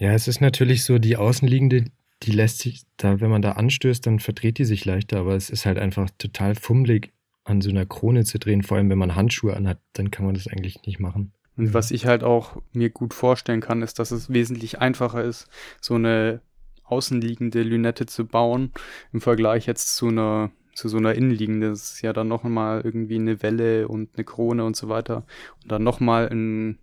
Ja, 0.00 0.14
es 0.14 0.28
ist 0.28 0.40
natürlich 0.40 0.84
so, 0.84 0.98
die 0.98 1.18
außenliegende, 1.18 1.84
die 2.22 2.32
lässt 2.32 2.60
sich, 2.60 2.84
da, 2.96 3.20
wenn 3.20 3.28
man 3.28 3.42
da 3.42 3.52
anstößt, 3.52 4.06
dann 4.06 4.18
verdreht 4.18 4.56
die 4.56 4.64
sich 4.64 4.86
leichter, 4.86 5.18
aber 5.18 5.34
es 5.36 5.50
ist 5.50 5.66
halt 5.66 5.78
einfach 5.78 6.08
total 6.16 6.54
fummelig, 6.54 7.12
an 7.44 7.60
so 7.60 7.68
einer 7.68 7.84
Krone 7.84 8.24
zu 8.24 8.38
drehen, 8.38 8.62
vor 8.62 8.78
allem 8.78 8.88
wenn 8.88 8.96
man 8.96 9.14
Handschuhe 9.14 9.54
anhat, 9.54 9.78
dann 9.92 10.10
kann 10.10 10.24
man 10.24 10.34
das 10.34 10.46
eigentlich 10.46 10.86
nicht 10.86 11.00
machen. 11.00 11.32
Und 11.58 11.74
was 11.74 11.90
ich 11.90 12.06
halt 12.06 12.24
auch 12.24 12.56
mir 12.72 12.88
gut 12.88 13.12
vorstellen 13.12 13.60
kann, 13.60 13.82
ist, 13.82 13.98
dass 13.98 14.10
es 14.10 14.32
wesentlich 14.32 14.78
einfacher 14.78 15.22
ist, 15.22 15.48
so 15.82 15.96
eine 15.96 16.40
außenliegende 16.84 17.62
Lünette 17.62 18.06
zu 18.06 18.26
bauen, 18.26 18.72
im 19.12 19.20
Vergleich 19.20 19.66
jetzt 19.66 19.96
zu 19.96 20.08
einer 20.08 20.50
zu 20.72 20.88
so 20.88 20.96
einer 20.96 21.14
innenliegenden. 21.14 21.72
Das 21.72 21.92
ist 21.92 22.00
ja 22.00 22.14
dann 22.14 22.28
nochmal 22.28 22.80
irgendwie 22.82 23.16
eine 23.16 23.42
Welle 23.42 23.86
und 23.86 24.10
eine 24.14 24.24
Krone 24.24 24.64
und 24.64 24.76
so 24.76 24.88
weiter. 24.88 25.26
Und 25.62 25.70
dann 25.70 25.82
nochmal 25.82 26.28
ein 26.30 26.78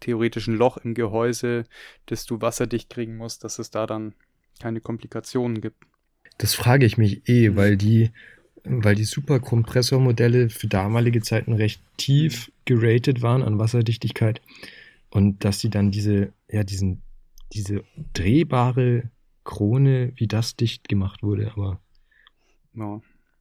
theoretischen 0.00 0.54
Loch 0.54 0.76
im 0.78 0.94
Gehäuse, 0.94 1.64
das 2.06 2.24
du 2.24 2.40
wasserdicht 2.40 2.90
kriegen 2.90 3.16
musst, 3.16 3.44
dass 3.44 3.58
es 3.58 3.70
da 3.70 3.86
dann 3.86 4.14
keine 4.60 4.80
Komplikationen 4.80 5.60
gibt. 5.60 5.84
Das 6.38 6.54
frage 6.54 6.86
ich 6.86 6.98
mich 6.98 7.28
eh, 7.28 7.50
mhm. 7.50 7.56
weil 7.56 7.76
die, 7.76 8.10
weil 8.64 8.94
die 8.94 9.04
Superkompressormodelle 9.04 10.50
für 10.50 10.66
damalige 10.66 11.22
Zeiten 11.22 11.52
recht 11.52 11.82
tief 11.96 12.52
geratet 12.64 13.22
waren 13.22 13.42
an 13.42 13.58
Wasserdichtigkeit 13.58 14.40
und 15.10 15.44
dass 15.44 15.60
sie 15.60 15.70
dann 15.70 15.90
diese, 15.90 16.32
ja, 16.50 16.64
diesen, 16.64 17.02
diese 17.52 17.84
drehbare 18.12 19.10
Krone, 19.44 20.12
wie 20.16 20.26
das 20.26 20.56
dicht 20.56 20.88
gemacht 20.88 21.22
wurde, 21.22 21.52
aber. 21.52 21.80
Ja. 22.74 23.00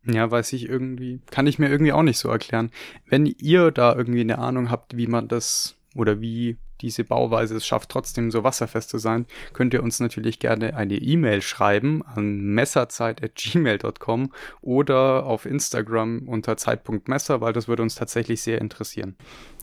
Ja, 0.10 0.32
weiß 0.32 0.53
ich 0.53 0.70
irgendwie, 0.70 1.20
kann 1.30 1.47
ich 1.47 1.60
mir 1.60 1.70
irgendwie 1.70 1.91
auch 1.91 2.03
nicht 2.03 2.18
so 2.18 2.30
erklären. 2.30 2.72
Wenn 3.08 3.26
ihr 3.26 3.72
da 3.72 3.93
irgendwie 3.93 4.22
eine 4.22 4.39
Ahnung 4.39 4.72
habt, 4.72 4.95
wie 4.95 5.08
man 5.08 5.28
das 5.28 5.76
oder 5.98 6.22
wie 6.22 6.58
diese 6.82 7.04
Bauweise 7.04 7.56
es 7.56 7.66
schafft, 7.66 7.89
trotzdem 7.89 8.30
so 8.32 8.43
wasserfest 8.43 8.89
zu 8.89 8.98
sein, 8.98 9.26
könnt 9.54 9.74
ihr 9.74 9.82
uns 9.84 10.00
natürlich 10.00 10.39
gerne 10.39 10.76
eine 10.76 10.95
E-Mail 10.95 11.41
schreiben 11.41 12.04
an 12.04 12.39
messerzeit.gmail.com 12.54 14.32
oder 14.62 15.26
auf 15.26 15.45
Instagram 15.45 16.28
unter 16.28 16.58
Zeit.messer, 16.58 17.41
weil 17.41 17.54
das 17.54 17.68
würde 17.68 17.84
uns 17.84 17.95
tatsächlich 17.95 18.41
sehr 18.41 18.62
interessieren. 18.62 19.16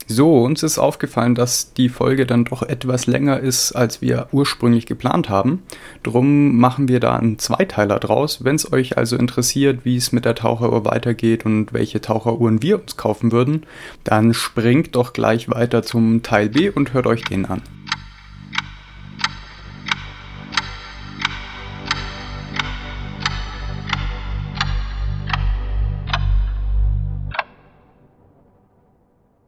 So, 0.07 0.43
uns 0.43 0.61
ist 0.61 0.77
aufgefallen, 0.77 1.33
dass 1.33 1.73
die 1.73 1.89
Folge 1.89 2.27
dann 2.27 2.45
doch 2.45 2.61
etwas 2.61 3.07
länger 3.07 3.39
ist, 3.39 3.71
als 3.71 4.03
wir 4.03 4.27
ursprünglich 4.31 4.85
geplant 4.85 5.29
haben. 5.29 5.63
Drum 6.03 6.57
machen 6.57 6.87
wir 6.87 6.99
da 6.99 7.15
einen 7.15 7.39
Zweiteiler 7.39 7.99
draus. 7.99 8.43
Wenn 8.43 8.55
es 8.55 8.71
euch 8.71 8.97
also 8.97 9.15
interessiert, 9.15 9.79
wie 9.83 9.97
es 9.97 10.11
mit 10.11 10.25
der 10.25 10.35
Taucheruhr 10.35 10.85
weitergeht 10.85 11.45
und 11.45 11.73
welche 11.73 12.01
Taucheruhren 12.01 12.61
wir 12.61 12.79
uns 12.79 12.97
kaufen 12.97 13.31
würden, 13.31 13.65
dann 14.03 14.35
springt 14.35 14.95
doch 14.95 15.11
gleich 15.11 15.49
weiter 15.49 15.81
zum 15.81 16.21
Teil 16.21 16.49
B 16.49 16.69
und 16.69 16.93
hört 16.93 17.07
euch 17.07 17.23
den 17.23 17.47
an. 17.47 17.63